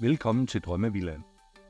Velkommen 0.00 0.46
til 0.46 0.60
Drømmevillaen. 0.60 1.24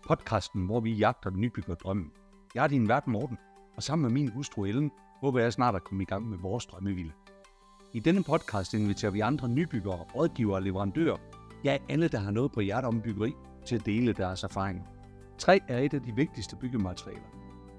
Podcasten, 0.09 0.67
hvor 0.67 0.81
vi 0.81 0.93
jagter 0.93 1.31
den 1.31 1.41
nybygger 1.41 1.75
drømmen. 1.75 2.13
Jeg 2.55 2.65
er 2.65 2.69
din 2.69 2.89
vært 2.89 3.07
Morten, 3.07 3.39
og 3.77 3.83
sammen 3.83 4.03
med 4.03 4.11
min 4.11 4.29
hustru 4.29 4.65
Ellen, 4.65 4.91
håber 5.21 5.41
jeg 5.41 5.53
snart 5.53 5.75
at 5.75 5.85
komme 5.85 6.03
i 6.03 6.07
gang 6.07 6.29
med 6.29 6.39
vores 6.39 6.67
drømmevilla. 6.67 7.13
I 7.93 8.01
denne 8.01 8.23
podcast 8.23 8.75
inviterer 8.75 9.13
vi 9.13 9.21
andre 9.21 9.49
nybyggere, 9.49 10.05
rådgivere 10.15 10.57
og 10.57 10.63
leverandører, 10.63 11.17
ja 11.65 11.79
alle, 11.89 12.09
der 12.09 12.19
har 12.19 12.31
noget 12.31 12.53
på 12.53 12.61
hjertet 12.61 12.89
om 12.89 13.01
byggeri, 13.01 13.33
til 13.67 13.77
at 13.77 13.87
dele 13.87 14.13
deres 14.13 14.43
erfaringer. 14.43 14.85
Træ 15.39 15.59
er 15.69 15.79
et 15.79 15.95
af 15.95 16.03
de 16.03 16.15
vigtigste 16.17 16.57
byggematerialer. 16.57 17.29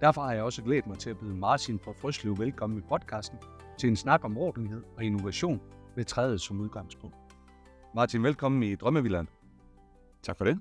Derfor 0.02 0.22
har 0.22 0.34
jeg 0.34 0.44
også 0.44 0.64
glædet 0.64 0.88
mig 0.88 0.98
til 0.98 1.10
at 1.10 1.18
byde 1.18 1.36
Martin 1.36 1.80
fra 1.80 1.92
Frøslev 1.92 2.38
velkommen 2.38 2.80
i 2.80 2.82
podcasten 2.90 3.40
til 3.78 3.90
en 3.90 3.96
snak 3.96 4.26
om 4.26 4.38
ordentlighed 4.38 4.84
og 4.98 5.04
innovation 5.04 5.62
med 5.96 6.06
træet 6.06 6.42
som 6.42 6.60
udgangspunkt. 6.60 7.16
Martin, 7.96 8.24
velkommen 8.24 8.64
i 8.64 8.76
Drømmevillaen. 8.76 9.28
Tak 10.24 10.38
for 10.38 10.46
det. 10.46 10.60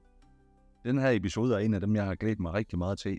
Den 0.84 0.98
her 0.98 1.10
episode 1.10 1.54
er 1.54 1.58
en 1.58 1.74
af 1.74 1.80
dem, 1.80 1.96
jeg 1.96 2.04
har 2.04 2.14
glædet 2.14 2.40
mig 2.40 2.54
rigtig 2.54 2.78
meget 2.78 2.98
til, 2.98 3.18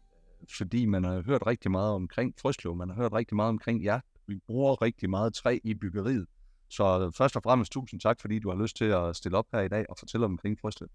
fordi 0.57 0.85
man 0.85 1.03
har 1.03 1.21
hørt 1.21 1.47
rigtig 1.47 1.71
meget 1.71 1.93
omkring 1.93 2.33
Frøslev, 2.41 2.75
man 2.75 2.89
har 2.89 2.95
hørt 2.95 3.13
rigtig 3.13 3.35
meget 3.35 3.49
omkring 3.49 3.83
jer. 3.83 3.99
Vi 4.27 4.39
bruger 4.47 4.81
rigtig 4.81 5.09
meget 5.09 5.33
træ 5.33 5.59
i 5.63 5.73
byggeriet. 5.73 6.25
Så 6.69 7.11
først 7.17 7.35
og 7.35 7.43
fremmest 7.43 7.71
tusind 7.71 7.99
tak, 7.99 8.21
fordi 8.21 8.39
du 8.39 8.49
har 8.49 8.61
lyst 8.61 8.77
til 8.77 8.85
at 8.85 9.15
stille 9.15 9.37
op 9.37 9.45
her 9.53 9.59
i 9.59 9.67
dag 9.67 9.85
og 9.89 9.97
fortælle 9.97 10.25
omkring 10.25 10.59
Frøslev. 10.59 10.89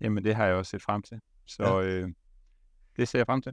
Jamen, 0.00 0.24
det 0.24 0.34
har 0.34 0.46
jeg 0.46 0.54
også 0.54 0.70
set 0.70 0.82
frem 0.82 1.02
til. 1.02 1.20
Så 1.46 1.64
ja. 1.64 1.86
øh, 1.86 2.08
det 2.96 3.08
ser 3.08 3.18
jeg 3.18 3.26
frem 3.26 3.42
til. 3.42 3.52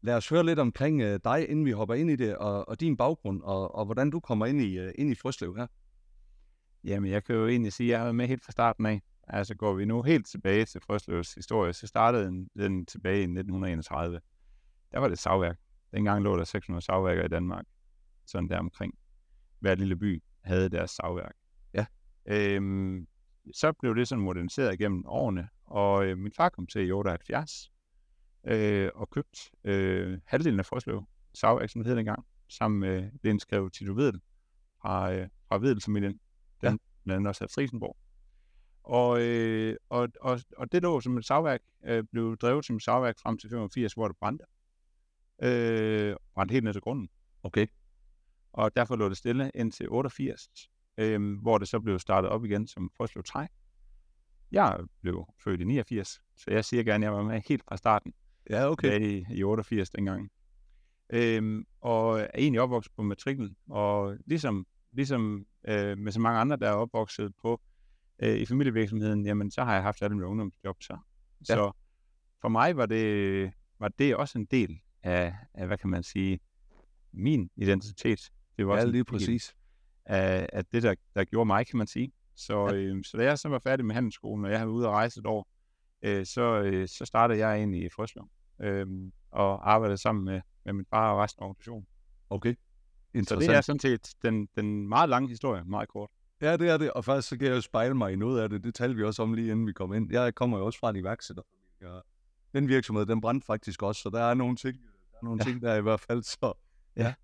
Lad 0.00 0.16
os 0.16 0.28
høre 0.28 0.46
lidt 0.46 0.58
omkring 0.58 1.00
øh, 1.00 1.20
dig, 1.24 1.48
inden 1.48 1.64
vi 1.64 1.70
hopper 1.70 1.94
ind 1.94 2.10
i 2.10 2.16
det, 2.16 2.36
og, 2.36 2.68
og 2.68 2.80
din 2.80 2.96
baggrund, 2.96 3.42
og, 3.42 3.74
og 3.74 3.84
hvordan 3.84 4.10
du 4.10 4.20
kommer 4.20 4.46
ind 4.46 4.60
i, 4.60 4.78
øh, 4.78 4.92
ind 4.98 5.10
i 5.10 5.14
Frøslev 5.14 5.56
her. 5.56 5.66
Jamen, 6.84 7.10
jeg 7.10 7.24
kan 7.24 7.34
jo 7.34 7.46
egentlig 7.46 7.72
sige, 7.72 7.86
at 7.86 7.90
jeg 7.90 7.98
har 7.98 8.04
været 8.04 8.14
med 8.14 8.26
helt 8.26 8.44
fra 8.44 8.52
starten 8.52 8.86
af. 8.86 9.02
Altså 9.30 9.54
går 9.54 9.74
vi 9.74 9.84
nu 9.84 10.02
helt 10.02 10.26
tilbage 10.26 10.64
til 10.64 10.80
Frøslevs 10.80 11.34
historie, 11.34 11.72
så 11.72 11.86
startede 11.86 12.24
den, 12.24 12.48
den 12.58 12.86
tilbage 12.86 13.18
i 13.18 13.22
1931. 13.22 14.20
Der 14.92 14.98
var 14.98 15.08
det 15.08 15.18
savværk. 15.18 15.58
Dengang 15.92 16.22
lå 16.22 16.36
der 16.36 16.44
600 16.44 16.84
savværker 16.84 17.24
i 17.24 17.28
Danmark. 17.28 17.64
Sådan 18.26 18.48
der 18.48 18.58
omkring. 18.58 18.94
Hver 19.60 19.74
lille 19.74 19.96
by 19.96 20.22
havde 20.40 20.68
deres 20.68 20.90
savværk. 20.90 21.34
Ja. 21.74 21.86
Øhm, 22.26 23.06
så 23.54 23.72
blev 23.72 23.94
det 23.94 24.08
sådan 24.08 24.24
moderniseret 24.24 24.74
igennem 24.74 25.04
årene, 25.06 25.48
og 25.64 26.06
øh, 26.06 26.18
min 26.18 26.32
far 26.32 26.48
kom 26.48 26.66
til 26.66 26.88
i 26.88 26.92
78 26.92 27.72
øh, 28.44 28.90
og 28.94 29.10
købte 29.10 29.38
øh, 29.64 30.18
halvdelen 30.26 30.58
af 30.58 30.66
Frøslev 30.66 31.04
savværk, 31.34 31.70
som 31.70 31.80
det 31.80 31.86
hed 31.86 31.96
dengang, 31.96 32.26
sammen 32.48 32.80
med 32.80 33.10
den 33.22 33.40
skrev 33.40 33.70
Tito 33.70 33.92
Vedel 33.92 34.20
fra, 34.82 35.12
øh, 35.12 35.28
fra 35.48 35.58
Vedel-familien. 35.58 36.20
Den 36.60 36.72
ja. 36.72 36.76
blandt 37.04 37.16
andet 37.16 37.28
også 37.28 37.44
af 37.44 37.50
Frisenborg. 37.50 37.96
Og, 38.88 39.22
øh, 39.22 39.76
og, 39.88 40.08
og, 40.20 40.40
og 40.56 40.72
det 40.72 40.82
lå 40.82 41.00
som 41.00 41.16
et 41.18 41.24
savværk, 41.24 41.60
øh, 41.84 42.04
blev 42.12 42.36
drevet 42.36 42.64
som 42.64 42.76
et 42.76 42.82
savværk 42.82 43.18
frem 43.18 43.38
til 43.38 43.50
85, 43.50 43.92
hvor 43.92 44.08
det 44.08 44.16
brændte. 44.16 44.44
Øh, 45.42 46.16
brændte 46.34 46.52
helt 46.52 46.64
ned 46.64 46.72
til 46.72 46.82
grunden. 46.82 47.08
Okay. 47.42 47.66
Og 48.52 48.76
derfor 48.76 48.96
lå 48.96 49.08
det 49.08 49.16
stille 49.16 49.50
indtil 49.54 49.88
88, 49.90 50.70
øh, 50.98 51.40
hvor 51.42 51.58
det 51.58 51.68
så 51.68 51.80
blev 51.80 51.98
startet 51.98 52.30
op 52.30 52.44
igen 52.44 52.66
som 52.66 52.90
Frøslev 52.96 53.24
Træ. 53.24 53.46
Jeg 54.52 54.78
blev 55.00 55.26
født 55.44 55.60
i 55.60 55.64
89, 55.64 56.20
så 56.36 56.50
jeg 56.50 56.64
siger 56.64 56.82
gerne, 56.82 57.06
at 57.06 57.10
jeg 57.10 57.18
var 57.18 57.22
med 57.22 57.40
helt 57.48 57.62
fra 57.68 57.76
starten. 57.76 58.14
Ja, 58.50 58.70
okay. 58.70 59.00
I, 59.00 59.26
i 59.30 59.42
88 59.42 59.90
dengang. 59.90 60.30
Øhm, 61.10 61.64
og 61.80 62.20
er 62.20 62.30
egentlig 62.34 62.60
opvokset 62.60 62.92
på 62.96 63.02
matriklen, 63.02 63.56
og 63.68 64.16
ligesom, 64.26 64.66
ligesom 64.92 65.46
øh, 65.68 65.98
med 65.98 66.12
så 66.12 66.20
mange 66.20 66.40
andre, 66.40 66.56
der 66.56 66.68
er 66.68 66.72
opvokset 66.72 67.32
på 67.42 67.60
øh, 68.22 68.36
i 68.36 68.46
familievirksomheden, 68.46 69.26
jamen 69.26 69.50
så 69.50 69.64
har 69.64 69.74
jeg 69.74 69.82
haft 69.82 70.02
alle 70.02 70.16
mine 70.16 70.26
ungdomsjob 70.26 70.76
så. 70.82 70.98
Ja. 71.48 71.54
Så 71.54 71.72
for 72.40 72.48
mig 72.48 72.76
var 72.76 72.86
det, 72.86 73.52
var 73.78 73.88
det 73.88 74.16
også 74.16 74.38
en 74.38 74.44
del 74.44 74.80
af, 75.02 75.34
af, 75.54 75.66
hvad 75.66 75.78
kan 75.78 75.90
man 75.90 76.02
sige, 76.02 76.40
min 77.12 77.50
identitet. 77.56 78.30
Det 78.56 78.66
var 78.66 78.74
ja, 78.74 78.80
også 78.80 78.92
lige 78.92 79.04
præcis. 79.04 79.54
Af, 80.04 80.48
af 80.52 80.64
det, 80.64 80.82
der, 80.82 80.94
der 81.14 81.24
gjorde 81.24 81.46
mig, 81.46 81.66
kan 81.66 81.78
man 81.78 81.86
sige. 81.86 82.12
Så, 82.34 82.66
ja. 82.66 82.74
øh, 82.74 83.04
så 83.04 83.16
da 83.16 83.24
jeg 83.24 83.38
så 83.38 83.48
var 83.48 83.58
færdig 83.58 83.86
med 83.86 83.94
handelsskolen, 83.94 84.44
og 84.44 84.50
jeg 84.50 84.58
havde 84.58 84.70
ude 84.70 84.86
at 84.86 84.92
rejse 84.92 85.20
et 85.20 85.26
år, 85.26 85.48
øh, 86.02 86.26
så, 86.26 86.62
øh, 86.62 86.88
så 86.88 87.04
startede 87.04 87.46
jeg 87.46 87.62
ind 87.62 87.74
i 87.74 87.88
Frøslev 87.88 88.28
øh, 88.60 88.86
og 89.30 89.72
arbejdede 89.72 89.98
sammen 89.98 90.24
med, 90.24 90.40
med 90.64 90.72
min 90.72 90.86
far 90.90 91.12
og 91.12 91.18
resten 91.18 91.42
af 91.42 91.46
organisationen. 91.46 91.86
Okay. 92.30 92.54
Så 93.22 93.36
det 93.36 93.48
er 93.48 93.60
sådan 93.60 93.80
set 93.80 94.14
den, 94.22 94.48
den 94.56 94.88
meget 94.88 95.08
lange 95.08 95.28
historie, 95.28 95.64
meget 95.64 95.88
kort. 95.88 96.10
Ja, 96.40 96.56
det 96.56 96.68
er 96.68 96.76
det, 96.76 96.90
og 96.90 97.04
faktisk 97.04 97.28
så 97.28 97.38
kan 97.38 97.46
jeg 97.46 97.54
jo 97.54 97.60
spejle 97.60 97.94
mig 97.94 98.12
i 98.12 98.16
noget 98.16 98.40
af 98.40 98.48
det. 98.48 98.64
Det 98.64 98.74
talte 98.74 98.96
vi 98.96 99.04
også 99.04 99.22
om 99.22 99.34
lige 99.34 99.50
inden 99.50 99.66
vi 99.66 99.72
kom 99.72 99.94
ind. 99.94 100.12
Jeg 100.12 100.34
kommer 100.34 100.58
jo 100.58 100.66
også 100.66 100.78
fra 100.78 100.90
en 100.90 100.96
iværksætter. 100.96 101.42
Ja. 101.82 101.98
Den 102.54 102.68
virksomhed, 102.68 103.06
den 103.06 103.20
brændte 103.20 103.46
faktisk 103.46 103.82
også, 103.82 104.02
så 104.02 104.10
der 104.10 104.20
er 104.20 104.34
nogle 104.34 104.56
ting, 104.56 104.76
der, 104.82 105.18
er 105.18 105.24
nogle 105.24 105.40
ja. 105.44 105.50
ting 105.50 105.62
der 105.62 105.74
i 105.74 105.82
hvert 105.82 106.00
fald. 106.00 106.22
Så, 106.22 106.52
ja. 106.96 107.14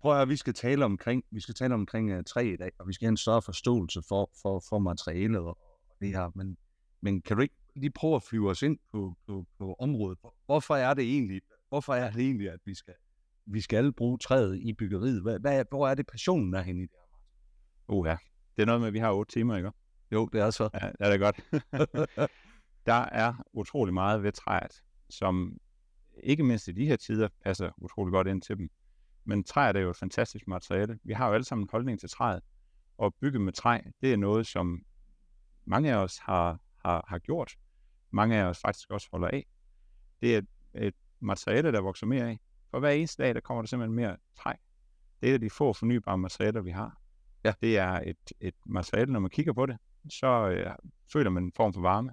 Prøv 0.00 0.20
at 0.20 0.28
vi 0.28 0.36
skal 0.36 0.54
tale 0.54 0.84
omkring, 0.84 1.24
vi 1.30 1.40
skal 1.40 1.54
tale 1.54 1.74
omkring 1.74 2.18
uh, 2.18 2.24
træ 2.24 2.52
i 2.52 2.56
dag, 2.56 2.70
og 2.78 2.88
vi 2.88 2.92
skal 2.92 3.06
have 3.06 3.10
en 3.10 3.16
større 3.16 3.42
forståelse 3.42 4.02
for, 4.08 4.30
for, 4.42 4.62
for 4.68 4.78
materialet 4.78 5.40
og, 5.40 5.58
og 5.90 5.96
det 6.00 6.08
her. 6.08 6.30
Men, 6.34 6.56
men 7.00 7.22
kan 7.22 7.36
du 7.36 7.42
ikke 7.42 7.54
lige 7.76 7.90
prøve 7.90 8.16
at 8.16 8.22
flyve 8.22 8.50
os 8.50 8.62
ind 8.62 8.78
på, 8.92 9.14
på, 9.26 9.46
på 9.58 9.76
området? 9.78 10.18
Hvorfor 10.46 10.76
er 10.76 10.94
det 10.94 11.04
egentlig, 11.04 11.40
hvorfor 11.68 11.94
er 11.94 12.10
det 12.10 12.20
egentlig, 12.20 12.50
at 12.50 12.60
vi 12.64 12.74
skal, 12.74 12.94
vi 13.46 13.60
skal 13.60 13.92
bruge 13.92 14.18
træet 14.18 14.58
i 14.58 14.72
byggeriet? 14.72 15.22
Hvad, 15.22 15.38
hvad, 15.40 15.64
hvor 15.70 15.88
er 15.88 15.94
det 15.94 16.06
passionen 16.06 16.54
er 16.54 16.62
henne 16.62 16.82
i 16.82 16.86
det 16.86 16.92
her? 16.92 17.08
Oh 17.88 18.06
ja, 18.06 18.16
det 18.58 18.62
er 18.62 18.66
noget 18.66 18.80
med, 18.80 18.88
at 18.88 18.94
vi 18.94 18.98
har 18.98 19.12
otte 19.12 19.32
timer, 19.32 19.56
ikke? 19.56 19.70
Jo, 20.12 20.28
det 20.32 20.40
er 20.40 20.50
så. 20.50 20.68
Ja, 20.74 20.86
det 20.88 20.96
er 21.00 21.10
det 21.10 21.20
godt. 21.20 21.40
der 22.86 23.04
er 23.12 23.34
utrolig 23.52 23.94
meget 23.94 24.22
ved 24.22 24.32
træet, 24.32 24.82
som 25.10 25.58
ikke 26.22 26.42
mindst 26.42 26.68
i 26.68 26.72
de 26.72 26.86
her 26.86 26.96
tider 26.96 27.28
passer 27.44 27.70
utrolig 27.76 28.12
godt 28.12 28.26
ind 28.26 28.42
til 28.42 28.56
dem. 28.56 28.70
Men 29.24 29.44
træet 29.44 29.76
er 29.76 29.80
jo 29.80 29.90
et 29.90 29.96
fantastisk 29.96 30.48
materiale. 30.48 30.98
Vi 31.04 31.12
har 31.12 31.28
jo 31.28 31.34
alle 31.34 31.44
sammen 31.44 31.64
en 31.64 31.68
holdning 31.72 32.00
til 32.00 32.08
træet. 32.08 32.42
Og 32.98 33.14
bygge 33.20 33.38
med 33.38 33.52
træ, 33.52 33.78
det 34.00 34.12
er 34.12 34.16
noget, 34.16 34.46
som 34.46 34.82
mange 35.64 35.92
af 35.92 35.96
os 35.96 36.18
har, 36.18 36.60
har, 36.84 37.04
har 37.08 37.18
gjort. 37.18 37.52
Mange 38.10 38.36
af 38.36 38.44
os 38.44 38.58
faktisk 38.60 38.90
også 38.90 39.08
holder 39.12 39.28
af. 39.28 39.46
Det 40.20 40.34
er 40.34 40.38
et, 40.38 40.46
et 40.74 40.94
materiale, 41.20 41.72
der 41.72 41.80
vokser 41.80 42.06
mere 42.06 42.28
af. 42.28 42.40
For 42.70 42.80
hver 42.80 42.90
eneste 42.90 43.22
dag, 43.22 43.34
der 43.34 43.40
kommer 43.40 43.62
der 43.62 43.66
simpelthen 43.66 43.96
mere 43.96 44.16
træ. 44.36 44.52
Det 45.22 45.34
er 45.34 45.38
de 45.38 45.50
få 45.50 45.72
fornybare 45.72 46.18
materialer, 46.18 46.60
vi 46.60 46.70
har. 46.70 46.97
Ja. 47.44 47.52
Det 47.62 47.78
er 47.78 47.92
et, 48.06 48.32
et 48.40 48.54
materiale, 48.66 49.12
når 49.12 49.20
man 49.20 49.30
kigger 49.30 49.52
på 49.52 49.66
det, 49.66 49.76
så 50.10 50.48
øh, 50.48 50.70
føler 51.12 51.30
man 51.30 51.42
en 51.42 51.52
form 51.56 51.72
for 51.72 51.80
varme. 51.80 52.10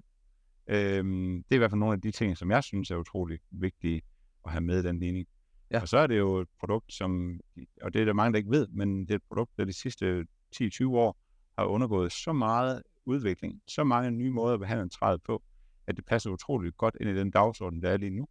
Øhm, 0.67 1.43
det 1.43 1.51
er 1.51 1.55
i 1.55 1.57
hvert 1.57 1.71
fald 1.71 1.79
nogle 1.79 1.93
af 1.93 2.01
de 2.01 2.11
ting, 2.11 2.37
som 2.37 2.51
jeg 2.51 2.63
synes 2.63 2.91
er 2.91 2.95
utrolig 2.95 3.39
vigtige 3.51 4.01
at 4.45 4.51
have 4.51 4.61
med 4.61 4.83
i 4.83 4.87
den 4.87 4.99
ligning. 4.99 5.27
Ja. 5.71 5.81
Og 5.81 5.87
så 5.87 5.97
er 5.97 6.07
det 6.07 6.17
jo 6.17 6.37
et 6.37 6.47
produkt, 6.59 6.93
som, 6.93 7.39
og 7.81 7.93
det 7.93 8.01
er 8.01 8.05
der 8.05 8.13
mange, 8.13 8.33
der 8.33 8.37
ikke 8.37 8.51
ved, 8.51 8.67
men 8.67 8.99
det 8.99 9.11
er 9.11 9.15
et 9.15 9.23
produkt, 9.27 9.51
der 9.57 9.65
de 9.65 9.73
sidste 9.73 10.25
10-20 10.55 10.85
år 10.85 11.17
har 11.57 11.65
undergået 11.65 12.11
så 12.11 12.33
meget 12.33 12.83
udvikling, 13.05 13.61
så 13.67 13.83
mange 13.83 14.11
nye 14.11 14.31
måder 14.31 14.53
at 14.53 14.59
behandle 14.59 14.89
træet 14.89 15.23
på, 15.23 15.43
at 15.87 15.95
det 15.95 16.05
passer 16.05 16.29
utroligt 16.29 16.77
godt 16.77 16.97
ind 17.01 17.09
i 17.09 17.15
den 17.15 17.31
dagsorden, 17.31 17.81
der 17.81 17.89
er 17.89 17.97
lige 17.97 18.09
nu. 18.09 18.27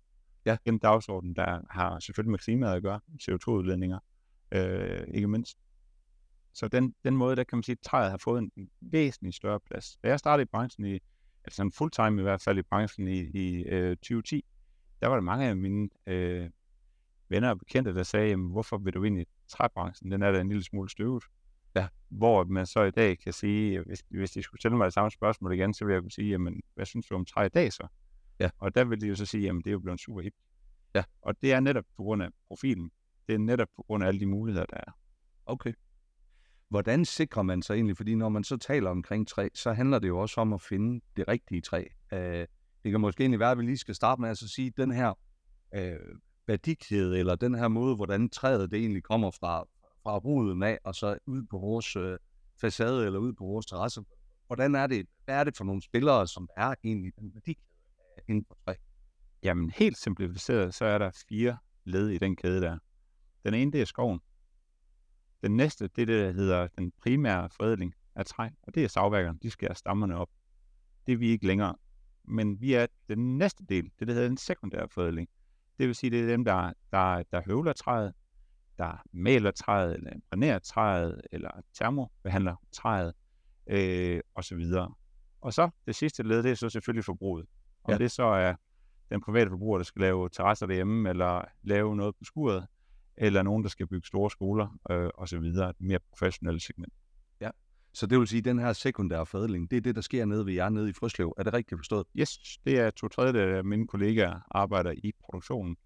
Ja. 0.47 0.57
En 0.65 0.79
dagsorden, 0.79 1.37
der 1.37 1.61
har 1.71 1.99
selvfølgelig 1.99 2.31
med 2.31 2.39
klimaet 2.39 2.75
at 2.75 2.83
gøre, 2.83 3.01
CO2-udledninger, 3.23 3.99
øh, 4.53 5.01
ikke 5.15 5.29
mindst. 5.29 5.59
Så 6.55 6.69
den, 6.69 6.95
den 7.05 7.17
måde, 7.17 7.37
der 7.37 7.45
kan 7.45 7.57
man 7.57 7.63
sige, 7.63 7.73
at 7.73 7.85
træet 7.85 8.11
har 8.11 8.19
fået 8.19 8.51
en 8.57 8.71
væsentlig 8.81 9.35
større 9.35 9.61
plads. 9.61 9.97
Da 10.03 10.09
jeg 10.09 10.19
startede 10.19 10.43
i 10.43 10.49
branchen, 10.53 10.87
i, 10.87 10.99
altså 11.45 11.63
en 11.63 11.73
fulltime 11.73 12.21
i 12.21 12.23
hvert 12.23 12.43
fald 12.43 12.59
i 12.59 12.63
branchen 12.63 13.09
i, 13.09 13.21
i 13.21 13.63
øh, 13.63 13.97
2010, 13.97 14.45
der 15.01 15.09
var 15.09 15.15
der 15.15 15.23
mange 15.23 15.47
af 15.47 15.57
mine 15.57 15.89
øh, 16.07 16.51
venner 17.29 17.51
og 17.51 17.59
bekendte, 17.59 17.95
der 17.95 18.03
sagde, 18.03 18.29
jamen, 18.29 18.51
hvorfor 18.51 18.79
vil 18.79 18.95
du 18.95 19.03
ind 19.03 19.21
i 19.21 19.25
træbranchen? 19.49 20.11
Den 20.11 20.23
er 20.23 20.33
da 20.33 20.41
en 20.41 20.49
lille 20.49 20.65
smule 20.65 20.91
støvet. 20.91 21.25
Ja. 21.77 21.89
Hvor 22.09 22.45
man 22.45 22.67
så 22.67 22.83
i 22.83 22.91
dag 22.91 23.19
kan 23.19 23.33
sige, 23.33 23.81
hvis, 23.81 24.05
hvis 24.09 24.31
de 24.31 24.43
skulle 24.43 24.61
stille 24.61 24.77
mig 24.77 24.85
det 24.85 24.95
samme 24.95 25.11
spørgsmål 25.11 25.53
igen, 25.53 25.75
så 25.75 25.85
vil 25.85 25.93
jeg 25.93 26.03
kunne 26.03 26.11
sige, 26.11 26.31
jamen, 26.31 26.63
hvad 26.75 26.87
synes 26.87 27.07
du 27.07 27.15
om 27.15 27.25
træ 27.25 27.47
i 27.47 27.49
dag 27.49 27.73
så? 27.73 27.87
Ja. 28.41 28.51
Og 28.59 28.75
der 28.75 28.85
vil 28.85 29.01
de 29.01 29.07
jo 29.07 29.15
så 29.15 29.27
sige, 29.27 29.43
jamen, 29.43 29.63
det 29.63 29.71
er 29.71 29.73
jo 29.73 29.79
blevet 29.79 30.01
super 30.01 30.21
hip. 30.21 30.35
Ja. 30.95 31.05
Og 31.23 31.43
det 31.43 31.53
er 31.53 31.61
netop 31.61 31.85
på 31.97 32.03
grund 32.03 32.23
af 32.23 32.29
profilen. 32.49 32.91
Det 33.27 33.35
er 33.35 33.39
netop 33.39 33.69
på 33.77 33.83
grund 33.83 34.05
af 34.05 34.09
alle 34.09 34.21
de 34.21 34.27
muligheder, 34.27 34.67
der 34.67 34.77
er. 34.77 34.93
Okay. 35.47 35.73
Hvordan 36.69 37.05
sikrer 37.05 37.43
man 37.43 37.63
sig 37.63 37.75
egentlig? 37.75 37.97
Fordi 37.97 38.15
når 38.15 38.29
man 38.29 38.45
så 38.45 38.57
taler 38.57 38.91
omkring 38.91 39.29
træ, 39.29 39.49
så 39.55 39.73
handler 39.73 39.99
det 39.99 40.09
jo 40.09 40.19
også 40.19 40.41
om 40.41 40.53
at 40.53 40.63
finde 40.63 41.01
det 41.17 41.29
rigtige 41.29 41.61
træ. 41.61 41.85
Øh, 42.13 42.47
det 42.85 42.91
kan 42.91 43.01
måske 43.01 43.21
egentlig 43.21 43.41
være, 43.41 43.51
at 43.51 43.59
vi 43.59 43.63
lige 43.63 43.77
skal 43.77 43.95
starte 43.95 44.21
med 44.21 44.31
at 44.31 44.39
sige, 44.39 44.67
at 44.67 44.77
den 44.77 44.91
her 44.91 45.19
øh, 45.75 45.97
værdikæde, 46.47 47.19
eller 47.19 47.35
den 47.37 47.55
her 47.55 47.69
måde, 47.69 47.97
hvordan 47.97 48.29
træet 48.29 48.71
det 48.71 48.79
egentlig 48.79 49.03
kommer 49.03 49.31
fra, 49.31 49.65
fra 50.03 50.19
roden 50.19 50.63
af, 50.63 50.79
og 50.85 50.95
så 50.95 51.19
ud 51.27 51.43
på 51.51 51.59
vores 51.59 51.97
øh, 51.97 52.19
facade, 52.61 53.07
eller 53.07 53.19
ud 53.19 53.33
på 53.33 53.45
vores 53.45 53.67
terrasse. 53.67 54.01
Hvordan 54.47 54.75
er 54.75 54.87
det, 54.87 55.07
hvad 55.25 55.35
er 55.35 55.45
det 55.45 55.57
for 55.57 55.65
nogle 55.65 55.83
spillere, 55.83 56.29
som 56.29 56.49
er 56.57 56.75
egentlig 56.85 57.13
den 57.19 57.35
værdikæde 57.35 57.67
inden 58.29 58.45
for 58.49 58.57
træ? 58.65 58.75
Jamen 59.43 59.71
helt 59.71 59.99
simplificeret, 59.99 60.75
så 60.75 60.85
er 60.85 60.99
der 60.99 61.25
fire 61.29 61.57
led 61.85 62.09
i 62.09 62.19
den 62.19 62.37
kæde 62.37 62.61
der. 62.61 62.79
Den 63.45 63.55
ene, 63.55 63.73
det 63.73 63.81
er 63.81 63.85
skoven. 63.85 64.21
Den 65.45 65.57
næste, 65.57 65.89
det 65.89 66.03
er 66.03 66.07
det, 66.07 66.27
der 66.27 66.33
hedder 66.33 66.69
den 66.79 66.93
primære 67.03 67.49
forædling 67.51 67.95
af 68.15 68.27
træ, 68.27 68.49
og 68.63 68.75
det 68.75 68.85
er 68.85 68.89
savværkerne. 68.89 69.39
De 69.43 69.51
skærer 69.51 69.75
stammerne 69.75 70.17
op. 70.17 70.29
Det 71.07 71.13
er 71.13 71.17
vi 71.17 71.29
ikke 71.29 71.47
længere. 71.47 71.75
men 72.25 72.61
vi 72.61 72.75
er 72.75 72.87
den 73.09 73.39
næste 73.39 73.65
del, 73.65 73.91
det 73.99 74.09
der 74.09 74.15
hedder 74.15 74.29
en 74.29 74.37
sekundær 74.37 74.87
forædling. 74.87 75.29
Det 75.79 75.87
vil 75.87 75.95
sige, 75.95 76.11
det 76.11 76.21
er 76.21 76.27
dem, 76.27 76.45
der, 76.45 76.73
der, 76.93 77.23
der 77.33 77.43
høvler 77.47 77.73
træet, 77.73 78.13
der 78.79 79.03
maler 79.13 79.51
træet, 79.51 79.95
eller 79.95 80.11
imprægnerer 80.13 80.59
træet, 80.59 81.21
eller 81.33 81.51
termobehandler 81.75 82.57
træet, 82.73 83.13
øh, 83.67 84.21
og 84.35 84.45
så 84.45 84.57
videre. 84.57 84.95
Og 85.41 85.53
så 85.53 85.71
det 85.87 85.95
sidste 85.95 86.23
led, 86.23 86.43
det 86.43 86.51
er 86.51 86.55
så 86.55 86.69
selvfølgelig 86.69 87.05
forbruget. 87.05 87.47
Om 87.85 87.93
ja. 87.93 87.99
det 87.99 88.11
så 88.11 88.25
er 88.25 88.55
den 89.11 89.21
private 89.21 89.51
forbruger, 89.51 89.79
der 89.79 89.85
skal 89.85 90.01
lave 90.01 90.29
terrasser 90.29 90.67
derhjemme, 90.67 91.11
eller 91.11 91.45
lave 91.63 91.97
noget 91.97 92.17
på 92.17 92.25
skuret, 92.25 92.67
eller 93.17 93.43
nogen, 93.43 93.63
der 93.63 93.69
skal 93.69 93.87
bygge 93.87 94.07
store 94.07 94.31
skoler, 94.31 94.79
øh, 94.91 95.11
og 95.15 95.29
så 95.29 95.39
videre. 95.39 95.71
Et 95.71 95.81
mere 95.81 95.99
professionelle 96.11 96.61
segment. 96.61 96.93
Ja, 97.41 97.51
så 97.93 98.07
det 98.07 98.19
vil 98.19 98.27
sige, 98.27 98.39
at 98.39 98.45
den 98.45 98.59
her 98.59 98.73
sekundære 98.73 99.27
fadling, 99.27 99.71
det 99.71 99.77
er 99.77 99.81
det, 99.81 99.95
der 99.95 100.01
sker 100.01 100.25
nede 100.25 100.47
ved 100.47 100.53
jer 100.53 100.69
nede 100.69 100.91
i 100.91 100.93
Frøslev. 100.93 101.35
Er 101.39 101.43
det 101.43 101.53
rigtigt 101.53 101.79
forstået? 101.79 102.07
Yes, 102.17 102.39
det 102.65 102.79
er 102.79 102.91
to 102.91 103.09
tredjedel 103.09 103.55
af 103.55 103.65
mine 103.65 103.87
kollegaer 103.87 104.41
arbejder 104.51 104.93
i 104.93 105.13
produktionen, 105.25 105.77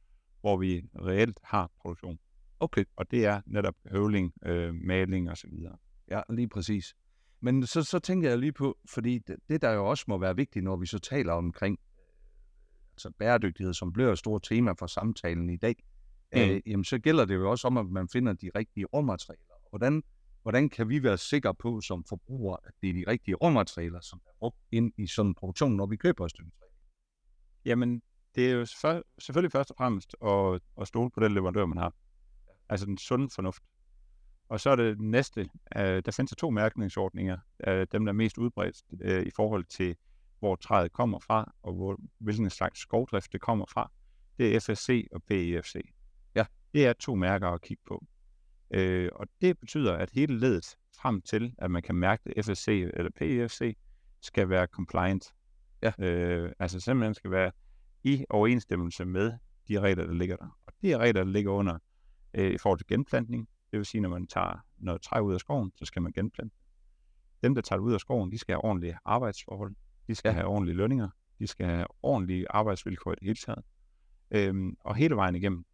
hvor 0.41 0.57
vi 0.57 0.83
reelt 0.95 1.41
har 1.43 1.71
produktion. 1.83 2.19
Okay. 2.61 2.85
Og 2.97 3.11
det 3.11 3.27
er 3.27 3.41
netop 3.47 3.75
høvling, 3.91 4.33
øh, 4.47 4.75
maling 4.75 5.31
og 5.31 5.37
så 5.37 5.47
videre. 5.51 5.77
Ja, 6.11 6.21
lige 6.31 6.49
præcis. 6.49 6.95
Men 7.41 7.67
så, 7.67 7.83
så 7.83 7.99
tænker 7.99 8.29
jeg 8.29 8.39
lige 8.39 8.53
på, 8.53 8.79
fordi 8.89 9.19
det, 9.19 9.37
det, 9.49 9.63
der 9.63 9.71
jo 9.71 9.91
også 9.91 10.05
må 10.09 10.19
være 10.19 10.37
vigtigt, 10.37 10.65
når 10.65 10.77
vi 10.77 10.87
så 10.87 10.99
taler 10.99 11.33
omkring 11.33 11.79
altså 12.93 13.11
bæredygtighed, 13.19 13.75
som 13.75 13.93
bliver 13.93 14.13
et 14.13 14.19
stort 14.19 14.43
tema 14.43 14.73
for 14.73 14.87
samtalen 14.87 15.51
i 15.51 15.57
dag, 15.57 15.77
mm. 16.33 16.41
øh, 16.41 16.61
jamen 16.67 16.85
så 16.85 16.99
gælder 16.99 17.25
det 17.25 17.35
jo 17.35 17.51
også 17.51 17.67
om, 17.67 17.77
at 17.77 17.87
man 17.87 18.09
finder 18.09 18.33
de 18.33 18.51
rigtige 18.55 18.87
råmaterialer. 18.87 19.69
Hvordan, 19.71 20.03
hvordan 20.43 20.69
kan 20.69 20.89
vi 20.89 21.03
være 21.03 21.19
sikre 21.19 21.55
på 21.55 21.81
som 21.81 22.05
forbrugere, 22.09 22.59
at 22.65 22.73
det 22.83 22.91
er 22.91 22.95
de 22.95 23.05
rigtige 23.07 23.35
råmaterialer, 23.35 24.01
som 24.01 24.21
er 24.27 24.31
brugt 24.39 24.59
ind 24.73 24.93
i 24.99 25.07
sådan 25.07 25.29
en 25.29 25.35
produktion, 25.35 25.77
når 25.77 25.87
vi 25.87 25.97
køber 25.97 26.25
et 26.25 26.31
stykke 26.31 26.51
træ? 26.51 26.67
Jamen, 27.65 28.03
det 28.35 28.51
er 28.51 28.53
jo 28.53 28.67
selvfølgelig 29.19 29.53
først 29.53 29.71
og 29.71 29.77
fremmest 29.77 30.17
at, 30.27 30.61
at 30.81 30.89
stole 30.89 31.11
på 31.11 31.21
den 31.21 31.35
leverandør, 31.35 31.67
man 31.67 31.79
har. 31.79 31.95
Altså 32.69 32.87
den 32.87 32.99
sunde 32.99 33.31
fornuft. 33.35 33.63
Og 34.49 34.61
så 34.61 34.71
er 34.71 34.77
det 34.77 35.01
næste, 35.01 35.41
øh, 35.77 36.03
der 36.05 36.11
findes 36.11 36.35
to 36.39 36.51
mærkningsordninger, 36.51 37.39
øh, 37.67 37.87
dem 37.93 38.05
der 38.05 38.13
er 38.13 38.17
mest 38.17 38.39
udbredt 38.39 38.77
øh, 39.01 39.27
i 39.27 39.31
forhold 39.37 39.65
til, 39.65 39.97
hvor 40.39 40.57
træet 40.57 40.93
kommer 40.93 41.19
fra, 41.19 41.53
og 41.63 41.75
hvor, 41.75 41.97
hvilken 42.19 42.51
slags 42.51 42.81
skovdrift 42.81 43.33
det 43.33 43.41
kommer 43.41 43.67
fra. 43.67 43.91
Det 44.39 44.57
er 44.57 44.61
FSC 44.61 45.07
og 45.13 45.23
PEFC. 45.23 45.75
Det 46.75 46.87
er 46.87 46.93
to 46.93 47.15
mærker 47.15 47.49
at 47.49 47.63
kigge 47.63 47.83
på. 47.87 48.05
Øh, 48.71 49.09
og 49.13 49.27
det 49.41 49.59
betyder, 49.59 49.97
at 49.97 50.11
hele 50.13 50.39
ledet 50.39 50.77
frem 50.97 51.23
til, 51.23 51.55
at 51.59 51.71
man 51.71 51.83
kan 51.83 51.95
mærke 51.95 52.23
det 52.25 52.45
FSC 52.45 52.69
eller 52.69 53.11
PEFC, 53.17 53.77
skal 54.21 54.49
være 54.49 54.67
compliant. 54.67 55.33
Ja. 55.83 55.93
Øh, 55.99 56.53
altså 56.59 56.81
simpelthen 56.81 57.15
skal 57.15 57.31
være 57.31 57.53
i 58.05 58.25
overensstemmelse 58.31 59.05
med 59.05 59.33
de 59.69 59.81
regler, 59.81 60.07
der 60.07 60.15
ligger 60.15 60.37
der. 60.37 60.59
Og 60.67 60.73
de 60.83 60.99
regler, 60.99 61.25
der 61.25 61.31
ligger 61.31 61.53
under 61.53 61.79
øh, 62.35 62.51
i 62.51 62.59
forhold 62.59 62.79
til 62.79 62.87
genplantning, 62.87 63.49
det 63.71 63.79
vil 63.79 63.87
sige, 63.87 64.01
når 64.01 64.09
man 64.09 64.27
tager 64.27 64.65
noget 64.79 65.03
træ 65.03 65.21
ud 65.21 65.35
af 65.35 65.41
skoven, 65.41 65.73
så 65.77 65.85
skal 65.85 66.03
man 66.03 66.13
genplante. 66.13 66.57
Dem, 67.43 67.55
der 67.55 67.63
tager 67.63 67.79
det 67.79 67.85
ud 67.85 67.95
af 67.95 68.01
skoven, 68.01 68.33
de 68.33 68.39
skal 68.39 68.53
have 68.53 68.65
ordentlige 68.65 68.99
arbejdsforhold. 69.05 69.75
De 70.09 70.15
skal 70.15 70.29
ja. 70.29 70.33
have 70.33 70.47
ordentlige 70.47 70.77
lønninger. 70.77 71.09
De 71.39 71.47
skal 71.47 71.67
have 71.67 71.87
ordentlige 72.03 72.47
arbejdsvilkår 72.51 73.13
i 73.13 73.15
det 73.15 73.23
hele 73.23 73.37
taget. 73.37 73.65
Øhm, 74.31 74.77
og 74.81 74.97
hele 74.97 75.17
vejen 75.17 75.35
igennem. 75.35 75.65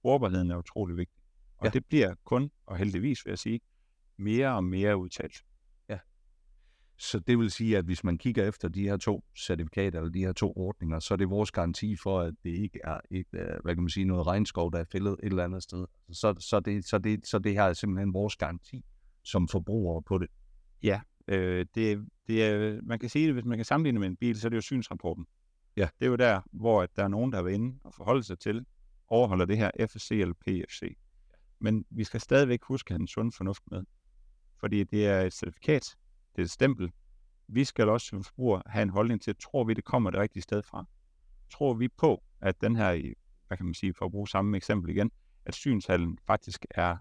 Sporbarheden 0.00 0.50
er 0.50 0.56
utrolig 0.56 0.96
vigtig. 0.96 1.22
Og 1.58 1.66
ja. 1.66 1.70
det 1.70 1.86
bliver 1.86 2.14
kun, 2.24 2.50
og 2.66 2.76
heldigvis 2.76 3.24
vil 3.24 3.30
jeg 3.30 3.38
sige, 3.38 3.60
mere 4.16 4.54
og 4.54 4.64
mere 4.64 4.96
udtalt. 4.96 5.44
Ja. 5.88 5.98
Så 6.98 7.18
det 7.18 7.38
vil 7.38 7.50
sige, 7.50 7.78
at 7.78 7.84
hvis 7.84 8.04
man 8.04 8.18
kigger 8.18 8.48
efter 8.48 8.68
de 8.68 8.82
her 8.82 8.96
to 8.96 9.24
certifikater, 9.38 9.98
eller 9.98 10.12
de 10.12 10.18
her 10.18 10.32
to 10.32 10.52
ordninger, 10.56 11.00
så 11.00 11.14
er 11.14 11.16
det 11.18 11.30
vores 11.30 11.50
garanti 11.50 11.96
for, 11.96 12.20
at 12.20 12.34
det 12.44 12.50
ikke 12.50 12.80
er 12.84 13.00
et, 13.10 13.26
øh, 13.32 13.46
hvad 13.62 13.74
kan 13.74 13.82
man 13.82 13.90
sige, 13.90 14.04
noget 14.04 14.26
regnskov, 14.26 14.72
der 14.72 14.78
er 14.78 14.84
fældet 14.92 15.12
et 15.12 15.26
eller 15.26 15.44
andet 15.44 15.62
sted. 15.62 15.86
Så, 16.12 16.34
så, 16.40 16.60
det, 16.60 16.84
så, 16.84 16.98
det, 16.98 17.26
så 17.26 17.38
det 17.38 17.52
her 17.52 17.62
er 17.62 17.72
simpelthen 17.72 18.14
vores 18.14 18.36
garanti 18.36 18.84
som 19.24 19.48
forbrugere 19.48 20.02
på 20.02 20.18
det. 20.18 20.28
Ja, 20.82 21.00
øh, 21.28 21.66
det, 21.74 22.08
det 22.26 22.44
er, 22.44 22.80
man 22.82 22.98
kan 22.98 23.08
sige 23.08 23.26
det, 23.26 23.34
hvis 23.34 23.44
man 23.44 23.58
kan 23.58 23.64
sammenligne 23.64 24.00
med 24.00 24.08
en 24.08 24.16
bil, 24.16 24.40
så 24.40 24.46
er 24.46 24.50
det 24.50 24.56
jo 24.56 24.60
synsrapporten. 24.60 25.26
Ja. 25.76 25.88
Det 25.98 26.06
er 26.06 26.10
jo 26.10 26.16
der, 26.16 26.40
hvor 26.52 26.82
at 26.82 26.90
der 26.96 27.04
er 27.04 27.08
nogen, 27.08 27.32
der 27.32 27.38
er 27.38 27.42
ved 27.42 27.52
inde 27.52 27.78
og 27.84 27.94
forholde 27.94 28.22
sig 28.22 28.38
til, 28.38 28.66
overholder 29.08 29.44
det 29.44 29.56
her 29.56 29.70
FSC 29.86 30.10
eller 30.10 30.34
PFC. 30.34 30.96
Men 31.58 31.84
vi 31.90 32.04
skal 32.04 32.20
stadigvæk 32.20 32.62
huske 32.62 32.90
at 32.90 32.94
have 32.94 33.00
en 33.00 33.08
sund 33.08 33.32
fornuft 33.32 33.62
med. 33.70 33.84
Fordi 34.60 34.84
det 34.84 35.06
er 35.06 35.20
et 35.20 35.32
certifikat, 35.32 35.96
det 36.36 36.42
er 36.42 36.44
et 36.44 36.50
stempel. 36.50 36.92
Vi 37.48 37.64
skal 37.64 37.88
også 37.88 38.06
som 38.06 38.24
forbruger 38.24 38.62
have 38.66 38.82
en 38.82 38.90
holdning 38.90 39.22
til, 39.22 39.36
tror 39.36 39.64
vi, 39.64 39.74
det 39.74 39.84
kommer 39.84 40.10
det 40.10 40.20
rigtige 40.20 40.42
sted 40.42 40.62
fra? 40.62 40.84
Tror 41.50 41.74
vi 41.74 41.88
på, 41.88 42.22
at 42.40 42.60
den 42.60 42.76
her, 42.76 43.12
hvad 43.46 43.56
kan 43.56 43.66
man 43.66 43.74
sige, 43.74 43.94
for 43.94 44.04
at 44.04 44.10
bruge 44.10 44.28
samme 44.28 44.56
eksempel 44.56 44.90
igen, 44.90 45.10
at 45.44 45.54
synshallen 45.54 46.18
faktisk 46.26 46.66
er 46.70 46.96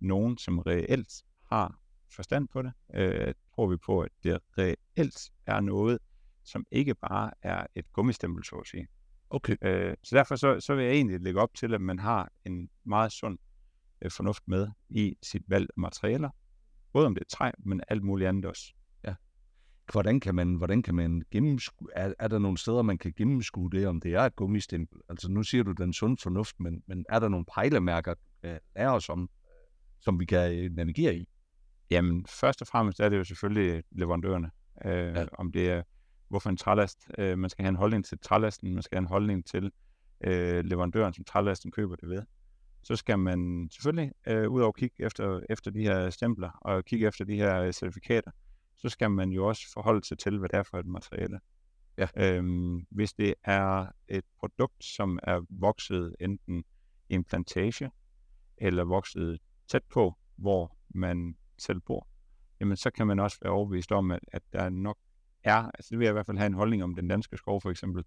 nogen, 0.00 0.38
som 0.38 0.58
reelt 0.58 1.24
har 1.42 1.78
forstand 2.10 2.48
på 2.48 2.62
det? 2.62 2.72
Øh, 2.94 3.34
tror 3.54 3.66
vi 3.66 3.76
på, 3.76 4.00
at 4.00 4.10
det 4.22 4.38
reelt 4.58 5.32
er 5.46 5.60
noget, 5.60 5.98
som 6.44 6.66
ikke 6.70 6.94
bare 6.94 7.30
er 7.42 7.66
et 7.74 7.92
gummistempel, 7.92 8.44
så 8.44 8.56
at 8.56 8.66
sige. 8.66 8.86
Okay. 9.30 9.56
Øh, 9.62 9.94
så 10.02 10.16
derfor 10.16 10.36
så, 10.36 10.60
så 10.60 10.74
vil 10.74 10.84
jeg 10.84 10.94
egentlig 10.94 11.20
lægge 11.20 11.40
op 11.40 11.54
til, 11.54 11.74
at 11.74 11.80
man 11.80 11.98
har 11.98 12.32
en 12.44 12.68
meget 12.84 13.12
sund 13.12 13.38
øh, 14.02 14.10
fornuft 14.10 14.42
med 14.46 14.68
i 14.88 15.16
sit 15.22 15.42
valg 15.48 15.66
af 15.76 15.80
materialer. 15.80 16.30
Både 16.92 17.06
om 17.06 17.14
det 17.14 17.20
er 17.20 17.36
træ, 17.36 17.50
men 17.58 17.80
alt 17.88 18.02
muligt 18.02 18.28
andet 18.28 18.44
også. 18.44 18.72
Ja. 19.04 19.14
Hvordan 19.92 20.20
kan 20.20 20.34
man, 20.34 20.54
hvordan 20.54 20.82
kan 20.82 20.94
man 20.94 21.22
gennemskue, 21.30 21.88
er, 21.94 22.14
er 22.18 22.28
der 22.28 22.38
nogle 22.38 22.58
steder, 22.58 22.82
man 22.82 22.98
kan 22.98 23.12
gennemskue 23.16 23.70
det, 23.70 23.86
om 23.86 24.00
det 24.00 24.14
er 24.14 24.20
et 24.20 24.36
gummistempel? 24.36 24.98
Altså 25.08 25.30
nu 25.30 25.42
siger 25.42 25.64
du 25.64 25.72
den 25.72 25.92
sund 25.92 26.18
fornuft, 26.22 26.60
men, 26.60 26.82
men 26.86 27.04
er 27.08 27.18
der 27.18 27.28
nogle 27.28 27.46
pejlemærker, 27.54 28.14
der 28.42 28.58
lærer 28.76 28.90
os 28.90 29.08
om, 29.08 29.30
som 30.00 30.20
vi 30.20 30.24
kan 30.24 30.58
øh, 30.58 30.70
navigere 30.70 31.16
i? 31.16 31.28
Jamen, 31.90 32.26
først 32.26 32.60
og 32.60 32.66
fremmest 32.66 33.00
er 33.00 33.08
det 33.08 33.18
jo 33.18 33.24
selvfølgelig 33.24 33.82
leverandørerne. 33.90 34.50
Øh, 34.84 35.14
ja. 35.14 35.26
Om 35.38 35.52
det 35.52 35.70
er, 35.70 35.82
hvorfor 36.34 36.50
en 36.50 36.56
trælast. 36.56 37.10
Øh, 37.18 37.38
man 37.38 37.50
skal 37.50 37.62
have 37.62 37.68
en 37.68 37.76
holdning 37.76 38.04
til 38.04 38.18
trælasten, 38.18 38.74
man 38.74 38.82
skal 38.82 38.96
have 38.96 39.02
en 39.02 39.08
holdning 39.08 39.46
til 39.46 39.72
øh, 40.24 40.64
leverandøren, 40.64 41.14
som 41.14 41.24
trælasten 41.24 41.70
køber 41.70 41.96
det 41.96 42.08
ved. 42.08 42.22
Så 42.82 42.96
skal 42.96 43.18
man 43.18 43.68
selvfølgelig 43.72 44.12
øh, 44.26 44.50
ud 44.50 44.62
og 44.62 44.74
kigge 44.74 45.04
efter, 45.04 45.40
efter 45.50 45.70
de 45.70 45.82
her 45.82 46.10
stempler, 46.10 46.50
og 46.60 46.84
kigge 46.84 47.06
efter 47.06 47.24
de 47.24 47.36
her 47.36 47.72
certifikater. 47.72 48.30
Så 48.78 48.88
skal 48.88 49.10
man 49.10 49.30
jo 49.30 49.48
også 49.48 49.62
forholde 49.72 50.04
sig 50.06 50.18
til, 50.18 50.38
hvad 50.38 50.48
det 50.48 50.58
er 50.58 50.62
for 50.62 50.78
et 50.78 50.86
materiale. 50.86 51.40
Ja. 51.98 52.08
Øhm, 52.16 52.86
hvis 52.90 53.12
det 53.12 53.34
er 53.44 53.86
et 54.08 54.24
produkt, 54.38 54.84
som 54.84 55.18
er 55.22 55.40
vokset 55.48 56.16
enten 56.20 56.64
i 57.08 57.14
en 57.14 57.24
plantage, 57.24 57.90
eller 58.58 58.84
vokset 58.84 59.38
tæt 59.68 59.84
på, 59.92 60.14
hvor 60.36 60.76
man 60.94 61.36
selv 61.58 61.80
bor, 61.80 62.08
jamen 62.60 62.76
så 62.76 62.90
kan 62.90 63.06
man 63.06 63.18
også 63.18 63.38
være 63.42 63.52
overbevist 63.52 63.92
om, 63.92 64.10
at, 64.10 64.20
at 64.32 64.42
der 64.52 64.68
nok 64.68 64.98
er, 65.44 65.70
altså 65.74 65.88
det 65.90 65.98
vil 65.98 66.04
jeg 66.04 66.12
i 66.12 66.12
hvert 66.12 66.26
fald 66.26 66.38
have 66.38 66.46
en 66.46 66.54
holdning 66.54 66.84
om 66.84 66.94
den 66.94 67.08
danske 67.08 67.36
skov 67.36 67.60
for 67.60 67.70
eksempel, 67.70 68.04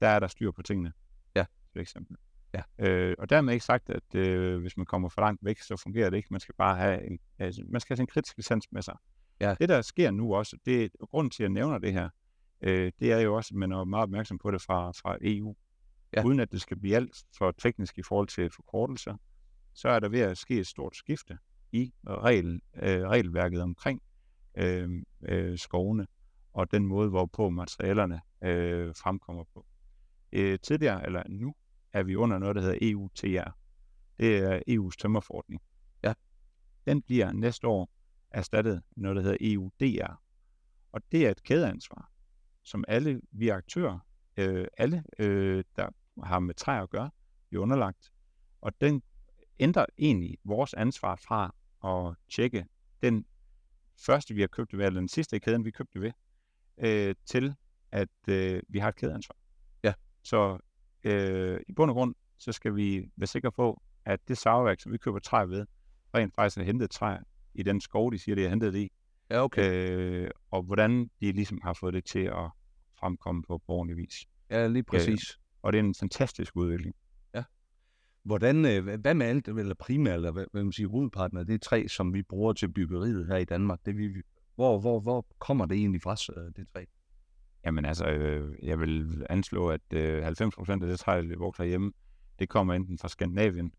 der 0.00 0.08
er 0.08 0.18
der 0.18 0.26
styr 0.26 0.50
på 0.50 0.62
tingene. 0.62 0.92
Ja. 1.36 1.44
For 1.72 1.80
eksempel. 1.80 2.16
Ja. 2.54 2.86
Øh, 2.86 3.14
og 3.18 3.30
dermed 3.30 3.52
ikke 3.52 3.64
sagt, 3.64 3.90
at 3.90 4.14
øh, 4.14 4.60
hvis 4.60 4.76
man 4.76 4.86
kommer 4.86 5.08
for 5.08 5.20
langt 5.20 5.44
væk, 5.44 5.60
så 5.60 5.76
fungerer 5.76 6.10
det 6.10 6.16
ikke. 6.16 6.28
Man 6.30 6.40
skal 6.40 6.54
bare 6.58 6.76
have 6.76 7.06
en, 7.06 7.18
altså, 7.38 7.62
man 7.68 7.80
skal 7.80 7.94
have 7.94 7.96
sin 7.96 8.06
kritiske 8.06 8.42
sans 8.42 8.72
med 8.72 8.82
sig. 8.82 8.96
Ja. 9.40 9.54
Det, 9.58 9.68
der 9.68 9.82
sker 9.82 10.10
nu 10.10 10.34
også, 10.34 10.56
det 10.64 10.84
er 10.84 10.88
grunden 11.00 11.30
til, 11.30 11.42
at 11.42 11.44
jeg 11.44 11.52
nævner 11.52 11.78
det 11.78 11.92
her, 11.92 12.08
øh, 12.60 12.92
det 13.00 13.12
er 13.12 13.18
jo 13.18 13.36
også, 13.36 13.48
at 13.54 13.58
man 13.58 13.72
er 13.72 13.84
meget 13.84 14.02
opmærksom 14.02 14.38
på 14.38 14.50
det 14.50 14.62
fra, 14.62 14.90
fra 14.90 15.16
EU. 15.20 15.56
Ja. 16.16 16.24
Uden 16.24 16.40
at 16.40 16.52
det 16.52 16.60
skal 16.60 16.76
blive 16.76 16.96
alt 16.96 17.16
for 17.38 17.50
teknisk 17.50 17.98
i 17.98 18.02
forhold 18.02 18.28
til 18.28 18.50
forkortelser, 18.50 19.16
så 19.74 19.88
er 19.88 20.00
der 20.00 20.08
ved 20.08 20.20
at 20.20 20.38
ske 20.38 20.58
et 20.58 20.66
stort 20.66 20.96
skifte 20.96 21.38
i 21.72 21.92
regel, 22.06 22.60
øh, 22.82 23.02
regelværket 23.02 23.62
omkring 23.62 24.02
øh, 24.58 25.02
øh, 25.28 25.58
skovene 25.58 26.06
og 26.54 26.70
den 26.70 26.86
måde, 26.86 27.10
hvorpå 27.10 27.50
materialerne 27.50 28.20
øh, 28.44 28.94
fremkommer 28.94 29.44
på. 29.54 29.66
Øh, 30.32 30.58
tidligere, 30.62 31.06
eller 31.06 31.22
nu, 31.28 31.54
er 31.92 32.02
vi 32.02 32.16
under 32.16 32.38
noget, 32.38 32.56
der 32.56 32.62
hedder 32.62 32.78
EUTR. 32.82 33.50
Det 34.18 34.36
er 34.36 34.60
EU's 34.70 34.96
tømmerforordning. 34.98 35.62
Ja. 36.02 36.14
Den 36.86 37.02
bliver 37.02 37.32
næste 37.32 37.66
år 37.66 37.90
erstattet 38.30 38.82
noget, 38.96 39.16
der 39.16 39.22
hedder 39.22 39.36
EUDR. 39.40 40.22
Og 40.92 41.00
det 41.12 41.26
er 41.26 41.30
et 41.30 41.42
kædeansvar, 41.42 42.10
som 42.62 42.84
alle 42.88 43.20
vi 43.32 43.48
aktører, 43.48 43.98
øh, 44.36 44.66
alle, 44.78 45.04
øh, 45.18 45.64
der 45.76 45.88
har 46.24 46.38
med 46.38 46.54
træ 46.54 46.82
at 46.82 46.90
gøre, 46.90 47.10
bliver 47.48 47.62
underlagt. 47.62 48.12
Og 48.60 48.80
den 48.80 49.02
ændrer 49.58 49.86
egentlig 49.98 50.38
vores 50.44 50.74
ansvar 50.74 51.16
fra 51.16 51.54
at 51.84 52.16
tjekke 52.34 52.66
den 53.02 53.26
første, 54.06 54.34
vi 54.34 54.40
har 54.40 54.48
købt 54.48 54.78
ved, 54.78 54.86
eller 54.86 55.00
den 55.00 55.08
sidste 55.08 55.36
i 55.36 55.38
kæden, 55.38 55.64
vi 55.64 55.70
købte 55.70 56.00
ved, 56.00 56.12
øh, 56.78 57.14
til 57.26 57.54
at 57.92 58.08
øh, 58.28 58.62
vi 58.68 58.78
har 58.78 58.88
et 58.88 58.96
kædeansvar. 58.96 59.36
Ja. 59.84 59.92
Så 60.22 60.58
øh, 61.04 61.60
i 61.68 61.72
bund 61.72 61.90
og 61.90 61.94
grund, 61.94 62.14
så 62.38 62.52
skal 62.52 62.76
vi 62.76 63.10
være 63.16 63.26
sikre 63.26 63.52
på, 63.52 63.82
at 64.04 64.28
det 64.28 64.38
savværk, 64.38 64.80
som 64.80 64.92
vi 64.92 64.98
køber 64.98 65.18
træ 65.18 65.44
ved, 65.46 65.66
rent 66.14 66.34
faktisk 66.34 66.56
har 66.56 66.64
hentet 66.64 66.90
træ 66.90 67.16
i 67.54 67.62
den 67.62 67.80
skov, 67.80 68.12
de 68.12 68.18
siger, 68.18 68.34
det 68.34 68.44
er 68.44 68.48
hentet 68.48 68.74
i. 68.74 68.92
Ja, 69.30 69.44
okay. 69.44 69.90
Øh, 69.90 70.30
og 70.50 70.62
hvordan 70.62 71.10
de 71.20 71.32
ligesom 71.32 71.60
har 71.62 71.72
fået 71.72 71.94
det 71.94 72.04
til 72.04 72.24
at 72.24 72.50
fremkomme 72.98 73.42
på, 73.42 73.62
ordentlig 73.68 73.96
vis. 73.96 74.26
Ja, 74.50 74.66
lige 74.66 74.82
præcis. 74.82 75.38
Og 75.62 75.72
det 75.72 75.78
er 75.78 75.82
en 75.82 75.94
fantastisk 75.94 76.56
udvikling. 76.56 76.94
Hvordan, 78.24 78.64
øh, 78.64 79.00
hvad 79.00 79.14
med 79.14 79.26
alt, 79.26 79.48
eller 79.48 79.74
primært, 79.74 80.14
eller 80.14 80.30
hvad, 80.30 80.44
hvad 80.52 80.62
man 80.64 80.72
siger, 80.72 80.88
hovedparten 80.88 81.38
af 81.38 81.46
det 81.46 81.62
træ, 81.62 81.86
som 81.88 82.14
vi 82.14 82.22
bruger 82.22 82.52
til 82.52 82.68
byggeriet 82.68 83.26
her 83.26 83.36
i 83.36 83.44
Danmark, 83.44 83.78
det 83.86 83.98
vi, 83.98 84.22
hvor, 84.54 84.80
hvor, 84.80 85.00
hvor 85.00 85.26
kommer 85.38 85.66
det 85.66 85.76
egentlig 85.76 86.02
fra, 86.02 86.16
det 86.56 86.66
træ? 86.74 86.84
Jamen 87.64 87.84
altså, 87.84 88.06
øh, 88.06 88.54
jeg 88.62 88.80
vil 88.80 89.26
anslå, 89.30 89.68
at 89.68 89.92
øh, 89.92 90.26
90% 90.26 90.70
af 90.70 90.80
det 90.80 90.98
træ, 90.98 91.20
vi 91.20 91.34
vokser 91.34 91.64
hjemme, 91.64 91.92
det 92.38 92.48
kommer 92.48 92.74
enten 92.74 92.98
fra 92.98 93.08
Skandinavien, 93.08 93.72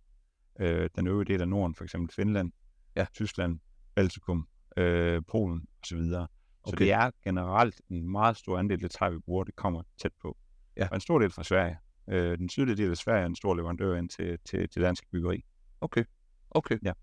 øh, 0.59 0.89
den 0.95 1.07
øvrige 1.07 1.33
del 1.33 1.41
af 1.41 1.47
Norden, 1.47 1.75
for 1.75 1.83
eksempel 1.83 2.15
Finland, 2.15 2.51
Ja. 2.95 3.05
Tyskland, 3.13 3.59
Baltikum, 3.95 4.47
øh, 4.77 5.21
Polen 5.27 5.67
osv. 5.83 6.03
Så 6.03 6.27
Okay. 6.63 6.77
det 6.85 6.91
er 6.91 7.11
generelt 7.23 7.81
en 7.89 8.09
meget 8.11 8.37
stor 8.37 8.57
andel 8.57 8.73
af 8.73 8.79
det 8.79 8.91
træ, 8.91 9.09
vi 9.09 9.19
bruger, 9.19 9.43
det 9.43 9.55
kommer 9.55 9.83
tæt 10.01 10.11
på. 10.21 10.37
Ja. 10.77 10.87
Og 10.91 10.95
en 10.95 11.01
stor 11.01 11.19
del 11.19 11.31
fra 11.31 11.43
Sverige. 11.43 11.77
Øh, 12.09 12.37
den 12.37 12.49
sydlige 12.49 12.75
del 12.75 12.91
af 12.91 12.97
Sverige 12.97 13.21
er 13.21 13.25
en 13.25 13.35
stor 13.35 13.55
leverandør 13.55 13.95
ind 13.97 14.09
til, 14.09 14.37
til, 14.45 14.69
til 14.69 14.81
dansk 14.81 15.03
byggeri. 15.11 15.45
Okay, 15.81 16.03
okay. 16.51 16.77
Ja. 16.83 16.93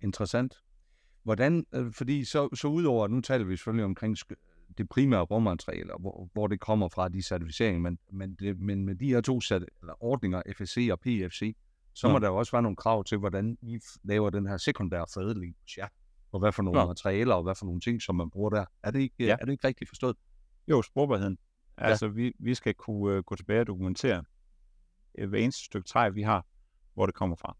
Interessant. 0.00 0.54
Hvordan, 1.22 1.66
øh, 1.72 1.92
fordi 1.92 2.24
så, 2.24 2.48
så 2.54 2.68
udover, 2.68 3.08
nu 3.08 3.20
taler 3.20 3.44
vi 3.44 3.56
selvfølgelig 3.56 3.84
omkring 3.84 4.16
det 4.78 4.88
primære 4.88 5.20
råmateriale, 5.20 5.92
hvor, 6.00 6.28
hvor 6.32 6.46
det 6.46 6.60
kommer 6.60 6.88
fra, 6.88 7.08
de 7.08 7.22
certificeringer, 7.22 7.80
men, 7.80 7.98
men, 8.12 8.34
det, 8.34 8.58
men 8.58 8.84
med 8.84 8.94
de 8.94 9.08
her 9.08 9.20
to 9.20 9.40
sat, 9.40 9.64
eller 9.80 10.02
ordninger, 10.04 10.42
FSC 10.56 10.88
og 10.92 11.00
PFC, 11.00 11.56
så 11.94 12.08
må 12.08 12.12
Ja. 12.14 12.18
der 12.20 12.26
jo 12.28 12.36
også 12.36 12.52
være 12.52 12.62
nogle 12.62 12.76
krav 12.76 13.04
til, 13.04 13.18
hvordan 13.18 13.58
I 13.62 13.78
laver 14.04 14.30
den 14.30 14.46
her 14.46 14.56
sekundære 14.56 15.06
forædling 15.14 15.56
hos 15.62 15.78
jer, 15.78 15.88
og 16.32 16.40
hvad 16.40 16.52
for 16.52 16.62
nogle 16.62 16.80
Ja. 16.80 16.86
materialer, 16.86 17.34
og 17.34 17.42
hvad 17.42 17.54
for 17.54 17.64
nogle 17.66 17.80
ting, 17.80 18.02
som 18.02 18.14
man 18.14 18.30
bruger 18.30 18.50
der. 18.50 18.64
Er 18.82 18.90
det 18.90 19.00
ikke, 19.00 19.14
Ja. 19.18 19.36
er 19.40 19.44
det 19.44 19.52
ikke 19.52 19.66
rigtigt 19.66 19.88
forstået? 19.90 20.16
Jo, 20.68 20.82
sporbarheden. 20.82 21.38
Ja. 21.80 21.84
Altså, 21.84 22.08
vi, 22.08 22.32
vi 22.38 22.54
skal 22.54 22.74
kunne 22.74 23.18
uh, 23.18 23.24
gå 23.24 23.34
tilbage 23.36 23.60
og 23.60 23.66
dokumentere 23.66 24.24
uh, 25.22 25.28
hver 25.28 25.38
eneste 25.38 25.64
stykke 25.64 25.88
træ, 25.88 26.10
vi 26.10 26.22
har, 26.22 26.46
hvor 26.94 27.06
det 27.06 27.14
kommer 27.14 27.36
fra. 27.36 27.56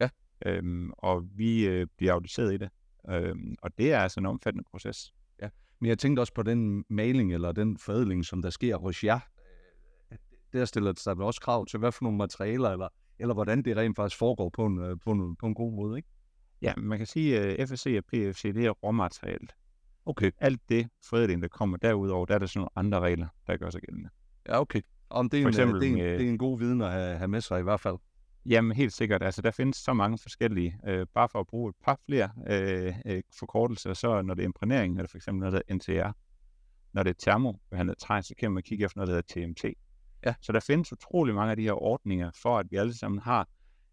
Ja. 0.00 0.08
Øhm, 0.46 0.90
og 0.98 1.24
vi 1.36 1.80
uh, 1.82 1.86
bliver 1.96 2.12
auditeret 2.12 2.54
i 2.54 2.56
det. 2.56 2.70
Øhm, 3.08 3.54
og 3.62 3.78
det 3.78 3.92
er 3.92 3.98
altså 3.98 4.20
en 4.20 4.26
omfattende 4.26 4.64
proces. 4.70 5.14
Men 5.80 5.88
jeg 5.88 5.98
tænkte 5.98 6.20
også 6.20 6.34
på 6.34 6.42
den 6.42 6.84
maling, 6.88 7.34
eller 7.34 7.52
den 7.52 7.78
forædling, 7.78 8.24
som 8.24 8.42
der 8.42 8.50
sker 8.50 8.76
hos 8.76 9.04
jer. 9.04 9.20
Øh, 10.12 10.18
Der 10.52 10.64
stiller 10.64 10.92
der 10.92 11.14
vel 11.14 11.24
også 11.24 11.40
krav 11.40 11.66
til, 11.66 11.78
hvad 11.78 11.92
for 11.92 12.04
nogle 12.04 12.18
materialer, 12.18 12.70
eller, 12.70 12.88
eller 13.18 13.34
hvordan 13.34 13.62
det 13.62 13.76
rent 13.76 13.96
faktisk 13.96 14.18
foregår 14.18 14.48
på 14.48 14.66
en, 14.66 14.78
øh, 14.78 14.96
på 15.04 15.10
en, 15.10 15.36
på 15.36 15.46
en 15.46 15.54
god 15.54 15.72
måde, 15.72 15.96
ikke? 15.98 16.08
Ja, 16.62 16.72
man 16.76 16.98
kan 16.98 17.06
sige, 17.06 17.40
at 17.40 17.68
FSC 17.68 17.94
og 17.98 18.04
PFC, 18.04 18.42
det 18.54 18.66
er 18.66 18.70
råmaterialet. 18.70 19.52
Okay. 20.06 20.30
Alt 20.38 20.60
det 20.68 20.88
forædling, 21.04 21.42
der 21.42 21.48
kommer 21.48 21.76
derudover, 21.76 22.26
der 22.26 22.34
er 22.34 22.38
der 22.38 22.46
sådan 22.46 22.58
nogle 22.58 22.70
andre 22.76 23.00
regler, 23.00 23.26
der 23.46 23.56
gør 23.56 23.70
sig 23.70 23.80
gældende. 23.80 24.08
Ja, 24.48 24.60
okay. 24.60 24.80
Om 25.10 25.28
det 25.28 25.38
er, 25.38 25.42
For 25.44 25.48
en, 25.48 25.52
eksempel 25.52 25.76
eksempel, 25.76 26.00
det, 26.00 26.08
er 26.08 26.12
en, 26.12 26.18
det 26.18 26.26
er 26.26 26.30
en 26.30 26.38
god 26.38 26.58
viden 26.58 26.80
at 26.82 26.92
have, 26.92 27.16
have 27.16 27.28
med 27.28 27.40
sig 27.40 27.60
i 27.60 27.62
hvert 27.62 27.80
fald. 27.80 27.96
Jamen 28.46 28.72
helt 28.72 28.92
sikkert. 28.92 29.22
Altså 29.22 29.42
der 29.42 29.50
findes 29.50 29.76
så 29.76 29.92
mange 29.92 30.18
forskellige. 30.18 30.78
Øh, 30.86 31.06
bare 31.14 31.28
for 31.28 31.40
at 31.40 31.46
bruge 31.46 31.70
et 31.70 31.76
par 31.84 31.98
flere 32.06 32.30
øh, 32.48 32.94
øh, 33.06 33.22
forkortelser, 33.38 33.94
så 33.94 34.22
når 34.22 34.34
det 34.34 34.42
er 34.42 34.46
imprægnering, 34.46 34.98
er 34.98 35.02
det 35.02 35.10
for 35.10 35.18
eksempel 35.18 35.40
noget, 35.40 35.52
der 35.52 35.74
hedder 35.74 36.04
NTR. 36.04 36.12
Når 36.92 37.02
det 37.02 37.10
er 37.10 37.14
termobehandlet 37.18 37.98
træ, 37.98 38.22
så 38.22 38.34
kan 38.38 38.52
man 38.52 38.62
kigge 38.62 38.84
efter 38.84 38.98
noget, 38.98 39.08
der 39.08 39.14
hedder 39.14 39.52
TMT. 39.52 39.64
Ja. 40.26 40.34
Så 40.40 40.52
der 40.52 40.60
findes 40.60 40.92
utrolig 40.92 41.34
mange 41.34 41.50
af 41.50 41.56
de 41.56 41.62
her 41.62 41.82
ordninger, 41.82 42.30
for 42.42 42.58
at 42.58 42.66
vi 42.70 42.76
alle 42.76 42.98
sammen 42.98 43.20
har 43.20 43.48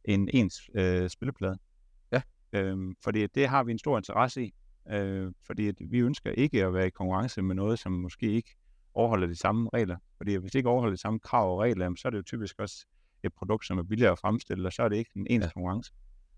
en 0.05 0.29
ens 0.33 0.69
øh, 0.75 1.09
spilleplade. 1.09 1.57
Ja. 2.11 2.21
Øhm, 2.53 2.95
fordi 3.03 3.27
det 3.27 3.47
har 3.47 3.63
vi 3.63 3.71
en 3.71 3.79
stor 3.79 3.97
interesse 3.97 4.43
i. 4.43 4.53
Øh, 4.91 5.31
fordi 5.45 5.67
at 5.67 5.75
vi 5.79 5.99
ønsker 5.99 6.31
ikke 6.31 6.65
at 6.65 6.73
være 6.73 6.87
i 6.87 6.89
konkurrence 6.89 7.41
med 7.41 7.55
noget, 7.55 7.79
som 7.79 7.91
måske 7.91 8.31
ikke 8.31 8.55
overholder 8.93 9.27
de 9.27 9.35
samme 9.35 9.69
regler. 9.73 9.97
Fordi 10.17 10.35
hvis 10.35 10.51
det 10.51 10.59
ikke 10.59 10.69
overholder 10.69 10.95
de 10.95 11.01
samme 11.01 11.19
krav 11.19 11.53
og 11.53 11.59
regler, 11.59 11.93
så 11.97 12.07
er 12.07 12.09
det 12.09 12.17
jo 12.17 12.23
typisk 12.23 12.59
også 12.59 12.85
et 13.23 13.33
produkt, 13.33 13.65
som 13.67 13.77
er 13.77 13.83
billigere 13.83 14.11
at 14.11 14.19
fremstille, 14.19 14.67
og 14.67 14.73
så 14.73 14.83
er 14.83 14.89
det 14.89 14.95
ikke 14.95 15.11
en 15.15 15.27
ens 15.29 15.43
Ja. 15.43 15.49
konkurrence. 15.53 15.93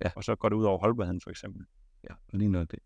Ja. 0.05 0.12
Og 0.15 0.24
så 0.24 0.36
går 0.36 0.50
det 0.50 0.55
ud 0.55 0.63
over 0.63 0.79
holdbarheden 0.79 1.21
for 1.24 1.29
eksempel. 1.29 1.65
Ja, 2.09 2.15
lige 2.38 2.50
noget 2.50 2.71
det. 2.71 2.79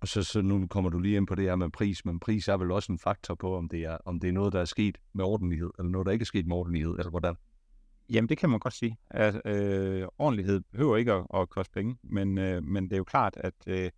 Og 0.00 0.08
så, 0.08 0.22
så 0.22 0.42
nu 0.42 0.66
kommer 0.66 0.90
du 0.90 0.98
lige 0.98 1.16
ind 1.16 1.26
på 1.26 1.34
det 1.34 1.44
her 1.44 1.56
med 1.56 1.70
pris, 1.70 2.04
men 2.04 2.20
pris 2.20 2.48
er 2.48 2.56
vel 2.56 2.70
også 2.70 2.92
en 2.92 2.98
faktor 2.98 3.34
på, 3.34 3.56
om 3.56 3.68
det 3.68 3.80
er, 3.84 3.98
om 4.04 4.20
det 4.20 4.28
er 4.28 4.32
noget, 4.32 4.52
der 4.52 4.60
er 4.60 4.64
sket 4.64 4.98
med 5.12 5.24
ordentlighed, 5.24 5.70
eller 5.78 5.90
noget, 5.90 6.06
der 6.06 6.12
ikke 6.12 6.22
er 6.22 6.26
sket 6.26 6.46
med 6.46 6.56
ordentlighed, 6.56 6.90
eller 6.98 7.10
hvordan. 7.10 7.34
Jamen, 8.12 8.28
det 8.28 8.38
kan 8.38 8.50
man 8.50 8.58
godt 8.58 8.74
sige. 8.74 8.96
At, 9.10 9.40
øh, 9.44 10.08
ordentlighed 10.18 10.60
behøver 10.60 10.96
ikke 10.96 11.12
at, 11.12 11.26
at 11.34 11.48
koste 11.48 11.72
penge, 11.72 11.96
men, 12.02 12.38
øh, 12.38 12.62
men 12.64 12.84
det 12.84 12.92
er 12.92 12.96
jo 12.96 13.04
klart, 13.04 13.36
at 13.36 13.54
øh, 13.66 13.90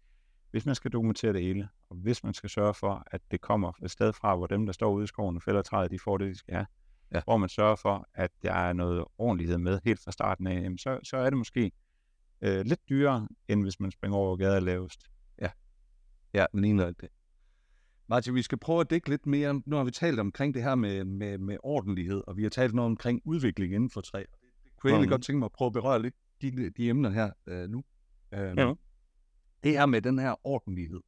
hvis 0.50 0.66
man 0.66 0.74
skal 0.74 0.90
dokumentere 0.90 1.32
det 1.32 1.42
hele, 1.42 1.68
og 1.90 1.96
hvis 1.96 2.24
man 2.24 2.34
skal 2.34 2.50
sørge 2.50 2.74
for, 2.74 3.02
at 3.06 3.20
det 3.30 3.40
kommer 3.40 3.72
et 3.84 3.90
sted 3.90 4.12
fra, 4.12 4.36
hvor 4.36 4.46
dem, 4.46 4.66
der 4.66 4.72
står 4.72 4.92
ude 4.92 5.04
i 5.04 5.06
skoven 5.06 5.36
og 5.36 5.42
fælder 5.42 5.62
træet, 5.62 5.90
de 5.90 5.98
får 5.98 6.18
det, 6.18 6.28
de 6.28 6.34
skal 6.38 6.54
have, 6.54 6.66
Ja. 7.14 7.20
hvor 7.24 7.36
man 7.36 7.48
sørger 7.48 7.76
for, 7.76 8.06
at 8.14 8.30
der 8.42 8.52
er 8.52 8.72
noget 8.72 9.04
ordentlighed 9.18 9.58
med 9.58 9.80
helt 9.84 10.00
fra 10.04 10.12
starten 10.12 10.46
af, 10.46 10.62
jamen, 10.62 10.78
så, 10.78 11.00
så 11.04 11.16
er 11.16 11.30
det 11.30 11.36
måske 11.38 11.72
øh, 12.42 12.60
lidt 12.64 12.80
dyrere, 12.88 13.28
end 13.48 13.62
hvis 13.62 13.80
man 13.80 13.90
springer 13.90 14.18
over 14.18 14.36
gader 14.36 14.60
lavest. 14.60 15.00
Ja, 16.34 16.46
noget 16.52 16.80
af 16.80 16.94
det. 16.94 17.08
Martin, 18.08 18.34
vi 18.34 18.42
skal 18.42 18.58
prøve 18.58 18.80
at 18.80 18.90
dække 18.90 19.08
lidt 19.08 19.26
mere. 19.26 19.62
Nu 19.66 19.76
har 19.76 19.84
vi 19.84 19.90
talt 19.90 20.20
omkring 20.20 20.54
det 20.54 20.62
her 20.62 20.74
med, 20.74 21.04
med, 21.04 21.38
med 21.38 21.56
ordentlighed, 21.62 22.22
og 22.26 22.36
vi 22.36 22.42
har 22.42 22.50
talt 22.50 22.74
noget 22.74 22.86
omkring 22.90 23.20
udvikling 23.24 23.74
inden 23.74 23.90
for 23.90 24.00
træ. 24.00 24.18
Det, 24.18 24.26
det 24.64 24.72
kunne 24.76 24.90
jeg 24.90 24.94
egentlig 24.94 25.06
Mhm. 25.08 25.10
godt 25.12 25.22
tænke 25.24 25.38
mig 25.38 25.46
at 25.46 25.52
prøve 25.52 25.66
at 25.66 25.72
berøre 25.72 26.02
lidt 26.02 26.14
de, 26.42 26.70
de 26.70 26.88
emner 26.88 27.10
her 27.10 27.30
øh, 27.46 27.68
nu. 27.70 27.84
Øh, 28.34 28.40
Ja. 28.58 28.72
Det 29.62 29.72
her 29.72 29.86
med 29.86 30.02
den 30.02 30.18
her 30.18 30.34
ordentlighed. 30.46 31.00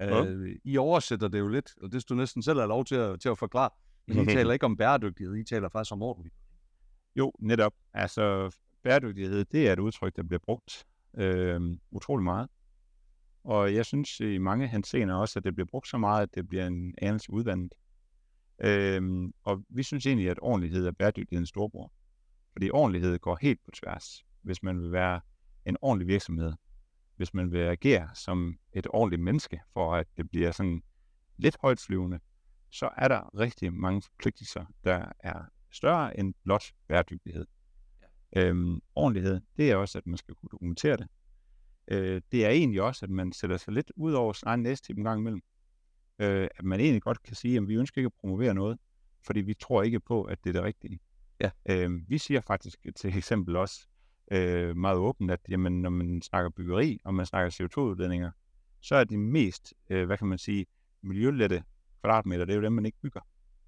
Ja. 0.00 0.24
Øh, 0.24 0.56
I 0.64 0.76
oversætter 0.76 1.28
det 1.28 1.38
jo 1.38 1.48
lidt, 1.48 1.74
og 1.82 1.92
det 1.92 2.08
du 2.08 2.14
næsten 2.14 2.42
selv 2.42 2.58
have 2.58 2.68
lov 2.68 2.84
til 2.84 2.94
at, 2.94 3.20
til 3.20 3.28
at 3.28 3.38
forklare. 3.38 3.70
Men 4.06 4.18
I 4.18 4.26
taler 4.36 4.52
ikke 4.52 4.66
om 4.66 4.76
bæredygtighed, 4.76 5.36
I 5.36 5.44
taler 5.44 5.68
faktisk 5.68 5.92
om 5.92 6.02
ordentlighed. 6.02 6.38
Jo, 7.16 7.32
netop. 7.38 7.74
Altså, 7.94 8.56
bæredygtighed, 8.82 9.44
det 9.44 9.68
er 9.68 9.72
et 9.72 9.78
udtryk, 9.78 10.16
der 10.16 10.22
bliver 10.22 10.40
brugt 10.40 10.86
øh, 11.14 11.60
utrolig 11.90 12.24
meget. 12.24 12.48
Og 13.44 13.74
jeg 13.74 13.86
synes 13.86 14.20
i 14.20 14.38
mange 14.38 14.68
henseender 14.68 15.14
også, 15.14 15.38
at 15.38 15.44
det 15.44 15.54
bliver 15.54 15.66
brugt 15.66 15.88
så 15.88 15.98
meget, 15.98 16.22
at 16.22 16.34
det 16.34 16.48
bliver 16.48 16.66
en 16.66 16.94
anelse 16.98 17.32
udvandet. 17.32 17.74
Øhm, 18.58 19.32
og 19.44 19.64
vi 19.68 19.82
synes 19.82 20.06
egentlig, 20.06 20.30
at 20.30 20.38
ordentlighed 20.42 20.86
er 20.86 20.92
bæredygtighedens 20.92 21.48
storbror. 21.48 21.92
Fordi 22.52 22.70
ordentlighed 22.70 23.18
går 23.18 23.38
helt 23.40 23.60
på 23.64 23.70
tværs. 23.70 24.24
Hvis 24.42 24.62
man 24.62 24.82
vil 24.82 24.92
være 24.92 25.20
en 25.64 25.76
ordentlig 25.82 26.08
virksomhed, 26.08 26.52
hvis 27.16 27.34
man 27.34 27.52
vil 27.52 27.58
agere 27.58 28.08
som 28.14 28.58
et 28.72 28.86
ordentligt 28.90 29.22
menneske, 29.22 29.60
for 29.72 29.94
at 29.94 30.06
det 30.16 30.30
bliver 30.30 30.50
sådan 30.50 30.82
lidt 31.36 31.56
højtflyvende, 31.60 32.20
så 32.70 32.90
er 32.96 33.08
der 33.08 33.38
rigtig 33.38 33.72
mange 33.72 34.02
forpligtelser, 34.02 34.64
der 34.84 35.12
er 35.18 35.42
større 35.70 36.20
end 36.20 36.34
blot 36.44 36.64
bæredygtighed. 36.88 37.46
Ja. 38.34 38.40
Øhm, 38.44 38.80
ordentlighed, 38.94 39.40
det 39.56 39.70
er 39.70 39.76
også, 39.76 39.98
at 39.98 40.06
man 40.06 40.16
skal 40.16 40.34
kunne 40.34 40.48
dokumentere 40.52 40.96
det. 40.96 41.06
Øh, 41.88 42.20
det 42.32 42.44
er 42.44 42.50
egentlig 42.50 42.82
også, 42.82 43.04
at 43.04 43.10
man 43.10 43.32
sætter 43.32 43.56
sig 43.56 43.72
lidt 43.72 43.92
ud 43.96 44.12
over 44.12 44.32
sin 44.32 44.48
egen 44.48 44.62
næste 44.62 44.92
en 44.92 45.04
gang 45.04 45.20
imellem. 45.20 45.42
Øh, 46.18 46.48
at 46.58 46.64
man 46.64 46.80
egentlig 46.80 47.02
godt 47.02 47.22
kan 47.22 47.36
sige, 47.36 47.56
at 47.56 47.68
vi 47.68 47.74
ønsker 47.74 47.98
ikke 47.98 48.06
at 48.06 48.20
promovere 48.20 48.54
noget, 48.54 48.78
fordi 49.26 49.40
vi 49.40 49.54
tror 49.54 49.82
ikke 49.82 50.00
på, 50.00 50.22
at 50.22 50.38
det 50.44 50.50
er 50.50 50.52
det 50.52 50.62
rigtige. 50.62 51.00
Ja. 51.40 51.50
Øh, 51.68 51.90
vi 52.08 52.18
siger 52.18 52.40
faktisk 52.40 52.86
til 52.96 53.16
eksempel 53.16 53.56
også 53.56 53.86
øh, 54.30 54.76
meget 54.76 54.98
åbent, 54.98 55.30
at 55.30 55.40
jamen, 55.48 55.82
når 55.82 55.90
man 55.90 56.22
snakker 56.22 56.50
byggeri, 56.50 57.00
og 57.04 57.14
man 57.14 57.26
snakker 57.26 57.50
CO2-udledninger, 57.50 58.30
så 58.80 58.94
er 58.94 59.04
de 59.04 59.18
mest, 59.18 59.74
øh, 59.90 60.06
hvad 60.06 60.18
kan 60.18 60.26
man 60.26 60.38
sige, 60.38 60.66
miljølette 61.02 61.64
kvadratmeter, 62.00 62.44
det 62.44 62.52
er 62.52 62.56
jo 62.56 62.62
dem, 62.62 62.72
man 62.72 62.86
ikke 62.86 62.98
bygger. 63.02 63.20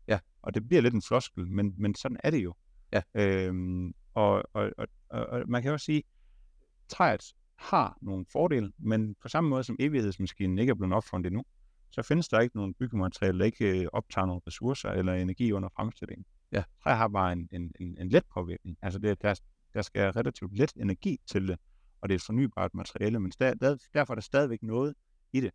Ja. 0.08 0.18
Og 0.42 0.54
det 0.54 0.68
bliver 0.68 0.82
lidt 0.82 0.94
en 0.94 1.02
floskel, 1.02 1.47
men, 1.47 1.75
men 1.78 1.94
sådan 1.94 2.16
er 2.25 2.30
det 2.30 2.44
jo. 2.44 2.54
Ja. 2.92 3.02
Øhm, 3.14 3.94
og, 4.14 4.42
og, 4.52 4.70
og, 4.78 4.87
og, 5.11 5.42
man 5.49 5.62
kan 5.62 5.73
også 5.73 5.85
sige, 5.85 6.02
træet 6.88 7.35
har 7.56 7.99
nogle 8.02 8.25
fordele, 8.32 8.73
men 8.78 9.14
på 9.23 9.28
samme 9.28 9.50
måde 9.50 9.64
som 9.64 9.76
evighedsmaskinen 9.80 10.58
ikke 10.58 10.70
er 10.70 10.75
blevet 10.75 10.94
opfundet 10.94 11.26
endnu, 11.26 11.44
så 11.90 12.02
findes 12.02 12.28
der 12.28 12.40
ikke 12.40 12.56
nogen 12.56 12.75
byggemateriale, 12.75 13.38
der 13.38 13.44
ikke 13.44 13.80
øh, 13.80 13.88
optager 13.92 14.26
nogle 14.26 14.40
ressourcer 14.47 14.90
eller 14.90 15.14
energi 15.14 15.52
under 15.52 15.68
fremstillingen. 15.76 16.25
Ja. 16.52 16.62
Træ 16.82 16.94
har 16.94 17.08
bare 17.08 17.32
en, 17.32 17.49
en, 17.52 17.73
en, 17.80 17.97
en 18.00 18.08
let 18.08 18.25
påvirkning. 18.35 18.78
Altså 18.82 18.99
det, 18.99 19.23
der, 19.23 19.40
der 19.75 19.82
skal 19.82 20.12
relativt 20.12 20.56
let 20.56 20.73
energi 20.76 21.20
til 21.26 21.49
det, 21.49 21.58
og 22.00 22.08
det 22.08 22.14
er 22.14 22.18
et 22.18 22.23
fornybart 22.23 22.75
materiale, 22.75 23.20
men 23.20 23.32
der, 23.38 23.54
der, 23.54 23.76
derfor 23.94 24.12
er 24.12 24.14
der 24.14 24.23
stadigvæk 24.23 24.62
noget 24.62 24.94
i 25.32 25.40
det, 25.40 25.50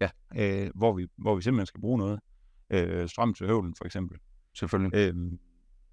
Ja. 0.00 0.10
øh, 0.36 0.70
hvor, 0.74 0.92
vi, 0.92 1.06
hvor 1.16 1.34
vi 1.36 1.42
simpelthen 1.42 1.66
skal 1.66 1.80
bruge 1.80 1.98
noget. 1.98 2.20
Øh, 2.70 3.08
strøm 3.08 3.34
til 3.34 3.46
høvlen 3.46 3.74
for 3.74 3.84
eksempel. 3.84 4.18
Selvfølgelig. 4.54 4.98
Øhm, 5.08 5.38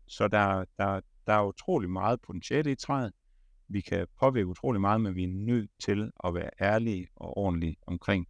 så 0.07 0.27
der, 0.27 0.65
der, 0.77 1.01
der 1.27 1.33
er 1.33 1.43
utrolig 1.47 1.89
meget 1.89 2.21
potentiale 2.21 2.71
i 2.71 2.75
træet. 2.75 3.11
Vi 3.67 3.81
kan 3.81 4.07
påvirke 4.19 4.47
utrolig 4.47 4.81
meget, 4.81 5.01
men 5.01 5.15
vi 5.15 5.23
er 5.23 5.27
nødt 5.27 5.71
til 5.83 6.11
at 6.23 6.33
være 6.33 6.49
ærlige 6.61 7.07
og 7.15 7.37
ordentlige 7.37 7.75
omkring, 7.87 8.27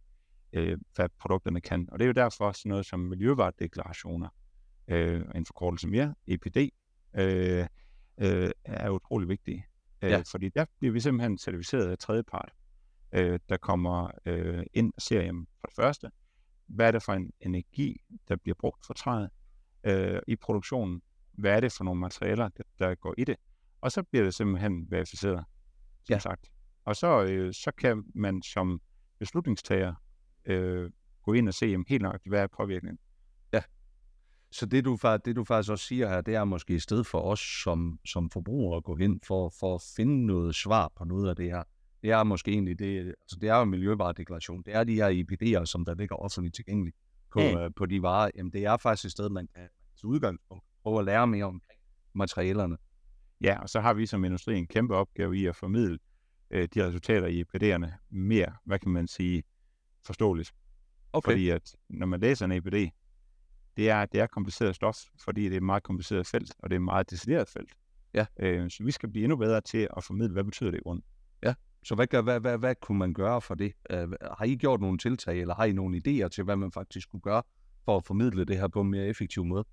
øh, 0.52 0.78
hvad 0.94 1.08
produkterne 1.18 1.60
kan. 1.60 1.88
Og 1.92 1.98
det 1.98 2.04
er 2.04 2.06
jo 2.06 2.12
derfor 2.12 2.52
sådan 2.52 2.70
noget 2.70 2.86
som 2.86 3.00
miljøvaredeklarationer, 3.00 4.28
øh, 4.88 5.22
en 5.34 5.46
forkortelse 5.46 5.88
mere, 5.88 6.14
EPD, 6.26 6.56
øh, 7.16 7.66
øh, 8.18 8.50
er 8.64 8.90
utrolig 8.90 9.28
vigtige. 9.28 9.66
Øh, 10.02 10.10
Ja. 10.10 10.22
Fordi 10.30 10.48
der 10.48 10.64
bliver 10.78 10.92
vi 10.92 11.00
simpelthen 11.00 11.38
certificeret 11.38 11.86
af 11.90 11.98
tredjepart, 11.98 12.52
øh, 13.14 13.38
der 13.48 13.56
kommer 13.56 14.10
øh, 14.26 14.64
ind 14.72 14.92
og 14.96 15.02
ser, 15.02 15.22
jamen, 15.22 15.46
for 15.60 15.66
det 15.66 15.76
første, 15.76 16.10
hvad 16.66 16.86
er 16.86 16.90
det 16.90 17.02
for 17.02 17.12
en 17.12 17.30
energi, 17.40 18.00
der 18.28 18.36
bliver 18.36 18.54
brugt 18.58 18.86
for 18.86 18.94
træet? 18.94 19.30
øh, 19.84 20.20
i 20.26 20.36
produktionen. 20.36 21.02
Hvad 21.32 21.56
er 21.56 21.60
det 21.60 21.72
for 21.72 21.84
nogle 21.84 22.00
materialer, 22.00 22.48
der, 22.48 22.62
der 22.78 22.94
går 22.94 23.14
i 23.18 23.24
det? 23.24 23.36
Og 23.80 23.92
så 23.92 24.02
bliver 24.02 24.24
det 24.24 24.34
simpelthen 24.34 24.86
verificeret, 24.90 25.44
som 26.04 26.12
Ja. 26.12 26.14
ja. 26.14 26.18
sagt. 26.18 26.50
Og 26.84 26.96
så, 26.96 27.24
øh, 27.24 27.54
så 27.54 27.72
kan 27.78 28.04
man 28.14 28.42
som 28.42 28.80
beslutningstager 29.18 29.94
øh, 30.44 30.90
gå 31.22 31.32
ind 31.32 31.48
og 31.48 31.54
se 31.54 31.66
jamen, 31.66 31.84
helt 31.88 32.02
nøjagtigt, 32.02 32.30
hvad 32.30 32.42
er 32.42 32.46
påvirkningen. 32.46 32.98
Så 34.50 34.66
det 34.66 34.84
du, 34.84 34.98
det 35.24 35.36
du 35.36 35.44
faktisk 35.44 35.70
også 35.70 35.86
siger 35.86 36.08
her, 36.08 36.20
det 36.20 36.34
er 36.34 36.44
måske 36.44 36.74
i 36.74 36.78
stedet 36.78 37.06
for 37.06 37.20
os 37.20 37.40
som, 37.64 37.98
som 38.06 38.30
forbrugere 38.30 38.76
at 38.76 38.84
gå 38.84 38.96
hen 38.96 39.20
for, 39.26 39.52
for 39.60 39.74
at 39.74 39.82
finde 39.96 40.26
noget 40.26 40.54
svar 40.54 40.92
på 40.96 41.04
noget 41.04 41.28
af 41.28 41.36
det 41.36 41.50
her. 41.50 41.62
Det 42.04 42.12
er 42.12 42.24
måske 42.24 42.50
egentlig 42.50 42.78
det, 42.78 42.98
altså 42.98 43.38
det 43.40 43.48
er 43.48 43.56
jo 43.56 43.62
en 43.62 43.70
miljøvaredeklaration. 43.70 44.62
Det 44.62 44.74
er 44.74 44.84
de 44.84 44.94
her 44.94 45.08
IPD'er, 45.08 45.64
som 45.64 45.84
der 45.84 45.94
ligger 45.94 46.16
offentligt 46.16 46.54
tilgængeligt 46.54 46.96
på, 47.32 47.40
Ja. 47.40 47.64
øh, 47.64 47.70
på 47.76 47.86
de 47.86 48.02
varer. 48.02 48.30
Jamen 48.36 48.52
det 48.52 48.64
er 48.64 48.76
faktisk 48.76 49.04
et 49.04 49.16
sed, 49.16 49.28
man 49.28 49.48
kan 49.54 49.68
til 49.96 50.06
udgangspunkt 50.06 50.64
prøve 50.82 50.98
at 50.98 51.04
lære 51.04 51.26
mere 51.26 51.44
omkring 51.44 51.80
materialerne. 52.14 52.76
Ja, 53.40 53.60
og 53.60 53.68
så 53.68 53.80
har 53.80 53.94
vi 53.94 54.06
som 54.06 54.24
industri 54.24 54.56
en 54.56 54.66
kæmpe 54.66 54.96
opgave 54.96 55.36
i 55.36 55.46
at 55.46 55.56
formidle 55.56 55.98
øh, 56.50 56.68
de 56.74 56.86
resultater 56.86 57.26
i 57.26 57.42
EPD'erne 57.42 57.92
mere, 58.10 58.52
hvad 58.64 58.78
kan 58.78 58.90
man 58.90 59.08
sige, 59.08 59.42
forståeligt. 60.06 60.52
Okay. 61.12 61.32
Fordi 61.32 61.48
at 61.48 61.76
når 61.88 62.06
man 62.06 62.20
læser 62.20 62.44
en 62.44 62.52
EPD, 62.52 62.74
det 63.76 63.90
er, 63.90 64.04
det 64.06 64.20
er 64.20 64.26
kompliceret 64.26 64.74
stof, 64.74 64.96
fordi 65.24 65.44
det 65.44 65.52
er 65.52 65.56
et 65.56 65.62
meget 65.62 65.82
kompliceret 65.82 66.26
felt, 66.26 66.54
og 66.58 66.70
det 66.70 66.74
er 66.76 66.80
et 66.80 66.84
meget 66.84 67.10
detaljeret 67.10 67.48
felt. 67.48 67.72
Ja. 68.14 68.26
Øh, 68.40 68.70
så 68.70 68.84
vi 68.84 68.90
skal 68.90 69.08
blive 69.10 69.24
endnu 69.24 69.36
bedre 69.36 69.60
til 69.60 69.88
at 69.96 70.04
formidle, 70.04 70.32
hvad 70.32 70.44
betyder 70.44 70.70
det 70.70 70.78
i 70.78 70.82
grunden. 70.82 71.04
Så 71.84 71.94
hvad, 71.94 72.06
gør, 72.06 72.22
hvad, 72.22 72.40
hvad, 72.40 72.58
hvad 72.58 72.74
kunne 72.74 72.98
man 72.98 73.14
gøre 73.14 73.40
for 73.40 73.54
det? 73.54 73.72
Uh, 73.92 73.98
har 74.38 74.44
I 74.44 74.56
gjort 74.56 74.80
nogle 74.80 74.98
tiltag, 74.98 75.40
eller 75.40 75.54
har 75.54 75.64
I 75.64 75.72
nogle 75.72 75.96
idéer 75.96 76.28
til, 76.28 76.44
hvad 76.44 76.56
man 76.56 76.72
faktisk 76.72 77.10
kunne 77.10 77.20
gøre 77.20 77.42
for 77.84 77.96
at 77.96 78.04
formidle 78.04 78.44
det 78.44 78.58
her 78.58 78.68
på 78.68 78.80
en 78.80 78.90
mere 78.90 79.06
effektiv 79.06 79.44
måde? 79.44 79.64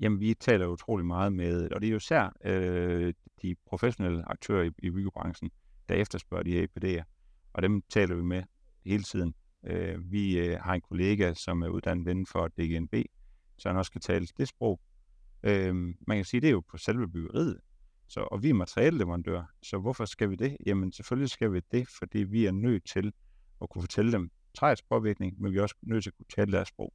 Jamen, 0.00 0.20
vi 0.20 0.34
taler 0.34 0.66
utrolig 0.66 1.06
meget 1.06 1.32
med, 1.32 1.70
og 1.70 1.80
det 1.80 1.86
er 1.86 1.90
jo 1.90 1.96
især 1.96 2.36
øh, 2.44 3.14
de 3.42 3.54
professionelle 3.66 4.30
aktører 4.30 4.64
i, 4.64 4.70
i 4.78 4.90
byggebranchen, 4.90 5.50
der 5.88 5.94
efterspørger 5.94 6.42
de 6.44 6.52
her 6.52 6.66
EPD'er, 6.66 7.04
og 7.52 7.62
dem 7.62 7.82
taler 7.88 8.14
vi 8.14 8.22
med 8.22 8.42
hele 8.84 9.02
tiden. 9.02 9.34
Øh, 9.66 10.12
vi 10.12 10.38
øh, 10.38 10.58
har 10.60 10.74
en 10.74 10.80
kollega, 10.80 11.34
som 11.34 11.62
er 11.62 11.68
uddannet 11.68 12.10
inden 12.10 12.26
for 12.26 12.48
DGNB, 12.48 12.94
så 13.58 13.68
han 13.68 13.78
også 13.78 13.92
kan 13.92 14.00
tale 14.00 14.26
det 14.38 14.48
sprog. 14.48 14.80
Øh, 15.42 15.74
man 16.06 16.16
kan 16.18 16.24
sige, 16.24 16.40
det 16.40 16.48
er 16.48 16.52
jo 16.52 16.62
på 16.70 16.76
selve 16.76 17.08
byggeriet, 17.08 17.60
så, 18.08 18.20
og 18.20 18.42
vi 18.42 18.50
er 18.50 18.54
materialeleverandør, 18.54 19.42
så 19.62 19.78
hvorfor 19.78 20.04
skal 20.04 20.30
vi 20.30 20.36
det? 20.36 20.56
Jamen 20.66 20.92
selvfølgelig 20.92 21.30
skal 21.30 21.52
vi 21.52 21.60
det, 21.72 21.88
fordi 21.98 22.18
vi 22.18 22.46
er 22.46 22.52
nødt 22.52 22.86
til 22.86 23.12
at 23.62 23.68
kunne 23.70 23.82
fortælle 23.82 24.12
dem 24.12 24.30
træets 24.54 24.82
påvirkning, 24.82 25.40
men 25.40 25.52
vi 25.52 25.58
er 25.58 25.62
også 25.62 25.74
nødt 25.82 26.02
til 26.02 26.10
at 26.10 26.16
kunne 26.16 26.44
tale 26.44 26.52
deres 26.52 26.68
sprog. 26.68 26.92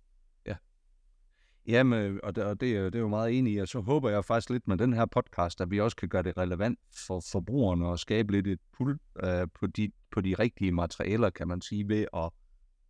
Jamen, 1.67 1.99
øh, 1.99 2.19
og 2.23 2.35
det, 2.35 2.43
og 2.43 2.61
det, 2.61 2.77
øh, 2.77 2.85
det 2.85 2.95
er 2.95 2.99
jo 2.99 3.07
meget 3.07 3.37
enig 3.37 3.53
i, 3.53 3.57
og 3.57 3.67
så 3.67 3.79
håber 3.79 4.09
jeg 4.09 4.25
faktisk 4.25 4.49
lidt 4.49 4.67
med 4.67 4.77
den 4.77 4.93
her 4.93 5.05
podcast, 5.05 5.61
at 5.61 5.71
vi 5.71 5.79
også 5.79 5.97
kan 5.97 6.09
gøre 6.09 6.23
det 6.23 6.37
relevant 6.37 6.79
for 7.07 7.23
forbrugerne 7.31 7.87
og 7.87 7.99
skabe 7.99 8.31
lidt 8.31 8.47
et 8.47 8.59
pull 8.77 8.99
øh, 9.23 9.47
på, 9.59 9.67
de, 9.67 9.91
på 10.11 10.21
de 10.21 10.35
rigtige 10.39 10.71
materialer, 10.71 11.29
kan 11.29 11.47
man 11.47 11.61
sige, 11.61 11.87
ved 11.87 12.05
at, 12.13 12.29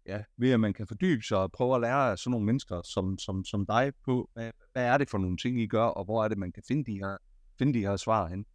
ja, 0.06 0.24
ved 0.38 0.52
at 0.52 0.60
man 0.60 0.74
kan 0.74 0.88
fordybe 0.88 1.22
sig 1.22 1.38
og 1.38 1.52
prøve 1.52 1.76
at 1.76 1.82
lære 1.82 2.12
af 2.12 2.20
sådan 2.20 2.32
nogle 2.32 2.46
mennesker 2.46 2.82
som, 2.82 3.18
som, 3.20 3.46
som 3.46 3.66
dig 3.66 3.92
på, 4.06 4.30
hvad, 4.34 4.52
hvad 4.74 4.86
er 4.86 4.98
det 4.98 5.10
for 5.10 5.18
nogle 5.18 5.38
ting, 5.38 5.62
I 5.62 5.68
gør, 5.68 5.86
og 5.86 6.06
hvor 6.06 6.24
er 6.24 6.28
det, 6.28 6.38
man 6.38 6.52
kan 6.52 6.64
finde 6.68 6.92
de 6.92 6.98
her, 6.98 7.18
finde 7.58 7.74
de 7.74 7.80
her 7.80 7.96
svar 7.96 8.28
hen. 8.28 8.46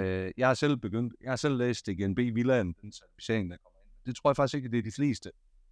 Øh, 0.00 0.32
jeg 0.36 0.46
har 0.46 0.54
selv 0.54 0.76
begyndt, 0.76 1.14
jeg 1.22 1.30
har 1.30 1.36
selv 1.36 1.56
læst 1.56 1.86
DGNB 1.86 2.18
Villaen, 2.18 2.74
den 2.82 2.92
certificering, 2.92 3.50
der 3.50 3.56
kommer 3.56 3.78
ind. 3.80 4.06
Det 4.06 4.16
tror 4.16 4.30
jeg 4.30 4.36
faktisk 4.36 4.54
ikke, 4.54 4.70
det 4.70 4.78
er 4.78 4.82
de 4.82 4.92
fleste, 4.92 5.30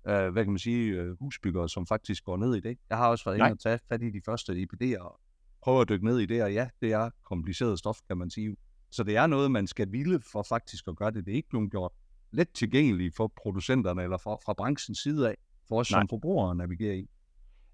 øh, 0.08 0.28
hvad 0.28 0.44
kan 0.44 0.52
man 0.52 0.58
sige, 0.58 0.92
øh, 0.92 1.18
husbyggere, 1.20 1.68
som 1.68 1.86
faktisk 1.86 2.24
går 2.24 2.36
ned 2.36 2.54
i 2.54 2.60
det. 2.60 2.78
Jeg 2.90 2.98
har 2.98 3.08
også 3.08 3.24
været 3.24 3.36
inde 3.36 3.50
og 3.50 3.60
tage 3.60 3.78
fat 3.88 4.02
i 4.02 4.10
de 4.10 4.20
første 4.24 4.52
IPD'er 4.52 5.02
og 5.02 5.20
prøve 5.62 5.80
at 5.80 5.88
dykke 5.88 6.04
ned 6.04 6.18
i 6.18 6.26
det, 6.26 6.42
og 6.42 6.52
ja, 6.52 6.68
det 6.80 6.92
er 6.92 7.10
kompliceret 7.24 7.78
stof, 7.78 7.98
kan 8.08 8.18
man 8.18 8.30
sige. 8.30 8.56
Så 8.90 9.02
det 9.02 9.16
er 9.16 9.26
noget, 9.26 9.50
man 9.50 9.66
skal 9.66 9.92
ville 9.92 10.20
for 10.32 10.42
faktisk 10.42 10.88
at 10.88 10.96
gøre 10.96 11.10
det. 11.10 11.26
Det 11.26 11.32
er 11.32 11.36
ikke 11.36 11.48
blevet 11.48 11.70
gjort 11.70 11.92
let 12.32 12.48
tilgængeligt 12.50 13.16
for 13.16 13.32
producenterne 13.42 14.02
eller 14.02 14.18
fra, 14.18 14.34
fra 14.44 14.52
branchens 14.52 14.98
side 14.98 15.28
af, 15.28 15.34
for 15.68 15.80
os 15.80 15.90
Nej. 15.90 16.00
som 16.00 16.08
forbrugere 16.08 16.50
at 16.50 16.56
navigere 16.56 16.96
i. 16.96 17.10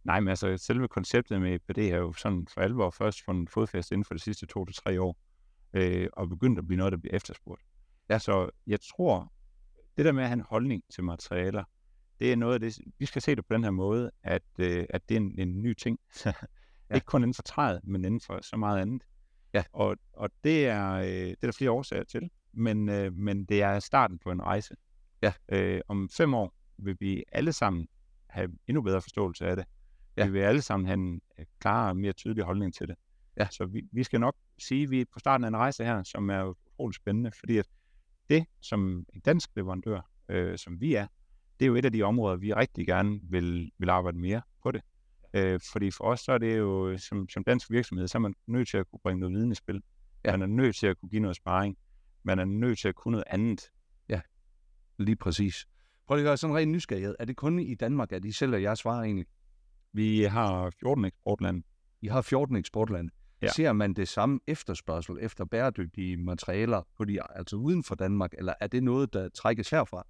Nej, 0.06 0.20
men 0.20 0.28
altså 0.28 0.56
selve 0.56 0.88
konceptet 0.88 1.40
med 1.40 1.54
EPD 1.54 1.90
har 1.90 1.98
jo 1.98 2.12
sådan 2.12 2.46
for 2.54 2.60
alvor 2.60 2.90
først 2.90 3.24
fundet 3.24 3.50
fodfæste 3.50 3.94
inden 3.94 4.04
for 4.04 4.14
de 4.14 4.20
sidste 4.20 4.46
to 4.46 4.64
til 4.64 4.74
tre 4.74 5.00
år, 5.00 5.16
øh, 5.72 6.08
og 6.12 6.28
begyndt 6.28 6.58
at 6.58 6.66
blive 6.66 6.78
noget, 6.78 6.92
der 6.92 6.98
bliver 6.98 7.16
efterspurgt. 7.16 7.62
Ja. 8.10 8.18
Så 8.18 8.50
jeg 8.66 8.78
tror, 8.80 9.32
det 9.96 10.04
der 10.04 10.12
med 10.12 10.22
at 10.22 10.28
have 10.28 10.38
en 10.38 10.44
holdning 10.48 10.82
til 10.90 11.04
materialer, 11.04 11.64
det 12.20 12.32
er 12.32 12.36
noget 12.36 12.54
af 12.54 12.60
det, 12.60 12.78
vi 12.98 13.06
skal 13.06 13.22
se 13.22 13.36
det 13.36 13.46
på 13.46 13.54
den 13.54 13.64
her 13.64 13.70
måde, 13.70 14.10
at, 14.22 14.42
øh, 14.58 14.86
at 14.90 15.08
det 15.08 15.14
er 15.14 15.20
en, 15.20 15.34
en 15.38 15.62
ny 15.62 15.74
ting. 15.74 15.98
ja. 16.24 16.32
Ikke 16.94 17.04
kun 17.04 17.22
inden 17.22 17.34
for 17.34 17.42
træet, 17.42 17.80
men 17.84 18.04
inden 18.04 18.20
for 18.20 18.38
så 18.42 18.56
meget 18.56 18.80
andet. 18.80 19.02
Ja. 19.54 19.64
Og, 19.72 19.96
og 20.12 20.30
det, 20.44 20.66
er, 20.66 20.92
øh, 20.92 21.06
det 21.06 21.30
er 21.42 21.46
der 21.46 21.52
flere 21.52 21.70
årsager 21.70 22.04
til, 22.04 22.30
men, 22.52 22.88
øh, 22.88 23.12
men 23.12 23.44
det 23.44 23.62
er 23.62 23.78
starten 23.80 24.18
på 24.18 24.30
en 24.30 24.42
rejse. 24.42 24.74
Ja. 25.22 25.32
Øh, 25.48 25.80
om 25.88 26.08
fem 26.08 26.34
år 26.34 26.54
vil 26.78 26.96
vi 27.00 27.24
alle 27.32 27.52
sammen 27.52 27.88
have 28.26 28.50
endnu 28.66 28.82
bedre 28.82 29.02
forståelse 29.02 29.46
af 29.46 29.56
det. 29.56 29.64
Ja. 30.16 30.26
Vi 30.26 30.32
vil 30.32 30.40
alle 30.40 30.62
sammen 30.62 30.86
have 30.86 30.94
en 30.94 31.20
øh, 31.38 31.44
klarere 31.60 31.88
og 31.88 31.96
mere 31.96 32.12
tydelig 32.12 32.44
holdning 32.44 32.74
til 32.74 32.88
det. 32.88 32.96
Ja. 33.36 33.48
Så 33.50 33.66
vi, 33.66 33.82
vi 33.92 34.02
skal 34.02 34.20
nok 34.20 34.36
sige, 34.58 34.82
at 34.82 34.90
vi 34.90 35.00
er 35.00 35.04
på 35.12 35.18
starten 35.18 35.44
af 35.44 35.48
en 35.48 35.56
rejse 35.56 35.84
her, 35.84 36.02
som 36.02 36.30
er 36.30 36.44
utrolig 36.44 36.94
spændende, 36.94 37.32
fordi 37.38 37.58
at 37.58 37.66
det, 38.30 38.46
som 38.60 39.06
en 39.14 39.20
dansk 39.20 39.50
leverandør, 39.56 40.10
øh, 40.28 40.58
som 40.58 40.80
vi 40.80 40.94
er, 40.94 41.06
det 41.60 41.64
er 41.64 41.66
jo 41.66 41.74
et 41.74 41.84
af 41.84 41.92
de 41.92 42.02
områder, 42.02 42.36
vi 42.36 42.52
rigtig 42.52 42.86
gerne 42.86 43.20
vil, 43.22 43.70
vil 43.78 43.90
arbejde 43.90 44.18
mere 44.18 44.42
på 44.62 44.70
det. 44.70 44.82
Øh, 45.34 45.60
fordi 45.72 45.90
for 45.90 46.04
os, 46.04 46.20
så 46.20 46.32
er 46.32 46.38
det 46.38 46.58
jo, 46.58 46.98
som, 46.98 47.28
som 47.28 47.44
dansk 47.44 47.70
virksomhed, 47.70 48.08
så 48.08 48.18
er 48.18 48.20
man 48.20 48.34
nødt 48.46 48.68
til 48.68 48.76
at 48.76 48.90
kunne 48.90 49.00
bringe 49.02 49.20
noget 49.20 49.34
viden 49.34 49.52
i 49.52 49.54
spil. 49.54 49.82
Ja. 50.24 50.30
Man 50.30 50.42
er 50.42 50.46
nødt 50.46 50.76
til 50.76 50.86
at 50.86 51.00
kunne 51.00 51.08
give 51.08 51.20
noget 51.20 51.36
sparring. 51.36 51.76
Man 52.22 52.38
er 52.38 52.44
nødt 52.44 52.78
til 52.78 52.88
at 52.88 52.94
kunne 52.94 53.12
noget 53.12 53.24
andet. 53.26 53.70
Lige 54.98 55.16
præcis. 55.16 55.66
Prøv 56.06 56.16
lige 56.16 56.24
at 56.24 56.28
gøre 56.28 56.36
sådan 56.36 56.56
rent 56.56 56.72
nysgerrighed. 56.72 57.14
Er 57.18 57.24
det 57.24 57.36
kun 57.36 57.58
i 57.58 57.74
Danmark, 57.74 58.12
at 58.12 58.24
I 58.24 58.32
sælger 58.32 58.58
jeres 58.58 58.84
varer 58.84 59.02
egentlig? 59.02 59.26
Vi 59.96 60.22
har 60.22 60.70
14 60.80 61.04
eksportlande. 61.04 61.62
I 62.02 62.08
har 62.08 62.22
14 62.22 62.56
eksportlande. 62.56 63.10
Ja. 63.42 63.48
Ser 63.48 63.72
man 63.72 63.94
det 63.94 64.08
samme 64.08 64.40
efterspørgsel 64.46 65.16
efter 65.20 65.44
bæredygtige 65.44 66.16
materialer 66.16 66.82
på 66.96 67.04
de, 67.04 67.18
altså 67.30 67.56
uden 67.56 67.84
for 67.84 67.94
Danmark, 67.94 68.34
eller 68.38 68.54
er 68.60 68.66
det 68.66 68.82
noget, 68.82 69.12
der 69.12 69.28
trækkes 69.28 69.70
herfra? 69.70 70.06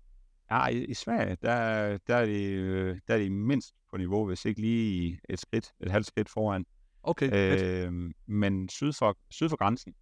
Ja, 0.50 0.66
i, 0.66 0.84
i 0.84 0.94
Sverige, 0.94 1.36
der, 1.42 1.98
der, 2.06 2.16
er 2.16 2.26
de, 2.26 2.42
øh, 2.42 2.98
der 3.08 3.14
er 3.14 3.18
de 3.18 3.30
mindst 3.30 3.74
på 3.90 3.96
niveau, 3.96 4.26
hvis 4.26 4.44
ikke 4.44 4.60
lige 4.60 5.20
et 5.28 5.40
skridt, 5.40 5.72
et 5.80 5.90
halvt 5.90 6.06
skridt 6.06 6.28
foran. 6.28 6.66
Okay, 7.02 7.30
øh, 7.32 8.12
men 8.26 8.68
syd 8.68 8.92
for, 8.92 9.18
syd 9.30 9.48
for 9.48 9.56
grænsen, 9.56 9.94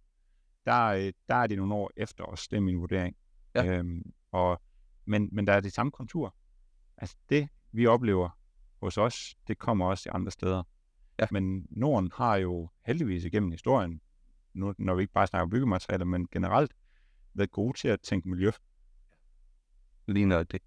der, 0.65 1.11
der 1.27 1.35
er 1.35 1.47
de 1.47 1.55
nogle 1.55 1.75
år 1.75 1.91
efter 1.97 2.23
os, 2.23 2.47
det 2.47 2.57
er 2.57 2.61
min 2.61 2.79
vurdering. 2.79 3.15
Ja. 3.55 3.65
Øhm, 3.65 4.01
og, 4.31 4.61
men, 5.05 5.29
men 5.31 5.47
der 5.47 5.53
er 5.53 5.59
de 5.59 5.71
samme 5.71 5.91
konturer. 5.91 6.29
Altså 6.97 7.15
det, 7.29 7.49
vi 7.71 7.85
oplever 7.85 8.29
hos 8.81 8.97
os, 8.97 9.35
det 9.47 9.57
kommer 9.57 9.85
også 9.85 10.09
i 10.09 10.11
andre 10.15 10.31
steder. 10.31 10.63
Ja. 11.19 11.27
Men 11.31 11.67
Norden 11.69 12.11
har 12.13 12.35
jo 12.35 12.69
heldigvis 12.85 13.25
igennem 13.25 13.51
historien, 13.51 14.01
nu, 14.53 14.73
når 14.77 14.95
vi 14.95 15.01
ikke 15.01 15.13
bare 15.13 15.27
snakker 15.27 15.49
byggematerialer, 15.49 16.05
men 16.05 16.27
generelt 16.31 16.71
været 17.33 17.51
gode 17.51 17.77
til 17.77 17.87
at 17.87 18.01
tænke 18.01 18.29
miljø. 18.29 18.51
ligner 20.07 20.43
det. 20.43 20.61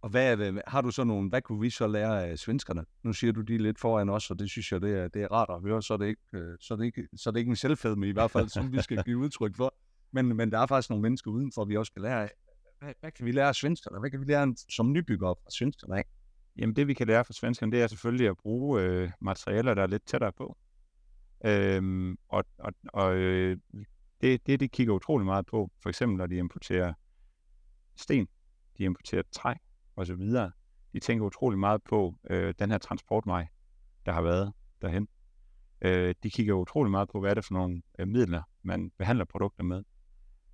Og 0.00 0.10
hvad, 0.10 0.60
har 0.66 0.80
du 0.80 0.90
så 0.90 1.04
nogle, 1.04 1.28
hvad 1.28 1.42
kunne 1.42 1.60
vi 1.60 1.70
så 1.70 1.86
lære 1.86 2.26
af 2.26 2.38
svenskerne? 2.38 2.84
Nu 3.02 3.12
siger 3.12 3.32
du, 3.32 3.40
de 3.40 3.58
lidt 3.58 3.78
foran 3.78 4.08
os, 4.08 4.30
og 4.30 4.38
det 4.38 4.50
synes 4.50 4.72
jeg, 4.72 4.80
det 4.80 4.98
er, 4.98 5.08
det 5.08 5.22
er 5.22 5.28
rart 5.32 5.48
at 5.50 5.60
høre, 5.60 5.82
så 5.82 5.94
er 5.94 5.98
det 5.98 6.06
ikke, 6.06 6.22
øh, 6.32 6.56
så 6.60 6.74
er 6.74 6.78
det 6.78 6.84
ikke, 6.84 7.08
så 7.16 7.30
er 7.30 7.32
det 7.32 7.40
ikke 7.40 7.50
en 7.50 7.56
selvfedme 7.56 8.08
i 8.08 8.12
hvert 8.12 8.30
fald, 8.30 8.48
som 8.48 8.72
vi 8.72 8.80
skal 8.80 9.02
give 9.04 9.18
udtryk 9.18 9.56
for. 9.56 9.74
Men, 10.12 10.36
men 10.36 10.52
der 10.52 10.58
er 10.58 10.66
faktisk 10.66 10.90
nogle 10.90 11.02
mennesker 11.02 11.30
udenfor, 11.30 11.64
vi 11.64 11.76
også 11.76 11.90
skal 11.90 12.02
lære 12.02 12.22
af. 12.22 12.30
Hvad, 12.78 12.94
hvad 13.00 13.10
kan 13.10 13.26
vi 13.26 13.32
lære 13.32 13.48
af 13.48 13.54
svenskerne? 13.54 14.00
Hvad 14.00 14.10
kan 14.10 14.20
vi 14.20 14.24
lære 14.24 14.54
som 14.68 14.92
nybyggere 14.92 15.34
fra 15.42 15.50
svenskerne 15.50 15.96
af? 15.98 16.04
Jamen 16.58 16.76
det 16.76 16.88
vi 16.88 16.94
kan 16.94 17.06
lære 17.06 17.24
fra 17.24 17.32
svenskerne, 17.32 17.72
det 17.72 17.82
er 17.82 17.86
selvfølgelig 17.86 18.28
at 18.28 18.36
bruge 18.36 18.82
øh, 18.82 19.10
materialer, 19.20 19.74
der 19.74 19.82
er 19.82 19.86
lidt 19.86 20.06
tættere 20.06 20.32
på. 20.32 20.56
Øhm, 21.44 22.18
og 22.28 22.44
og, 22.58 22.72
og 22.92 23.16
øh, 23.16 23.56
det, 24.20 24.46
det, 24.46 24.60
de 24.60 24.68
kigger 24.68 24.94
utrolig 24.94 25.24
meget 25.24 25.46
på, 25.46 25.70
for 25.82 25.88
eksempel 25.88 26.18
når 26.18 26.26
de 26.26 26.36
importerer 26.36 26.92
sten, 27.96 28.28
de 28.78 28.82
importerer 28.82 29.22
træ 29.32 29.54
og 29.96 30.06
så 30.06 30.14
videre. 30.14 30.52
De 30.92 31.00
tænker 31.00 31.24
utrolig 31.24 31.58
meget 31.58 31.82
på 31.82 32.14
øh, 32.30 32.54
den 32.58 32.70
her 32.70 32.78
transportvej, 32.78 33.46
der 34.06 34.12
har 34.12 34.22
været 34.22 34.52
derhen. 34.82 35.08
Øh, 35.80 36.14
de 36.22 36.30
kigger 36.30 36.54
utrolig 36.54 36.90
meget 36.90 37.08
på, 37.08 37.20
hvad 37.20 37.30
er 37.30 37.34
det 37.34 37.44
for 37.44 37.54
nogle 37.54 37.82
øh, 37.98 38.08
midler, 38.08 38.42
man 38.62 38.90
behandler 38.98 39.24
produkter 39.24 39.64
med. 39.64 39.82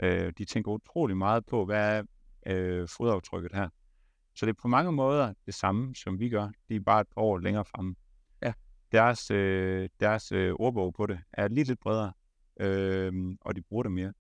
Øh, 0.02 0.32
de 0.38 0.44
tænker 0.44 0.70
utrolig 0.70 1.16
meget 1.16 1.46
på, 1.46 1.64
hvad 1.64 1.98
er 1.98 2.02
øh, 2.46 2.88
fodaftrykket 2.88 3.52
her. 3.54 3.68
Så 4.34 4.46
det 4.46 4.52
er 4.52 4.60
på 4.62 4.68
mange 4.68 4.92
måder 4.92 5.34
det 5.46 5.54
samme, 5.54 5.94
som 5.94 6.18
vi 6.18 6.28
gør. 6.28 6.50
De 6.68 6.76
er 6.76 6.80
bare 6.80 7.00
et 7.00 7.06
år 7.16 7.38
længere 7.38 7.64
fremme. 7.64 7.94
Ja. 8.42 8.52
Deres, 8.92 9.30
øh, 9.30 9.88
deres 10.00 10.32
øh, 10.32 10.54
ordbog 10.58 10.94
på 10.94 11.06
det 11.06 11.20
er 11.32 11.48
lige 11.48 11.64
lidt 11.64 11.80
bredere, 11.80 12.12
øh, 12.60 13.36
og 13.40 13.56
de 13.56 13.62
bruger 13.62 13.82
det 13.82 13.92
mere. 13.92 14.12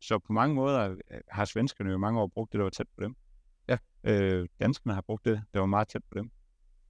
Så 0.00 0.18
på 0.18 0.32
mange 0.32 0.54
måder 0.54 0.90
øh, 1.10 1.20
har 1.28 1.44
svenskerne 1.44 1.90
jo 1.90 1.96
i 1.96 1.98
mange 1.98 2.20
år 2.20 2.26
brugt 2.26 2.52
det, 2.52 2.58
der 2.58 2.62
var 2.62 2.70
tæt 2.70 2.86
på 2.96 3.04
dem. 3.04 3.16
Ja. 3.68 3.78
Øh, 4.04 4.48
danskerne 4.60 4.94
har 4.94 5.00
brugt 5.00 5.24
det, 5.24 5.42
der 5.54 5.60
var 5.60 5.66
meget 5.66 5.88
tæt 5.88 6.02
på 6.10 6.18
dem. 6.18 6.30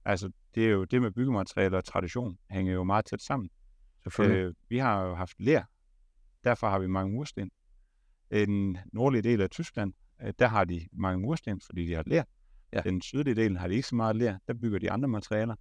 Altså, 0.05 0.31
det 0.55 0.65
er 0.65 0.69
jo 0.69 0.83
det 0.83 1.01
med 1.01 1.11
byggematerialer 1.11 1.77
og 1.77 1.85
tradition 1.85 2.37
hænger 2.51 2.73
jo 2.73 2.83
meget 2.83 3.05
tæt 3.05 3.21
sammen. 3.21 3.49
Selvfølgelig. 4.03 4.43
Øh, 4.43 4.53
vi 4.69 4.77
har 4.77 5.03
jo 5.03 5.15
haft 5.15 5.39
ler, 5.39 5.63
derfor 6.43 6.69
har 6.69 6.79
vi 6.79 6.87
mange 6.87 7.13
mursten. 7.13 7.51
En 8.31 8.77
nordlige 8.93 9.21
del 9.21 9.41
af 9.41 9.49
Tyskland, 9.49 9.93
øh, 10.21 10.33
der 10.39 10.47
har 10.47 10.65
de 10.65 10.87
mange 10.91 11.19
mursten, 11.19 11.61
fordi 11.61 11.85
de 11.85 11.93
har 11.93 12.03
ler. 12.05 12.23
Ja. 12.73 12.81
Den 12.81 13.01
sydlige 13.01 13.35
del 13.35 13.57
har 13.57 13.67
de 13.67 13.75
ikke 13.75 13.87
så 13.87 13.95
meget 13.95 14.15
ler, 14.15 14.37
der 14.47 14.53
bygger 14.53 14.79
de 14.79 14.91
andre 14.91 15.07
materialer, 15.07 15.55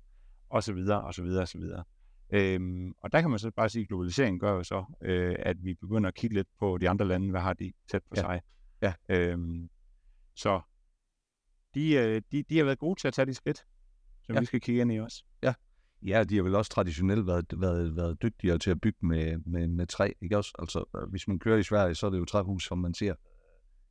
og 0.51 0.63
så 0.63 0.73
videre, 0.73 1.03
og 1.05 1.15
så 1.15 1.23
videre, 1.23 1.43
og 1.43 1.49
så 1.49 1.59
videre. 1.59 1.85
Øhm, 2.31 2.93
og 2.99 3.13
der 3.13 3.21
kan 3.21 3.31
man 3.31 3.39
så 3.39 3.51
bare 3.51 3.69
sige, 3.69 3.83
at 3.83 3.89
globaliseringen 3.89 4.41
gør 4.41 4.53
jo 4.53 4.63
så, 4.63 4.85
øh, 5.03 5.37
at 5.39 5.57
vi 5.65 5.75
begynder 5.75 6.09
at 6.09 6.15
kigge 6.15 6.37
lidt 6.37 6.49
på 6.59 6.79
de 6.79 6.89
andre 6.89 7.07
lande, 7.07 7.31
hvad 7.31 7.41
har 7.41 7.53
de 7.53 7.73
tæt 7.91 8.03
på 8.03 8.15
Ja. 8.17 8.21
sig. 8.21 8.41
Ja. 8.83 8.93
Øhm, 9.09 9.69
så 10.37 10.61
de, 11.75 11.93
øh, 11.95 12.23
de, 12.33 12.43
de 12.43 12.59
har 12.59 12.65
været 12.65 12.79
gode 12.79 13.01
til 13.01 13.09
at 13.09 13.15
tage 13.15 13.27
de 13.27 13.35
skridt, 13.35 13.65
som 14.23 14.35
Ja. 14.35 14.41
vi 14.41 14.47
skal 14.47 14.61
kigge 14.61 14.81
ind 14.81 14.93
i 14.93 15.01
også. 15.01 15.25
Ja, 16.03 16.25
de 16.25 16.37
har 16.37 16.43
vel 16.43 16.55
også 16.55 16.71
traditionelt 16.71 17.27
været, 17.27 17.47
været, 17.57 17.97
været 17.97 18.23
dygtigere 18.23 18.59
til 18.59 18.71
at 18.71 18.81
bygge 18.81 19.07
med, 19.07 19.39
med, 19.47 19.69
med 19.69 19.87
træ, 19.87 20.13
ikke 20.23 20.37
også? 20.37 20.53
Altså, 20.59 20.85
øh, 20.97 21.11
hvis 21.11 21.29
man 21.29 21.39
kører 21.39 21.59
i 21.59 21.63
Sverige, 21.63 21.95
så 21.95 22.07
er 22.07 22.11
det 22.11 22.19
jo 22.19 22.25
træhus, 22.25 22.65
som 22.65 22.79
man 22.79 22.95
ser. 22.95 23.15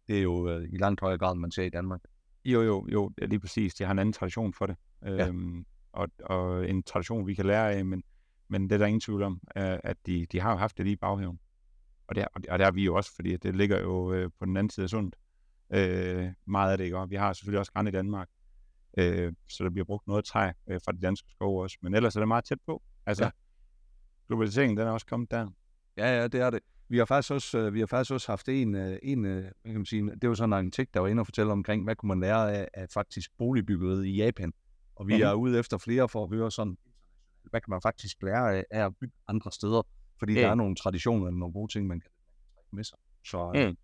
Det 0.08 0.17
er 0.17 0.21
jo 0.21 0.49
øh, 0.49 0.69
i 0.73 0.77
langt 0.77 1.01
højere 1.01 1.17
grad, 1.17 1.36
man 1.36 1.51
ser 1.51 1.63
i 1.63 1.69
Danmark. 1.69 2.01
Jo, 2.47 2.62
jo, 2.62 2.88
jo, 2.91 3.10
det 3.10 3.23
er 3.23 3.27
lige 3.27 3.39
præcis. 3.39 3.75
De 3.75 3.83
har 3.83 3.91
en 3.91 3.99
anden 3.99 4.13
tradition 4.13 4.53
for 4.53 4.65
det. 4.65 4.75
Ja. 5.01 5.27
Øhm, 5.27 5.65
og, 5.91 6.07
og 6.23 6.69
en 6.69 6.83
tradition, 6.83 7.27
vi 7.27 7.33
kan 7.33 7.45
lære 7.45 7.73
af, 7.73 7.86
men, 7.86 8.03
men 8.47 8.63
det 8.63 8.71
er 8.71 8.77
der 8.77 8.86
ingen 8.86 9.01
tvivl 9.01 9.23
om, 9.23 9.41
øh, 9.57 9.79
at 9.83 9.97
de, 10.05 10.25
de 10.31 10.39
har 10.39 10.51
jo 10.51 10.57
haft 10.57 10.77
det 10.77 10.86
lige 10.86 10.93
i 10.93 10.97
baghaven. 10.97 11.39
Og 12.07 12.15
det, 12.15 12.25
og 12.36 12.41
det, 12.41 12.49
og 12.49 12.60
det 12.60 12.65
har 12.65 12.71
vi 12.71 12.83
jo 12.83 12.95
også, 12.95 13.15
fordi 13.15 13.38
det 13.38 13.55
ligger 13.55 13.81
jo 13.81 14.13
øh, 14.13 14.29
på 14.39 14.45
den 14.45 14.57
anden 14.57 14.69
side 14.69 14.83
af 14.83 14.89
sundet. 14.89 15.15
Øh, 15.73 16.27
meget 16.45 16.71
af 16.71 16.77
det, 16.77 16.86
ikke? 16.86 16.97
Og 16.97 17.10
vi 17.10 17.15
har 17.15 17.33
selvfølgelig 17.33 17.60
også 17.60 17.71
græn 17.71 17.88
i 17.88 17.91
Danmark. 17.91 18.29
Øh, 18.97 19.33
så 19.49 19.63
der 19.63 19.69
bliver 19.69 19.86
brugt 19.86 20.07
noget 20.07 20.25
træ 20.25 20.51
øh, 20.69 20.79
fra 20.86 20.91
de 20.91 21.01
danske 21.01 21.29
skove 21.31 21.63
også. 21.63 21.77
Men 21.81 21.95
ellers 21.95 22.15
er 22.15 22.19
det 22.19 22.27
meget 22.27 22.45
tæt 22.45 22.60
på. 22.65 22.83
Altså, 23.05 23.23
ja. 23.23 23.29
globaliseringen, 24.27 24.77
den 24.77 24.88
er 24.88 24.91
også 24.91 25.05
kommet 25.05 25.31
der. 25.31 25.49
Ja, 25.97 26.21
ja, 26.21 26.27
det 26.27 26.41
er 26.41 26.49
det. 26.49 26.60
Vi 26.89 26.97
har 26.97 27.06
faktisk 27.06 27.32
også, 27.32 27.58
øh, 27.60 27.73
vi 27.73 27.80
har 27.80 27.86
faktisk 27.88 28.12
også 28.13 28.32
haft 28.32 28.50
en, 28.50 28.76
øh, 28.76 29.00
en 29.04 29.26
øh, 29.26 29.41
hvad 29.41 29.52
kan 29.65 29.76
man 29.76 29.86
sige, 29.86 30.12
det 30.21 30.30
var 30.30 30.36
sådan 30.36 30.50
en 30.50 30.54
arkitekt, 30.54 30.93
der 30.93 31.00
var 31.00 31.08
inde 31.08 31.19
og 31.19 31.26
fortælle 31.28 31.52
omkring, 31.52 31.84
hvad 31.84 31.95
kunne 31.95 32.08
man 32.08 32.19
lære 32.19 32.54
af, 32.54 32.67
af 32.73 32.88
faktisk 32.93 33.32
boligbyggeriet 33.38 34.06
i 34.06 34.15
Japan. 34.15 34.54
Og 34.95 35.08
vi 35.08 35.13
Mhm. 35.13 35.23
er 35.23 35.34
ude 35.34 35.60
efter 35.60 35.78
flere 35.78 36.10
for 36.10 36.23
at 36.23 36.30
høre 36.30 36.52
sådan, 36.52 36.78
hvad 37.50 37.62
kan 37.62 37.71
man 37.71 37.82
faktisk 37.82 38.23
lære 38.23 38.56
af, 38.58 38.65
af 38.71 38.86
at 38.86 38.93
bygge 39.02 39.13
andre 39.28 39.52
steder. 39.52 39.82
Fordi 40.19 40.34
Ja. 40.34 40.39
der 40.41 40.47
er 40.50 40.56
nogle 40.56 40.76
traditioner 40.76 41.26
eller 41.28 41.39
nogle 41.39 41.54
gode 41.54 41.71
ting, 41.73 41.88
man 41.88 42.00
kan 42.00 42.10
trække 42.56 42.76
med 42.76 42.84
sig. 42.84 42.97
Så 43.26 43.52
øh, 43.56 43.67
Mm. 43.69 43.78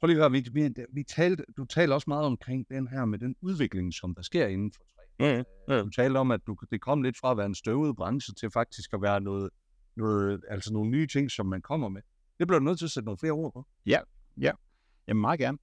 prøv 0.00 0.06
lige 0.06 0.16
at 0.16 0.22
høre, 0.22 0.30
vi, 0.30 0.48
vi, 0.52 0.74
vi 0.92 1.02
talte, 1.04 1.44
du 1.56 1.64
taler 1.64 1.94
også 1.94 2.04
meget 2.10 2.26
omkring 2.26 2.68
den 2.68 2.88
her 2.88 3.04
med 3.04 3.18
den 3.18 3.36
udvikling, 3.40 3.94
som 3.94 4.14
der 4.14 4.22
sker 4.22 4.46
inden 4.46 4.72
for 4.72 4.82
træ. 4.96 5.04
Mm. 5.68 5.84
Du 5.84 5.90
talte 5.90 6.18
om, 6.18 6.30
at 6.30 6.40
du, 6.46 6.56
det 6.70 6.80
kom 6.80 7.02
lidt 7.02 7.18
fra 7.18 7.30
at 7.30 7.36
være 7.36 7.46
en 7.46 7.54
støvet 7.54 7.96
branche 7.96 8.34
til 8.34 8.50
faktisk 8.50 8.92
at 8.94 9.02
være 9.02 9.20
noget, 9.20 9.50
noget, 9.96 10.40
altså 10.48 10.72
nogle 10.72 10.90
nye 10.90 11.06
ting, 11.06 11.30
som 11.30 11.46
man 11.46 11.62
kommer 11.62 11.88
med. 11.88 12.02
Det 12.38 12.46
bliver 12.46 12.58
du 12.58 12.64
nødt 12.64 12.78
til 12.78 12.84
at 12.84 12.90
sætte 12.90 13.04
nogle 13.04 13.18
flere 13.18 13.32
ord 13.32 13.52
på. 13.52 13.66
Jamen 15.08 15.20
meget 15.20 15.40
gerne. 15.40 15.58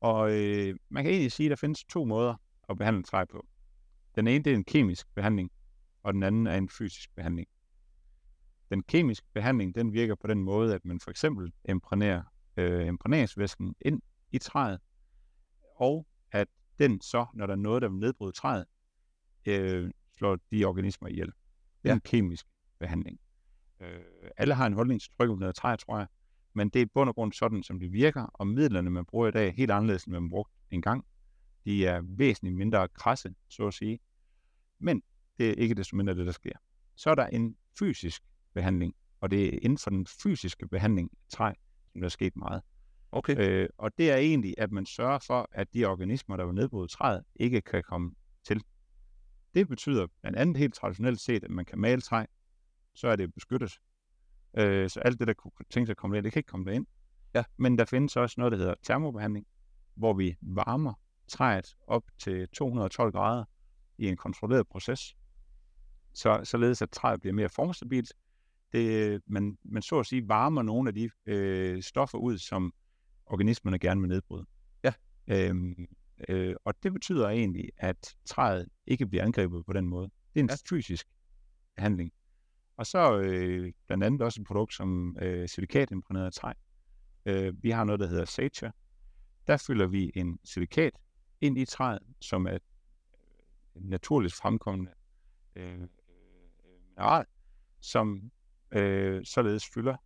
Og 0.00 0.32
øh, 0.32 0.76
man 0.88 1.04
kan 1.04 1.12
egentlig 1.12 1.32
sige, 1.32 1.46
at 1.46 1.50
der 1.50 1.56
findes 1.56 1.84
to 1.84 2.04
måder 2.04 2.34
at 2.68 2.78
behandle 2.78 3.02
træ 3.02 3.24
på. 3.24 3.46
Den 4.14 4.26
ene 4.26 4.44
det 4.44 4.52
er 4.52 4.56
en 4.56 4.64
kemisk 4.64 5.06
behandling, 5.14 5.50
og 6.02 6.14
den 6.14 6.22
anden 6.22 6.46
er 6.46 6.56
en 6.56 6.68
fysisk 6.68 7.14
behandling. 7.14 7.48
Den 8.70 8.82
kemiske 8.82 9.26
behandling, 9.34 9.74
den 9.74 9.92
virker 9.92 10.14
på 10.14 10.26
den 10.26 10.42
måde, 10.42 10.74
at 10.74 10.84
man 10.84 11.00
for 11.00 11.10
eksempel 11.10 11.52
imprægnerer 11.68 12.22
øh, 12.56 12.86
imprægneringsvæsken 12.86 13.74
ind 13.80 14.02
i 14.32 14.38
træet, 14.38 14.80
og 15.76 16.06
at 16.32 16.48
den 16.78 17.00
så, 17.00 17.26
når 17.34 17.46
der 17.46 17.52
er 17.54 17.58
noget, 17.58 17.82
der 17.82 17.88
vil 17.88 17.98
nedbryde 17.98 18.32
træet, 18.32 18.64
øh, 19.46 19.90
slår 20.18 20.38
de 20.50 20.64
organismer 20.64 21.08
ihjel. 21.08 21.26
Det 21.26 21.34
er 21.84 21.88
Ja. 21.88 21.94
en 21.94 22.00
kemisk 22.00 22.46
behandling. 22.78 23.18
Øh, 23.80 24.00
alle 24.36 24.54
har 24.54 24.66
en 24.66 24.72
holdning 24.72 25.00
til 25.00 25.10
trykket 25.18 25.54
træ, 25.54 25.76
tror 25.76 25.98
jeg, 25.98 26.06
men 26.54 26.68
det 26.68 26.82
er 26.82 26.84
i 26.84 26.88
bund 26.94 27.08
og 27.08 27.14
grund 27.14 27.32
sådan, 27.32 27.62
som 27.62 27.80
det 27.80 27.92
virker, 27.92 28.22
og 28.22 28.46
midlerne, 28.46 28.90
man 28.90 29.04
bruger 29.04 29.28
i 29.28 29.30
dag, 29.30 29.48
er 29.48 29.52
helt 29.52 29.70
anderledes, 29.70 30.04
end 30.04 30.12
man 30.12 30.30
brugte 30.30 30.54
engang. 30.70 31.04
De 31.64 31.86
er 31.86 32.00
væsentligt 32.04 32.56
mindre 32.56 32.88
krasse, 32.88 33.34
så 33.48 33.66
at 33.66 33.74
sige. 33.74 33.98
Men 34.78 35.02
det 35.38 35.50
er 35.50 35.54
ikke 35.54 35.74
desto 35.74 35.96
mindre 35.96 36.14
det, 36.14 36.26
der 36.26 36.32
sker. 36.32 36.52
Så 36.96 37.10
er 37.10 37.14
der 37.14 37.26
en 37.26 37.56
fysisk 37.78 38.22
behandling, 38.54 38.94
og 39.20 39.30
det 39.30 39.54
er 39.54 39.58
inden 39.62 39.78
for 39.78 39.90
den 39.90 40.06
fysiske 40.06 40.68
behandling 40.68 41.10
af 41.12 41.30
træ, 41.30 41.52
som 41.92 42.00
der 42.00 42.04
er 42.06 42.10
sket 42.10 42.36
meget. 42.36 42.62
Okay. 43.12 43.36
Øh, 43.38 43.68
og 43.78 43.98
det 43.98 44.10
er 44.10 44.16
egentlig, 44.16 44.54
at 44.58 44.72
man 44.72 44.86
sørger 44.86 45.18
for, 45.26 45.48
at 45.52 45.74
de 45.74 45.84
organismer, 45.84 46.36
der 46.36 46.44
vil 46.44 46.54
nedbryde 46.54 46.88
træet, 46.88 47.24
ikke 47.36 47.60
kan 47.60 47.82
komme 47.82 48.12
til. 48.46 48.62
Det 49.54 49.68
betyder 49.68 50.06
blandt 50.20 50.38
andet 50.38 50.56
helt 50.56 50.74
traditionelt 50.74 51.20
set, 51.20 51.44
at 51.44 51.50
man 51.50 51.64
kan 51.64 51.78
male 51.78 52.00
træ, 52.00 52.24
så 52.94 53.08
er 53.08 53.16
det 53.16 53.34
beskyttet. 53.34 53.78
Øh, 54.58 54.90
så 54.90 55.00
alt 55.00 55.18
det, 55.18 55.28
der 55.28 55.34
kunne 55.34 55.52
tænke 55.70 55.86
sig 55.86 55.90
at 55.92 55.96
komme 55.96 56.16
ind, 56.16 56.24
det 56.24 56.32
kan 56.32 56.40
ikke 56.40 56.46
komme 56.48 56.66
derind. 56.66 56.86
Ja. 57.34 57.44
Men 57.56 57.78
der 57.78 57.84
findes 57.84 58.16
også 58.16 58.34
noget, 58.38 58.52
der 58.52 58.58
hedder 58.58 58.74
termobehandling, 58.82 59.46
hvor 59.94 60.12
vi 60.14 60.36
varmer 60.42 60.94
træet 61.28 61.76
op 61.86 62.02
til 62.18 62.48
212 62.48 63.12
grader 63.12 63.44
i 63.98 64.08
en 64.08 64.16
kontrolleret 64.16 64.68
proces, 64.68 65.16
så, 66.14 66.40
således 66.44 66.82
at 66.82 66.90
træet 66.90 67.20
bliver 67.20 67.34
mere 67.34 67.48
formstabilt. 67.48 68.12
Det, 68.72 69.20
man, 69.26 69.58
man 69.64 69.82
så 69.82 69.98
at 69.98 70.06
sige 70.06 70.28
varmer 70.28 70.62
nogle 70.62 70.88
af 70.88 70.94
de 70.94 71.10
øh, 71.26 71.82
stoffer 71.82 72.18
ud, 72.18 72.38
som 72.38 72.72
organismerne 73.26 73.78
gerne 73.78 74.00
vil 74.00 74.08
nedbryde. 74.08 74.46
Ja. 74.84 74.92
Øhm, 75.26 75.86
øh, 76.28 76.54
og 76.64 76.74
det 76.82 76.92
betyder 76.92 77.28
egentlig, 77.28 77.70
at 77.76 78.16
træet 78.24 78.68
ikke 78.86 79.06
bliver 79.06 79.24
angrebet 79.24 79.66
på 79.66 79.72
den 79.72 79.88
måde. 79.88 80.10
Det 80.34 80.40
er 80.40 80.44
en 80.44 80.50
Ja. 80.50 80.56
fysisk 80.76 81.06
handling. 81.78 82.12
Og 82.78 82.86
så 82.86 83.18
øh, 83.18 83.72
blandt 83.86 84.04
andet 84.04 84.22
også 84.22 84.40
et 84.40 84.46
produkt 84.46 84.74
som 84.74 85.16
øh, 85.22 85.48
silikatimpregneret 85.48 86.34
træ. 86.34 86.52
Øh, 87.26 87.62
vi 87.62 87.70
har 87.70 87.84
noget, 87.84 88.00
der 88.00 88.06
hedder 88.06 88.24
Sature. 88.24 88.72
Der 89.46 89.56
fylder 89.56 89.86
vi 89.86 90.10
en 90.14 90.38
silikat 90.44 90.92
ind 91.40 91.58
i 91.58 91.64
træet, 91.64 92.02
som 92.20 92.46
er 92.46 92.54
øh, 92.54 92.58
naturligt 93.74 94.34
fremkommende 94.34 94.92
øh, 95.56 95.80
øh, 95.80 95.88
mineral, 96.88 97.24
som 97.80 98.30
øh, 98.72 99.24
således 99.24 99.66
fylder 99.74 99.96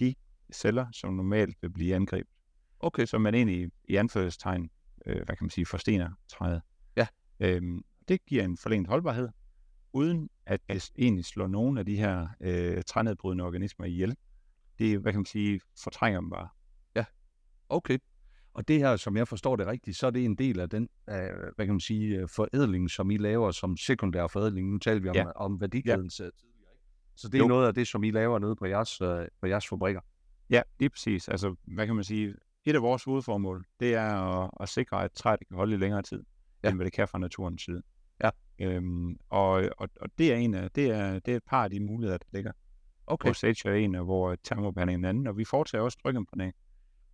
de 0.00 0.14
celler, 0.52 0.86
som 0.92 1.14
normalt 1.14 1.56
vil 1.62 1.70
blive 1.70 1.94
angrebet. 1.94 2.32
Okay. 2.80 3.06
Så 3.06 3.18
man 3.18 3.34
egentlig 3.34 3.70
i 3.84 3.96
anførselstegn, 3.96 4.70
øh, 5.06 5.16
hvad 5.16 5.36
kan 5.36 5.44
man 5.44 5.50
sige, 5.50 5.66
forstener 5.66 6.10
træet. 6.28 6.62
Ja. 6.96 7.06
Øhm, 7.40 7.84
det 8.08 8.26
giver 8.26 8.44
en 8.44 8.56
forlænget 8.56 8.88
holdbarhed, 8.88 9.28
uden 9.96 10.30
at 10.46 10.60
det 10.68 10.90
egentlig 10.98 11.24
slår 11.24 11.46
nogen 11.46 11.78
af 11.78 11.86
de 11.86 11.96
her 11.96 12.28
øh, 12.40 12.82
trænedbrydende 12.86 13.44
organismer 13.44 13.86
ihjel. 13.86 14.16
Det, 14.78 14.98
hvad 14.98 15.12
kan 15.12 15.18
man 15.18 15.26
sige, 15.26 15.60
fortrænger 15.82 16.20
dem 16.20 16.30
bare. 16.30 16.48
Okay. 17.68 17.98
Og 18.54 18.68
det 18.68 18.78
her, 18.78 18.96
som 18.96 19.16
jeg 19.16 19.28
forstår 19.28 19.56
det 19.56 19.66
rigtigt, 19.66 19.96
så 19.96 20.06
er 20.06 20.10
det 20.10 20.24
en 20.24 20.34
del 20.34 20.60
af 20.60 20.70
den, 20.70 20.88
øh, 21.10 21.16
hvad 21.56 21.66
kan 21.66 21.68
man 21.74 21.80
sige, 21.80 22.16
øh, 22.16 22.28
forædling, 22.28 22.90
som 22.90 23.10
I 23.10 23.16
laver 23.16 23.50
som 23.50 23.76
sekundær 23.76 24.26
forædling. 24.26 24.70
Nu 24.72 24.78
taler 24.78 25.00
vi 25.00 25.08
om, 25.08 25.16
Ja. 25.16 25.30
om 25.30 25.60
værdikæden 25.60 26.02
ja. 26.04 26.08
tidligere. 26.08 26.32
Så 27.16 27.28
det 27.28 27.34
er 27.34 27.38
Jo. 27.42 27.48
noget 27.48 27.66
af 27.66 27.74
det, 27.74 27.88
som 27.88 28.04
I 28.04 28.10
laver 28.10 28.38
nede 28.38 28.56
på 28.56 28.66
jeres, 28.66 29.00
øh, 29.00 29.26
på 29.40 29.46
jeres 29.46 29.68
fabrikker. 29.68 30.00
Ja, 30.50 30.62
lige 30.78 30.90
præcis. 30.90 31.28
Altså, 31.28 31.54
hvad 31.64 31.86
kan 31.86 31.94
man 31.94 32.04
sige? 32.04 32.34
Et 32.64 32.74
af 32.74 32.82
vores 32.82 33.04
hovedformål, 33.04 33.64
det 33.80 33.94
er 33.94 34.10
at, 34.14 34.50
at 34.60 34.68
sikre, 34.68 35.04
at 35.04 35.12
træet 35.12 35.40
kan 35.48 35.56
holde 35.56 35.74
i 35.74 35.78
længere 35.78 36.02
tid, 36.02 36.18
Ja. 36.18 36.22
ja. 36.62 36.68
end 36.68 36.78
hvad 36.78 36.84
det 36.84 36.92
kan 36.92 37.08
fra 37.08 37.18
naturens 37.18 37.62
side. 37.64 37.82
Ja. 38.24 38.30
Øhm, 38.58 39.16
og, 39.28 39.50
og, 39.78 39.88
og 40.00 40.08
det 40.18 40.32
er 40.32 40.36
en 40.36 40.54
af, 40.54 40.70
det 40.70 40.90
er, 40.90 41.18
det 41.18 41.32
er 41.32 41.36
et 41.36 41.44
par 41.46 41.64
af 41.64 41.70
de 41.70 41.80
muligheder, 41.80 42.18
der 42.18 42.26
ligger. 42.32 42.52
Okay. 43.06 43.28
Okay. 43.28 43.34
Sage 43.34 43.68
er 43.68 43.74
en 43.74 43.94
af, 43.94 44.04
hvor 44.04 44.36
termobehandling 44.44 44.94
er 44.94 44.98
en 44.98 45.04
anden, 45.04 45.26
og 45.26 45.36
vi 45.36 45.44
foretager 45.44 45.82
også 45.82 45.98
trykimpregnering. 46.02 46.54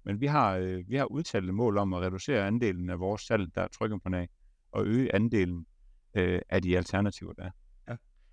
Men 0.04 0.20
vi 0.20 0.26
har, 0.26 0.56
øh, 0.56 0.84
vi 0.88 0.96
har 0.96 1.04
udtalte 1.04 1.52
mål 1.52 1.78
om 1.78 1.94
at 1.94 2.02
reducere 2.02 2.46
andelen 2.46 2.90
af 2.90 3.00
vores 3.00 3.22
salg, 3.22 3.54
der 3.54 3.62
er 3.62 3.68
trykimpregnering, 3.68 4.30
og 4.72 4.86
øge 4.86 5.14
andelen 5.14 5.66
øh, 6.14 6.40
af 6.48 6.62
de 6.62 6.76
alternativer, 6.76 7.32
der 7.32 7.44
er. 7.44 7.50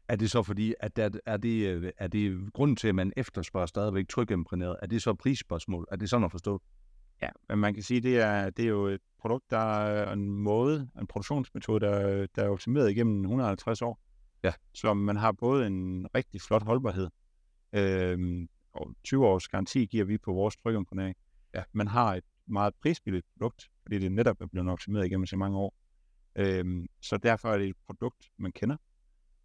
Er 0.09 0.15
det 0.15 0.31
så 0.31 0.43
fordi, 0.43 0.73
at 0.79 0.95
der, 0.95 1.09
er, 1.25 1.37
det, 1.37 1.67
øh, 1.67 1.91
er 1.97 2.07
det 2.07 2.53
grunden 2.53 2.75
til, 2.75 2.87
at 2.87 2.95
man 2.95 3.13
efterspørger 3.17 3.67
stadigvæk 3.67 4.07
trykimprægneret? 4.07 4.75
Er 4.81 4.87
det 4.87 5.01
så 5.01 5.11
et 5.11 5.17
prisspørgsmål? 5.17 5.87
Er 5.91 5.95
det 5.95 6.09
sådan 6.09 6.23
at 6.23 6.31
forstå? 6.31 6.61
Ja, 7.21 7.29
men 7.49 7.59
man 7.59 7.73
kan 7.73 7.83
sige, 7.83 8.01
det 8.01 8.19
er, 8.19 8.49
det 8.49 8.65
er 8.65 8.69
jo 8.69 8.85
et 8.85 9.01
produkt, 9.21 9.49
der 9.49 9.57
er 9.57 10.13
en 10.13 10.29
måde, 10.29 10.89
en 10.99 11.07
produktionsmetode, 11.07 11.79
der, 11.79 12.27
der 12.35 12.43
er 12.43 12.49
optimeret 12.49 12.91
igennem 12.91 13.21
150 13.21 13.81
år. 13.81 13.99
Ja. 14.43 14.53
Så 14.73 14.93
man 14.93 15.15
har 15.15 15.31
både 15.31 15.67
en 15.67 16.07
rigtig 16.15 16.41
flot 16.41 16.63
holdbarhed, 16.63 17.09
øhm, 17.73 18.49
og 18.73 18.95
20 19.03 19.27
års 19.27 19.47
garanti 19.47 19.85
giver 19.85 20.05
vi 20.05 20.17
på 20.17 20.33
vores 20.33 20.55
trykimponering. 20.55 21.15
Ja. 21.53 21.63
Man 21.73 21.87
har 21.87 22.15
et 22.15 22.23
meget 22.47 22.73
prisbilligt 22.81 23.25
produkt, 23.33 23.69
fordi 23.81 23.99
det 23.99 24.11
netop 24.11 24.41
er 24.41 24.45
blevet 24.45 24.69
optimeret 24.69 25.05
igennem 25.05 25.25
så 25.25 25.37
mange 25.37 25.57
år. 25.57 25.75
Øhm, 26.35 26.87
så 27.01 27.17
derfor 27.17 27.49
er 27.49 27.57
det 27.57 27.67
et 27.67 27.75
produkt, 27.85 28.29
man 28.37 28.51
kender. 28.51 28.77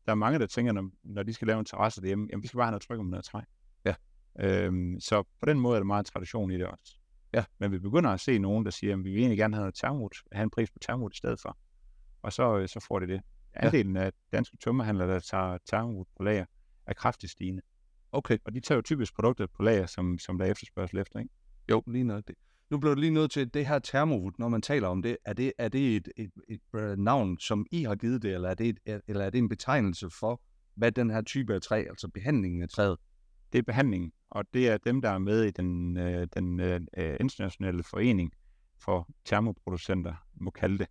Der 0.07 0.13
er 0.13 0.17
mange, 0.17 0.39
der 0.39 0.47
tænker, 0.47 0.73
når, 0.73 0.91
når 1.03 1.23
de 1.23 1.35
skal 1.35 1.47
lave 1.47 1.59
en 1.59 1.65
terrasse 1.65 2.01
derhjemme, 2.01 2.29
jamen 2.31 2.43
vi 2.43 2.49
skal 2.49 2.59
bare 2.59 2.67
have 2.67 2.71
noget 2.71 2.83
tryk 2.83 2.99
om 2.99 3.07
noget 3.07 3.25
træ. 3.25 3.41
Ja. 3.85 3.95
Øhm, 4.41 5.01
så 5.01 5.23
på 5.23 5.47
den 5.47 5.61
måde 5.61 5.77
er 5.77 5.81
der 5.81 5.85
meget 5.85 6.07
tradition 6.07 6.51
i 6.51 6.55
det 6.55 6.67
også. 6.67 6.99
Ja. 7.35 7.45
Men 7.59 7.73
vi 7.73 7.79
begynder 7.79 8.11
at 8.11 8.21
se 8.21 8.39
nogen, 8.39 8.65
der 8.65 8.71
siger, 8.71 8.93
at 8.93 9.05
vi 9.05 9.11
vil 9.11 9.19
egentlig 9.19 9.39
gerne 9.39 9.55
have 9.55 9.63
noget 9.63 9.75
termot, 9.75 10.17
have 10.33 10.43
en 10.43 10.51
pris 10.51 10.71
på 10.71 10.79
termot 10.79 11.15
i 11.15 11.17
stedet 11.17 11.41
for. 11.41 11.59
Og 12.23 12.33
så, 12.33 12.59
øh, 12.59 12.69
så 12.69 12.81
får 12.89 12.99
det 12.99 13.09
det. 13.09 13.21
Andelen 13.55 13.97
af 13.97 14.13
danske 14.33 14.57
tømmerhandlere, 14.65 15.09
der 15.09 15.19
tager 15.19 15.59
termot 15.71 16.07
på 16.17 16.23
lager, 16.23 16.45
er 16.87 16.93
kraftigt 16.93 17.33
stigende. 17.33 17.63
Okay. 18.13 18.39
Og 18.45 18.55
de 18.55 18.61
tager 18.61 18.77
jo 18.77 18.83
typisk 18.83 19.15
produkter 19.15 19.47
på 19.57 19.63
lager, 19.63 19.87
som, 19.87 20.19
som 20.19 20.39
der 20.39 20.47
er 20.47 20.51
efterspørgsel 20.51 20.99
efter, 20.99 21.19
ikke? 21.19 21.31
Jo, 21.71 21.83
lige 21.87 22.05
nok 22.05 22.23
det. 22.27 22.35
Nu 22.71 22.79
bliver 22.79 22.95
du 22.95 23.01
lige 23.01 23.11
nødt 23.11 23.31
til, 23.31 23.55
det 23.55 23.67
her 23.67 23.79
termowood, 23.79 24.33
når 24.39 24.49
man 24.49 24.63
taler 24.63 24.89
om 24.89 25.03
det, 25.03 25.17
er 25.25 25.33
det, 25.33 25.53
er 25.59 25.69
det 25.69 25.97
et, 25.97 26.09
et, 26.17 26.31
et, 26.49 26.61
et 26.75 26.99
navn, 26.99 27.39
som 27.39 27.67
I 27.71 27.83
har 27.83 27.95
givet 27.95 28.23
det, 28.23 28.35
eller 28.35 28.49
er 28.49 28.55
det, 28.55 28.69
et, 28.69 29.01
eller 29.09 29.25
er 29.25 29.31
det 29.31 29.39
en 29.39 29.49
betegnelse 29.49 30.11
for, 30.11 30.41
hvad 30.75 30.93
den 30.93 31.11
her 31.11 31.23
type 31.23 31.55
af 31.55 31.63
træ, 31.63 31.85
altså 31.89 32.09
behandlingen 32.09 32.63
af 32.63 32.69
træet? 32.69 32.97
Det 33.55 33.59
er 33.59 33.63
behandlingen, 33.63 34.13
og 34.31 34.45
det 34.55 34.69
er 34.69 34.77
dem, 34.77 35.03
der 35.03 35.11
er 35.11 35.19
med 35.19 35.43
i 35.43 35.51
den, 35.51 35.97
øh, 35.97 36.27
den 36.35 36.61
øh, 36.61 36.81
internationale 37.21 37.83
forening 37.83 38.33
for 38.81 39.09
termoproducenter, 39.25 40.15
må 40.35 40.51
kalde 40.51 40.79
det. 40.79 40.87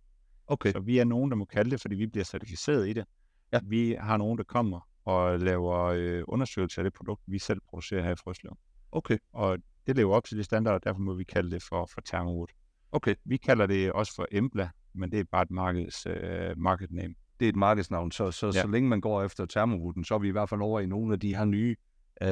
Okay. 0.46 0.72
Så 0.72 0.80
vi 0.80 0.98
er 0.98 1.04
nogen, 1.04 1.30
der 1.30 1.36
må 1.36 1.44
kalde 1.44 1.70
det, 1.70 1.80
fordi 1.80 1.94
vi 1.94 2.06
bliver 2.06 2.24
certificeret 2.24 2.88
i 2.88 2.92
det. 2.92 3.04
Ja. 3.52 3.60
Vi 3.64 3.96
har 4.00 4.16
nogen, 4.16 4.38
der 4.38 4.44
kommer 4.44 4.88
og 5.04 5.40
laver 5.40 5.78
øh, 5.78 6.22
undersøgelser 6.28 6.82
af 6.82 6.84
det 6.84 6.92
produkt, 6.92 7.22
vi 7.26 7.38
selv 7.38 7.60
producerer 7.68 8.02
her 8.02 8.12
i 8.12 8.16
Frøslev. 8.16 8.56
Okay. 8.92 9.18
Og 9.32 9.58
det 9.86 9.96
lever 9.96 10.14
op 10.14 10.24
til 10.24 10.38
de 10.38 10.44
standarder, 10.44 10.78
derfor 10.78 11.00
må 11.00 11.14
vi 11.14 11.24
kalde 11.24 11.50
det 11.50 11.62
for, 11.62 11.88
for 11.94 12.00
Thermowood. 12.00 12.48
Okay. 12.92 13.14
Vi 13.24 13.36
kalder 13.36 13.66
det 13.66 13.92
også 13.92 14.14
for 14.14 14.26
Embla, 14.32 14.68
men 14.94 15.12
det 15.12 15.20
er 15.20 15.24
bare 15.24 15.42
et 15.42 15.50
markeds, 15.50 16.06
øh, 16.06 16.58
market 16.58 16.92
name. 16.92 17.14
Det 17.40 17.46
er 17.46 17.48
et 17.48 17.56
markedsnavn, 17.56 18.12
så, 18.12 18.30
så, 18.30 18.46
ja. 18.46 18.52
så 18.52 18.68
længe 18.68 18.88
man 18.88 19.00
går 19.00 19.22
efter 19.22 19.46
termovooden, 19.46 20.04
så 20.04 20.14
er 20.14 20.18
vi 20.18 20.28
i 20.28 20.32
hvert 20.32 20.48
fald 20.48 20.60
over 20.60 20.80
i 20.80 20.86
nogle 20.86 21.12
af 21.12 21.20
de 21.20 21.36
her 21.36 21.44
nye, 21.44 21.76
øh, 22.22 22.28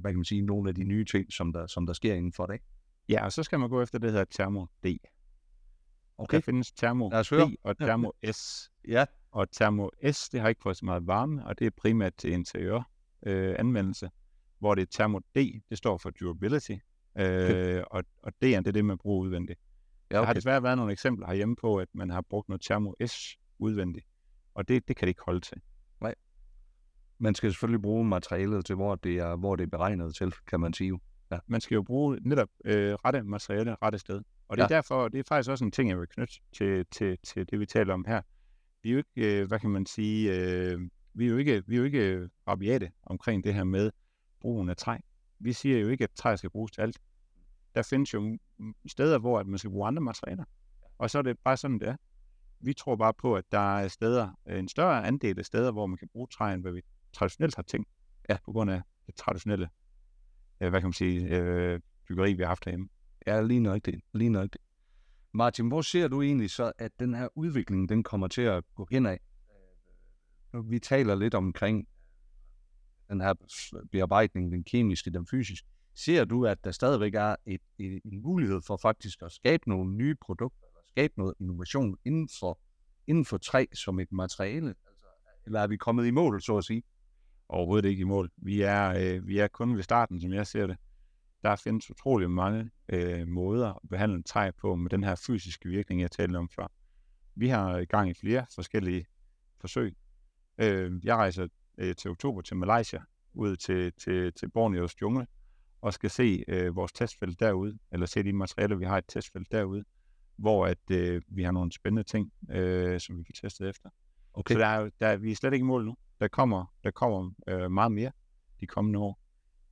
hvad 0.00 0.10
kan 0.10 0.16
man 0.16 0.24
sige, 0.24 0.42
nogle 0.42 0.68
af 0.68 0.74
de 0.74 0.84
nye 0.84 1.04
ting, 1.04 1.32
som 1.32 1.52
der, 1.52 1.66
som 1.66 1.86
der 1.86 1.92
sker 1.92 2.14
inden 2.14 2.32
for 2.32 2.46
det. 2.46 2.54
Ikke? 2.54 2.64
Ja, 3.08 3.24
og 3.24 3.32
så 3.32 3.42
skal 3.42 3.60
man 3.60 3.68
gå 3.68 3.82
efter 3.82 3.98
det, 3.98 4.06
der 4.06 4.10
hedder 4.10 4.24
Thermo 4.30 4.66
D. 4.84 4.86
Okay. 6.18 6.36
Der 6.36 6.40
findes 6.42 6.72
Thermo 6.72 7.08
D 7.08 7.56
og 7.62 7.78
Thermo 7.78 8.10
S. 8.32 8.70
Ja. 8.88 9.04
Og 9.30 9.50
Thermo 9.52 9.88
S, 10.12 10.28
det 10.28 10.40
har 10.40 10.48
ikke 10.48 10.62
fået 10.62 10.76
så 10.76 10.84
meget 10.84 11.06
varme, 11.06 11.46
og 11.46 11.58
det 11.58 11.66
er 11.66 11.70
primært 11.76 12.14
til 12.14 12.32
interiør 12.32 12.90
øh, 13.26 13.54
anvendelse, 13.58 14.10
hvor 14.58 14.74
det 14.74 14.82
er 14.82 14.86
Thermo 14.92 15.18
D, 15.18 15.62
det 15.70 15.78
står 15.78 15.98
for 15.98 16.10
durability, 16.10 16.70
øh, 16.72 16.80
Okay. 17.16 17.82
og, 17.90 18.04
og 18.22 18.32
D'en, 18.44 18.48
det 18.48 18.66
er 18.66 18.72
det, 18.72 18.84
man 18.84 18.98
bruger 18.98 19.20
udvendigt. 19.20 19.60
Ja, 20.10 20.14
Der 20.14 20.20
har 20.20 20.26
okay. 20.30 20.34
desværre 20.34 20.62
været 20.62 20.76
nogle 20.76 20.92
eksempler 20.92 21.26
herhjemme 21.26 21.56
på, 21.56 21.76
at 21.76 21.88
man 21.94 22.10
har 22.10 22.20
brugt 22.20 22.48
noget 22.48 22.62
Thermo 22.62 22.92
S 23.06 23.36
udvendigt, 23.58 24.06
og 24.54 24.68
det, 24.68 24.88
det 24.88 24.96
kan 24.96 25.06
det 25.06 25.10
ikke 25.10 25.22
holde 25.24 25.40
til. 25.40 25.60
Man 27.20 27.34
skal 27.34 27.50
selvfølgelig 27.52 27.82
bruge 27.82 28.04
materialet 28.04 28.64
til, 28.66 28.74
hvor 28.74 28.94
det 28.94 29.18
er, 29.18 29.36
hvor 29.36 29.56
det 29.56 29.62
er 29.62 29.68
beregnet 29.68 30.14
til, 30.14 30.34
kan 30.46 30.60
man 30.60 30.72
sige. 30.72 30.88
jo. 30.88 30.98
Man 31.46 31.60
skal 31.60 31.74
jo 31.74 31.82
bruge 31.82 32.18
netop 32.22 32.48
øh, 32.64 32.94
rette 32.94 33.22
materiale 33.22 33.76
rette 33.82 33.98
sted. 33.98 34.20
Og 34.48 34.56
det 34.56 34.62
er 34.62 34.66
Ja. 34.70 34.74
derfor, 34.76 35.08
det 35.08 35.18
er 35.18 35.24
faktisk 35.28 35.50
også 35.50 35.64
en 35.64 35.70
ting, 35.70 35.88
jeg 35.90 35.98
vil 36.00 36.08
knytte 36.08 36.34
til, 36.52 36.86
til, 36.90 37.18
til 37.22 37.50
det, 37.50 37.60
vi 37.60 37.66
taler 37.66 37.94
om 37.94 38.04
her. 38.08 38.22
Vi 38.82 38.88
er 38.88 38.92
jo 38.92 38.98
ikke, 38.98 39.40
øh, 39.40 39.48
hvad 39.48 39.58
kan 39.60 39.70
man 39.70 39.86
sige, 39.86 40.34
øh, 40.36 40.80
vi 41.14 41.26
er 41.26 41.30
jo 41.30 41.36
ikke, 41.36 41.62
vi 41.66 41.74
er 41.74 41.78
jo 41.78 41.84
ikke 41.84 42.28
rabiate 42.48 42.90
omkring 43.02 43.44
det 43.44 43.54
her 43.54 43.64
med 43.64 43.90
brugen 44.40 44.68
af 44.68 44.76
træ. 44.76 44.96
Vi 45.38 45.52
siger 45.52 45.78
jo 45.78 45.88
ikke, 45.88 46.04
at 46.04 46.10
træ 46.10 46.36
skal 46.36 46.50
bruges 46.50 46.72
til 46.72 46.80
alt. 46.80 46.98
Der 47.74 47.82
findes 47.82 48.14
jo 48.14 48.38
steder, 48.88 49.18
hvor 49.18 49.38
at 49.38 49.46
man 49.46 49.58
skal 49.58 49.70
bruge 49.70 49.86
andre 49.86 50.02
materialer. 50.02 50.44
Og 50.98 51.10
så 51.10 51.18
er 51.18 51.22
det 51.22 51.38
bare 51.44 51.56
sådan, 51.56 51.78
det 51.78 51.88
er. 51.88 51.96
Vi 52.60 52.72
tror 52.72 52.96
bare 52.96 53.14
på, 53.14 53.34
at 53.36 53.44
der 53.52 53.78
er 53.78 53.88
steder, 53.88 54.28
en 54.50 54.68
større 54.68 55.06
andel 55.06 55.38
af 55.38 55.44
steder, 55.44 55.72
hvor 55.72 55.86
man 55.86 55.98
kan 55.98 56.08
bruge 56.12 56.26
træ, 56.26 56.54
end 56.54 56.62
hvad 56.62 56.72
vi 56.72 56.80
traditionelt 57.12 57.56
har 57.56 57.62
tænkt. 57.62 57.88
Ja. 58.28 58.36
På 58.44 58.52
grund 58.52 58.70
af 58.70 58.82
det 59.06 59.14
traditionelle, 59.14 59.68
øh, 60.60 60.68
hvad 60.70 60.80
kan 60.80 60.86
man 60.86 60.92
sige, 60.92 61.36
øh, 61.36 61.80
byggeri, 62.08 62.32
vi 62.32 62.42
har 62.42 62.48
haft 62.48 62.64
herhjemme. 62.64 62.88
Ja, 63.26 63.42
lige 63.42 63.60
nok 63.60 63.84
det. 63.84 64.00
Lige 64.12 64.30
nok 64.30 64.52
det. 64.52 64.60
Martin, 65.32 65.68
hvor 65.68 65.82
ser 65.82 66.08
du 66.08 66.22
egentlig 66.22 66.50
så, 66.50 66.72
at 66.78 66.92
den 67.00 67.14
her 67.14 67.28
udvikling, 67.34 67.88
den 67.88 68.02
kommer 68.02 68.28
til 68.28 68.42
at 68.42 68.64
gå 68.74 68.86
henad? 68.90 69.16
Nu, 70.52 70.62
Vi 70.62 70.78
taler 70.78 71.14
lidt 71.14 71.34
omkring 71.34 71.88
den 73.08 73.20
her 73.20 73.34
bearbejdning, 73.92 74.52
den 74.52 74.64
kemiske, 74.64 75.10
den 75.10 75.26
fysiske. 75.26 75.68
Ser 75.94 76.24
du, 76.24 76.46
at 76.46 76.64
der 76.64 76.70
stadigvæk 76.70 77.14
er 77.14 77.36
et, 77.46 77.60
et, 77.78 78.00
en 78.04 78.22
mulighed 78.22 78.60
for 78.66 78.76
faktisk 78.76 79.22
at 79.22 79.32
skabe 79.32 79.68
nogle 79.68 79.94
nye 79.94 80.14
produkter, 80.14 80.66
eller 80.66 80.80
skabe 80.86 81.14
noget 81.16 81.34
innovation 81.40 81.96
inden 82.04 82.28
for, 82.40 82.58
inden 83.06 83.24
for 83.24 83.38
træ 83.38 83.66
som 83.74 84.00
et 84.00 84.12
materiale? 84.12 84.68
Altså, 84.68 85.06
eller 85.46 85.60
er 85.60 85.66
vi 85.66 85.76
kommet 85.76 86.06
i 86.06 86.10
mål, 86.10 86.42
så 86.42 86.56
at 86.56 86.64
sige? 86.64 86.82
Overhovedet 87.52 87.88
ikke 87.88 88.00
i 88.00 88.04
mål. 88.04 88.30
Vi 88.36 88.60
er, 88.60 88.88
øh, 88.88 89.26
vi 89.26 89.38
er 89.38 89.48
kun 89.48 89.76
ved 89.76 89.82
starten, 89.82 90.20
som 90.20 90.32
jeg 90.32 90.46
ser 90.46 90.66
det. 90.66 90.76
Der 91.42 91.56
findes 91.56 91.90
utrolig 91.90 92.30
mange 92.30 92.70
øh, 92.88 93.28
måder 93.28 93.68
at 93.72 93.88
behandle 93.90 94.22
træ 94.22 94.50
på 94.50 94.76
med 94.76 94.90
den 94.90 95.04
her 95.04 95.14
fysiske 95.26 95.68
virkning, 95.68 96.00
jeg 96.00 96.10
talte 96.10 96.36
om 96.36 96.48
før. 96.48 96.66
Vi 97.34 97.48
har 97.48 97.78
i 97.78 97.84
gang 97.84 98.10
i 98.10 98.14
flere 98.14 98.46
forskellige 98.54 99.06
forsøg. 99.60 99.96
Øh, 100.58 100.92
jeg 101.04 101.16
rejser 101.16 101.48
øh, 101.78 101.94
til 101.94 102.10
oktober 102.10 102.40
til 102.42 102.56
Malaysia, 102.56 103.00
ud 103.34 103.56
til, 103.56 103.92
til, 103.92 104.32
til 104.32 104.50
Borneos 104.50 105.00
jungle, 105.02 105.26
og 105.80 105.94
skal 105.94 106.10
se 106.10 106.44
øh, 106.48 106.76
vores 106.76 106.92
testfelt 106.92 107.40
derude, 107.40 107.78
eller 107.92 108.06
se 108.06 108.22
de 108.22 108.32
materialer, 108.32 108.76
vi 108.76 108.84
har 108.84 108.96
i 108.96 108.98
et 108.98 109.04
testfelt 109.08 109.52
derude, 109.52 109.84
hvor 110.36 110.66
at, 110.66 110.90
øh, 110.92 111.22
vi 111.28 111.42
har 111.42 111.52
nogle 111.52 111.72
spændende 111.72 112.02
ting, 112.02 112.32
øh, 112.50 113.00
som 113.00 113.18
vi 113.18 113.22
kan 113.22 113.34
teste 113.34 113.68
efter. 113.68 113.90
Okay. 114.34 114.54
Så 114.54 114.58
der 114.58 114.66
er, 114.66 114.90
der, 115.00 115.06
er- 115.06 115.16
vi 115.16 115.30
er 115.30 115.36
slet 115.36 115.52
ikke 115.52 115.64
i 115.64 115.66
mål 115.66 115.84
nu. 115.84 115.96
Der 116.20 116.28
kommer, 116.28 116.74
der 116.84 116.90
kommer 116.90 117.30
øh, 117.46 117.70
meget 117.70 117.92
mere 117.92 118.12
de 118.60 118.66
kommende 118.66 118.98
år. 118.98 119.20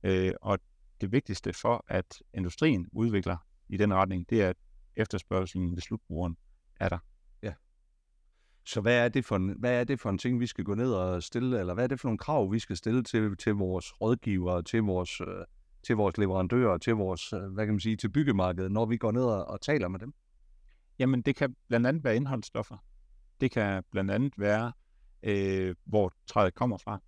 Øh, 0.03 0.33
og 0.41 0.59
det 1.01 1.11
vigtigste 1.11 1.53
for, 1.53 1.85
at 1.87 2.21
industrien 2.33 2.87
udvikler 2.91 3.37
i 3.69 3.77
den 3.77 3.93
retning, 3.93 4.29
det 4.29 4.41
er, 4.41 4.49
at 4.49 4.57
efterspørgselen 4.95 5.71
ved 5.71 5.81
slutbrugeren 5.81 6.37
er 6.79 6.89
der. 6.89 6.99
Så 8.69 8.81
hvad 8.81 9.05
er, 9.05 9.09
det 9.09 9.25
for 9.25 9.35
en, 9.35 9.55
hvad 9.59 9.79
er 9.79 9.83
det 9.83 9.99
for 9.99 10.09
en 10.09 10.17
ting, 10.17 10.39
vi 10.39 10.47
skal 10.47 10.63
gå 10.63 10.75
ned 10.75 10.93
og 10.93 11.23
stille, 11.23 11.59
eller 11.59 11.73
hvad 11.73 11.83
er 11.83 11.87
det 11.87 11.99
for 11.99 12.07
nogle 12.07 12.17
krav, 12.17 12.51
vi 12.51 12.59
skal 12.59 12.77
stille 12.77 13.03
til, 13.03 13.37
til 13.37 13.53
vores 13.53 14.01
rådgivere, 14.01 14.63
til 14.63 14.81
vores, 14.81 15.21
øh, 15.21 15.27
til 15.83 15.95
vores 15.95 16.17
leverandører, 16.17 16.77
til 16.77 16.93
vores, 16.93 17.33
øh, 17.33 17.41
hvad 17.41 17.65
kan 17.65 17.73
man 17.73 17.79
sige, 17.79 17.95
til 17.95 18.09
byggemarkedet, 18.09 18.71
når 18.71 18.85
vi 18.85 18.97
går 18.97 19.11
ned 19.11 19.23
og, 19.23 19.45
og 19.45 19.61
taler 19.61 19.87
med 19.87 19.99
dem? 19.99 20.13
Jamen, 20.99 21.21
det 21.21 21.35
kan 21.35 21.55
blandt 21.67 21.87
andet 21.87 22.03
være 22.03 22.15
indholdsstoffer. 22.15 22.77
Det 23.41 23.51
kan 23.51 23.83
blandt 23.91 24.11
andet 24.11 24.33
være, 24.37 24.71
øh, 25.23 25.75
hvor 25.85 26.13
træet 26.27 26.55
kommer 26.55 26.77
fra. 26.77 27.01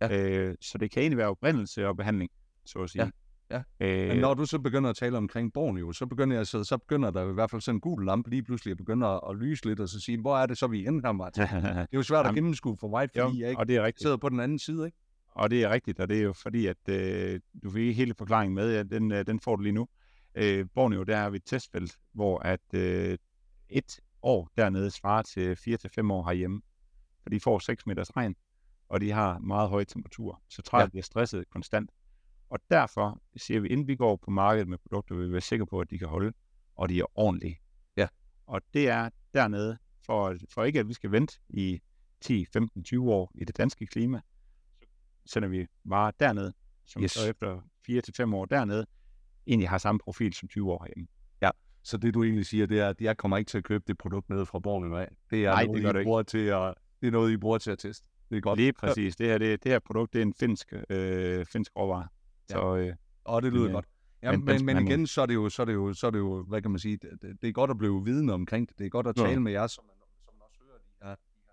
Ja. 0.00 0.28
Øh, 0.38 0.54
så 0.60 0.78
det 0.78 0.90
kan 0.90 1.00
egentlig 1.02 1.18
være 1.18 1.28
oprindelse 1.28 1.88
og 1.88 1.96
behandling, 1.96 2.30
så 2.66 2.78
at 2.78 2.90
sige. 2.90 3.12
Ja, 3.50 3.62
ja. 3.80 3.86
Øh, 3.86 4.08
Men 4.08 4.18
når 4.18 4.34
du 4.34 4.46
så 4.46 4.58
begynder 4.58 4.90
at 4.90 4.96
tale 4.96 5.16
omkring 5.16 5.52
Borneo, 5.52 5.92
så 5.92 6.06
begynder, 6.06 6.36
jeg, 6.36 6.46
så, 6.46 6.64
så 6.64 6.78
begynder 6.78 7.10
der 7.10 7.30
i 7.30 7.32
hvert 7.32 7.50
fald 7.50 7.62
sådan 7.62 7.76
en 7.76 7.80
gul 7.80 8.04
lampe 8.06 8.30
lige 8.30 8.42
pludselig 8.42 8.72
at 8.72 8.78
begynde 8.78 9.06
at, 9.06 9.20
at 9.30 9.36
lyse 9.36 9.66
lidt, 9.66 9.80
og 9.80 9.88
så 9.88 10.00
sige, 10.00 10.20
hvor 10.20 10.38
er 10.38 10.46
det 10.46 10.58
så, 10.58 10.66
vi 10.66 10.86
er 10.86 11.00
her, 11.04 11.12
Martin? 11.12 11.42
Det 11.52 11.52
er 11.52 11.86
jo 11.94 12.02
svært 12.02 12.20
at 12.20 12.24
Jamen, 12.26 12.34
gennemskue 12.34 12.76
for 12.80 12.88
mig, 12.88 13.08
jo, 13.16 13.24
fordi 13.28 13.40
jeg 13.40 13.50
ikke 13.50 13.60
og 13.60 13.68
det 13.68 13.76
er 13.76 13.82
rigtigt. 13.82 14.02
sidder 14.02 14.16
på 14.16 14.28
den 14.28 14.40
anden 14.40 14.58
side, 14.58 14.86
ikke? 14.86 14.98
Og 15.34 15.50
det 15.50 15.62
er 15.62 15.70
rigtigt, 15.70 16.00
og 16.00 16.08
det 16.08 16.18
er 16.18 16.22
jo 16.22 16.32
fordi, 16.32 16.66
at 16.66 16.88
øh, 16.88 17.40
du 17.62 17.70
fik 17.70 17.82
ikke 17.82 17.92
hele 17.92 18.14
forklaringen 18.18 18.54
med, 18.54 18.76
ja, 18.76 18.82
den, 18.82 19.12
øh, 19.12 19.26
den 19.26 19.40
får 19.40 19.56
du 19.56 19.62
lige 19.62 19.72
nu. 19.72 19.88
Øh, 20.34 20.66
Borneo, 20.74 21.02
der 21.02 21.16
har 21.16 21.30
vi 21.30 21.36
et 21.36 21.44
testfelt, 21.46 21.96
hvor 22.12 22.38
at 22.38 22.74
øh, 22.74 23.18
et 23.68 24.00
år 24.22 24.50
dernede 24.56 24.90
svarer 24.90 25.22
til 25.22 25.54
4-5 25.54 26.12
år 26.12 26.28
herhjemme. 26.28 26.60
For 27.26 27.30
de 27.30 27.40
får 27.40 27.58
6 27.58 27.86
meters 27.86 28.16
regn, 28.16 28.34
og 28.88 29.00
de 29.00 29.10
har 29.10 29.38
meget 29.38 29.68
høje 29.70 29.84
temperaturer, 29.84 30.42
så 30.48 30.62
træet 30.62 30.80
Ja. 30.80 30.84
ja. 30.84 30.88
bliver 30.88 31.02
stresset 31.02 31.50
konstant. 31.50 31.90
Og 32.50 32.58
derfor 32.70 33.20
siger 33.36 33.60
vi, 33.60 33.68
inden 33.68 33.86
vi 33.88 33.96
går 33.96 34.16
på 34.16 34.30
markedet 34.30 34.68
med 34.68 34.78
produkter, 34.78 35.14
vil 35.14 35.26
vi 35.26 35.32
være 35.32 35.40
sikre 35.40 35.66
på, 35.66 35.80
at 35.80 35.90
de 35.90 35.98
kan 35.98 36.08
holde, 36.08 36.32
og 36.76 36.88
de 36.88 37.00
er 37.00 37.04
ordentlige. 37.18 37.58
Ja. 37.96 38.08
Og 38.46 38.60
det 38.74 38.88
er 38.88 39.10
dernede, 39.34 39.78
for, 40.06 40.36
for 40.54 40.64
ikke 40.64 40.80
at 40.80 40.88
vi 40.88 40.92
skal 40.94 41.12
vente 41.12 41.38
i 41.48 41.80
10, 42.20 42.44
15, 42.52 42.84
20 42.84 43.12
år 43.12 43.32
i 43.34 43.44
det 43.44 43.56
danske 43.56 43.86
klima, 43.86 44.20
så 45.26 45.32
sender 45.32 45.48
vi 45.48 45.66
varer 45.84 46.10
dernede, 46.20 46.52
som 46.84 47.02
Yes. 47.02 47.10
så 47.12 47.30
efter 47.30 47.60
4 47.86 48.00
til 48.00 48.14
5 48.14 48.34
år 48.34 48.44
dernede, 48.44 48.86
egentlig 49.46 49.68
har 49.68 49.78
samme 49.78 49.98
profil 49.98 50.32
som 50.32 50.48
20 50.48 50.72
år 50.72 50.82
herhjemme. 50.84 51.06
Så 51.82 51.96
det 51.96 52.14
du 52.14 52.22
egentlig 52.24 52.46
siger, 52.46 52.66
det 52.66 52.80
er, 52.80 52.88
at 52.88 53.00
jeg 53.00 53.16
kommer 53.16 53.36
ikke 53.36 53.48
til 53.48 53.58
at 53.58 53.64
købe 53.64 53.84
det 53.86 53.98
produkt 53.98 54.28
nede 54.28 54.46
fra 54.46 54.58
Borneo 54.58 54.96
af. 54.96 55.08
Det 55.30 55.44
er 55.44 55.50
Nej, 55.50 55.64
noget, 55.66 55.76
det 55.76 55.82
gør 55.82 55.90
I 55.90 55.92
du 55.92 55.98
ikke. 55.98 56.06
bruger 56.08 56.22
til 56.22 56.38
at, 56.46 56.74
det 57.00 57.06
er 57.06 57.10
noget, 57.10 57.32
I 57.32 57.36
bruger 57.36 57.58
til 57.58 57.70
at 57.70 57.78
teste. 57.78 58.06
Det 58.30 58.36
er 58.36 58.40
godt. 58.40 58.58
Lige 58.58 58.72
præcis. 58.72 59.16
Det 59.16 59.26
her, 59.26 59.38
det, 59.38 59.64
det 59.64 59.72
her 59.72 59.78
produkt, 59.78 60.12
det 60.12 60.18
er 60.18 60.22
en 60.22 60.34
finsk, 60.34 60.72
øh, 60.90 61.46
finsk 61.46 61.72
råvare. 61.76 62.08
Ja. 62.50 62.54
Så 62.54 62.76
øh, 62.76 62.94
Og 63.24 63.42
det 63.42 63.52
lyder 63.52 63.62
Men, 63.62 63.70
øh, 63.70 63.74
godt. 63.74 63.86
Ja, 64.22 64.30
men 64.32 64.44
men, 64.44 64.64
men, 64.64 64.86
igen, 64.86 65.06
så 65.06 65.22
er, 65.22 65.26
det 65.26 65.34
jo, 65.34 65.48
så, 65.48 65.62
er 65.62 65.66
det 65.66 65.74
jo, 65.74 65.92
så 65.94 66.06
er 66.06 66.10
det 66.10 66.18
jo, 66.18 66.42
hvad 66.42 66.62
kan 66.62 66.70
man 66.70 66.78
sige, 66.80 66.96
det, 66.96 67.38
det, 67.42 67.48
er 67.48 67.52
godt 67.52 67.70
at 67.70 67.78
blive 67.78 68.04
vidne 68.04 68.32
omkring 68.32 68.68
det. 68.68 68.78
Det 68.78 68.86
er 68.86 68.90
godt 68.90 69.06
at 69.06 69.18
Ja. 69.18 69.22
tale 69.26 69.40
med 69.40 69.52
jer, 69.52 69.66
som, 69.66 69.84
man, 69.84 69.94
som 70.24 70.34
man 70.34 70.42
også 70.42 70.60
hører 70.66 70.78
de 70.78 70.84
her, 71.02 71.14
de 71.14 71.20
her 71.46 71.52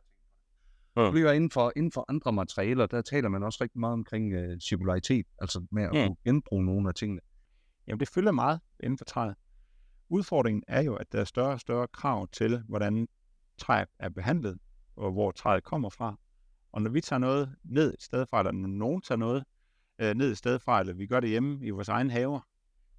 ting. 0.95 1.05
Ja. 1.05 1.11
Bliver 1.11 1.31
inden 1.31 1.51
for, 1.51 1.73
inden 1.75 1.91
for 1.91 2.05
andre 2.09 2.33
materialer, 2.33 2.85
der 2.85 3.01
taler 3.01 3.29
man 3.29 3.43
også 3.43 3.57
rigtig 3.61 3.79
meget 3.79 3.93
omkring 3.93 4.37
uh, 4.37 4.57
cirkularitet, 4.59 5.25
altså 5.41 5.65
med 5.71 5.83
at 5.83 5.93
Ja. 5.93 6.07
kunne 6.07 6.15
genbruge 6.25 6.65
nogle 6.65 6.89
af 6.89 6.95
tingene. 6.95 7.21
Jamen, 7.87 7.99
det 7.99 8.09
følger 8.09 8.31
meget 8.31 8.59
inden 8.79 8.97
for 8.97 9.05
træet. 9.05 9.35
Udfordringen 10.09 10.63
er 10.67 10.81
jo, 10.81 10.95
at 10.95 11.11
der 11.11 11.19
er 11.19 11.23
større 11.25 11.51
og 11.53 11.59
større 11.59 11.87
krav 11.87 12.27
til, 12.27 12.63
hvordan 12.69 13.07
træ 13.57 13.85
er 13.99 14.09
behandlet, 14.09 14.57
og 14.95 15.11
hvor 15.11 15.31
træet 15.31 15.63
kommer 15.63 15.89
fra. 15.89 16.19
Og 16.71 16.81
når 16.81 16.89
vi 16.89 17.01
tager 17.01 17.19
noget 17.19 17.55
ned 17.63 17.93
et 17.93 18.01
sted 18.01 18.25
fra, 18.25 18.39
eller 18.39 18.51
når 18.51 18.67
nogen 18.67 19.01
tager 19.01 19.19
noget 19.19 19.43
øh, 19.99 20.13
ned 20.15 20.31
et 20.31 20.37
sted 20.37 20.59
fra, 20.59 20.79
eller 20.79 20.93
vi 20.93 21.07
gør 21.07 21.19
det 21.19 21.29
hjemme 21.29 21.65
i 21.65 21.69
vores 21.69 21.89
egen 21.89 22.09
haver, 22.09 22.39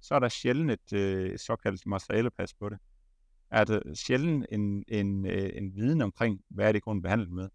så 0.01 0.15
er 0.15 0.19
der 0.19 0.29
sjældent 0.29 0.71
et, 0.71 0.93
øh, 0.93 1.39
såkaldt 1.39 1.85
materialepas 1.85 2.53
på 2.53 2.69
det. 2.69 2.77
Er 3.51 3.63
der 3.63 3.93
sjældent 3.93 4.45
en, 4.51 4.83
en, 4.87 5.25
øh, 5.25 5.49
en 5.53 5.75
viden 5.75 6.01
omkring, 6.01 6.41
hvad 6.49 6.67
er 6.67 6.71
det 6.71 6.83
grund 6.83 7.03
behandlet 7.03 7.31
med. 7.31 7.49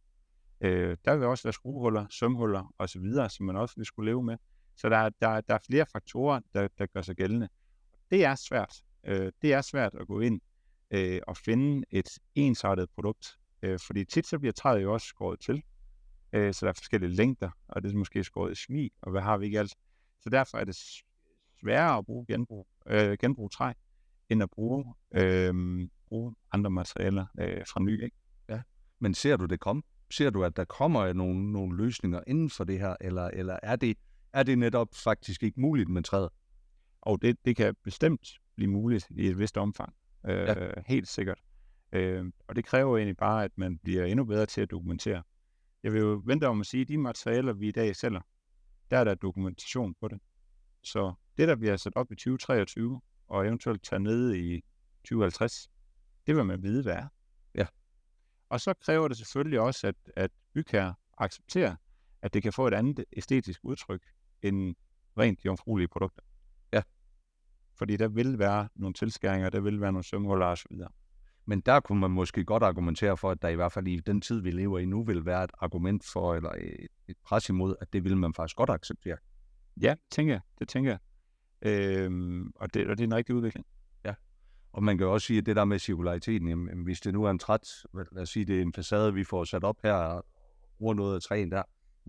Øh, 0.60 0.96
der 1.04 1.16
vil 1.16 1.26
også 1.26 1.42
være 1.42 1.52
skruehuller, 1.52 2.06
sømhuller 2.10 2.74
osv., 2.78 3.12
som 3.28 3.46
man 3.46 3.56
også 3.56 3.74
vil 3.76 3.86
skulle 3.86 4.10
leve 4.10 4.22
med. 4.22 4.36
Så 4.76 4.88
der, 4.88 5.10
der, 5.20 5.40
der 5.40 5.54
er 5.54 5.58
flere 5.66 5.86
faktorer, 5.86 6.40
der, 6.54 6.68
der 6.78 6.86
gør 6.86 7.02
sig 7.02 7.16
gældende. 7.16 7.48
Det 8.10 8.24
er 8.24 8.34
svært. 8.34 8.82
Øh, 9.04 9.32
det 9.42 9.52
er 9.52 9.60
svært 9.60 9.94
at 9.94 10.06
gå 10.06 10.20
ind 10.20 10.40
øh, 10.90 11.20
og 11.26 11.36
finde 11.36 11.84
et 11.90 12.18
ensartet 12.34 12.90
produkt. 12.90 13.39
Øh, 13.62 13.78
fordi 13.86 14.04
tit 14.04 14.26
så 14.26 14.38
bliver 14.38 14.52
træet 14.52 14.82
jo 14.82 14.92
også 14.92 15.06
skåret 15.06 15.40
til. 15.40 15.62
Øh, 16.32 16.54
så 16.54 16.66
der 16.66 16.70
er 16.70 16.74
forskellige 16.76 17.10
længder, 17.10 17.50
og 17.68 17.82
det 17.82 17.92
er 17.92 17.96
måske 17.96 18.24
skåret 18.24 18.52
i 18.52 18.54
smig, 18.54 18.90
og 19.02 19.10
hvad 19.10 19.22
har 19.22 19.36
vi 19.38 19.46
ikke 19.46 19.58
alt. 19.58 19.74
Så 20.20 20.30
derfor 20.30 20.58
er 20.58 20.64
det 20.64 20.76
sværere 21.60 21.98
at 21.98 22.06
bruge 22.06 22.26
genbrug, 22.26 22.66
øh, 22.86 23.18
genbrug 23.20 23.52
træ, 23.52 23.72
end 24.28 24.42
at 24.42 24.50
bruge, 24.50 24.94
øh, 25.14 25.88
bruge 26.08 26.34
andre 26.52 26.70
materialer 26.70 27.26
øh, 27.40 27.66
fra 27.66 27.80
ny. 27.80 28.04
Ikke? 28.04 28.16
Men 29.00 29.14
ser 29.14 29.36
du 29.36 29.46
det 29.46 29.60
komme? 29.60 29.82
Ser 30.10 30.30
du, 30.30 30.44
at 30.44 30.56
der 30.56 30.64
kommer 30.64 31.12
nogle, 31.12 31.52
nogle 31.52 31.76
løsninger 31.76 32.20
inden 32.26 32.50
for 32.50 32.64
det 32.64 32.80
her, 32.80 32.96
eller, 33.00 33.24
eller 33.32 33.58
er, 33.62 33.76
det, 33.76 33.98
er 34.32 34.42
det 34.42 34.58
netop 34.58 34.88
faktisk 34.94 35.42
ikke 35.42 35.60
muligt 35.60 35.88
med 35.88 36.02
træet? 36.02 36.28
Og 37.00 37.22
det, 37.22 37.36
det 37.44 37.56
kan 37.56 37.74
bestemt 37.84 38.28
blive 38.56 38.70
muligt 38.70 39.06
i 39.10 39.26
et 39.26 39.38
vist 39.38 39.56
omfang. 39.56 39.94
Øh, 40.26 40.36
ja. 40.36 40.54
Helt 40.86 41.08
sikkert. 41.08 41.38
Øh, 41.92 42.32
og 42.48 42.56
det 42.56 42.64
kræver 42.64 42.96
egentlig 42.96 43.16
bare, 43.16 43.44
at 43.44 43.58
man 43.58 43.78
bliver 43.78 44.04
endnu 44.04 44.24
bedre 44.24 44.46
til 44.46 44.60
at 44.60 44.70
dokumentere. 44.70 45.22
Jeg 45.82 45.92
vil 45.92 46.00
jo 46.00 46.22
vente 46.24 46.48
om 46.48 46.60
at 46.60 46.66
sige, 46.66 46.80
at 46.80 46.88
de 46.88 46.98
materialer, 46.98 47.52
vi 47.52 47.68
i 47.68 47.72
dag 47.72 47.96
sælger, 47.96 48.20
der 48.90 48.98
er 48.98 49.04
der 49.04 49.14
dokumentation 49.14 49.94
på 50.00 50.08
det. 50.08 50.18
Så 50.82 51.12
det, 51.36 51.48
der 51.48 51.56
bliver 51.56 51.76
sat 51.76 51.96
op 51.96 52.12
i 52.12 52.14
2023, 52.14 53.00
og 53.28 53.46
eventuelt 53.46 53.82
taget 53.82 54.02
ned 54.02 54.34
i 54.34 54.64
2050, 55.04 55.70
det 56.26 56.36
vil 56.36 56.44
man 56.44 56.62
vide, 56.62 56.82
hvad 56.82 56.94
er. 56.94 57.06
Ja. 57.54 57.66
Og 58.48 58.60
så 58.60 58.74
kræver 58.74 59.08
det 59.08 59.16
selvfølgelig 59.16 59.60
også, 59.60 59.86
at, 59.86 59.94
at 60.16 60.30
bygherrer 60.54 60.92
accepterer, 61.18 61.76
at 62.22 62.34
det 62.34 62.42
kan 62.42 62.52
få 62.52 62.66
et 62.66 62.74
andet 62.74 63.04
æstetisk 63.12 63.60
udtryk 63.62 64.02
end 64.42 64.74
rent 65.18 65.44
jomfruelige 65.44 65.88
produkter. 65.88 66.22
Ja. 66.72 66.82
Fordi 67.74 67.96
der 67.96 68.08
vil 68.08 68.38
være 68.38 68.68
nogle 68.74 68.94
tilskæringer, 68.94 69.50
der 69.50 69.60
vil 69.60 69.80
være 69.80 69.92
nogle 69.92 70.04
sømhuller 70.04 70.46
osv. 70.46 70.76
Men 71.50 71.60
der 71.60 71.80
kunne 71.80 72.00
man 72.00 72.10
måske 72.10 72.44
godt 72.44 72.62
argumentere 72.62 73.16
for, 73.16 73.30
at 73.30 73.42
der 73.42 73.48
i 73.48 73.54
hvert 73.54 73.72
fald 73.72 73.88
i 73.88 74.00
den 74.00 74.20
tid, 74.20 74.40
vi 74.40 74.50
lever 74.50 74.78
i 74.78 74.84
nu, 74.84 75.04
vil 75.04 75.26
være 75.26 75.44
et 75.44 75.50
argument 75.58 76.04
for, 76.12 76.34
eller 76.34 76.50
et, 76.50 76.88
et 77.08 77.16
pres 77.24 77.48
imod, 77.48 77.74
at 77.80 77.92
det 77.92 78.04
vil 78.04 78.16
man 78.16 78.34
faktisk 78.34 78.56
godt 78.56 78.70
acceptere. 78.70 79.16
Ja, 79.80 79.94
tænker 80.10 80.34
jeg. 80.34 80.40
Det 80.58 80.68
tænker 80.68 80.90
jeg. 80.90 80.98
Øhm, 81.62 82.52
og, 82.54 82.74
det, 82.74 82.86
og 82.86 82.98
det 82.98 83.04
er 83.04 83.06
en 83.06 83.14
rigtig 83.14 83.34
udvikling. 83.34 83.66
Og 84.72 84.82
man 84.82 84.98
kan 84.98 85.06
jo 85.06 85.12
også 85.12 85.26
sige, 85.26 85.38
at 85.38 85.46
det 85.46 85.56
der 85.56 85.64
med 85.64 85.78
cirkulariteten, 85.78 86.48
jamen, 86.48 86.84
hvis 86.84 87.00
det 87.00 87.12
nu 87.12 87.24
er 87.24 87.30
en 87.30 87.38
træt, 87.38 87.68
lad 88.12 88.22
os 88.22 88.28
sige, 88.28 88.44
det 88.44 88.58
er 88.58 88.62
en 88.62 88.72
facade, 88.72 89.14
vi 89.14 89.24
får 89.24 89.44
sat 89.44 89.64
op 89.64 89.76
her, 89.82 89.92
og 89.92 90.26
bruger 90.78 90.94
noget 90.94 91.14
af 91.14 91.22
træen 91.22 91.50
der, 91.50 91.62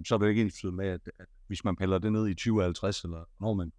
så 0.06 0.16
er 0.16 0.20
det 0.20 0.26
jo 0.26 0.30
ikke 0.30 0.42
ens 0.42 0.64
med, 0.64 0.88
at, 0.88 1.02
at 1.20 1.26
hvis 1.48 1.64
man 1.64 1.76
piller 1.76 1.98
det 1.98 2.12
ned 2.12 2.28
i 2.28 2.34
2050, 2.34 3.04
eller 3.04 3.24
når 3.40 3.54
man 3.54 3.72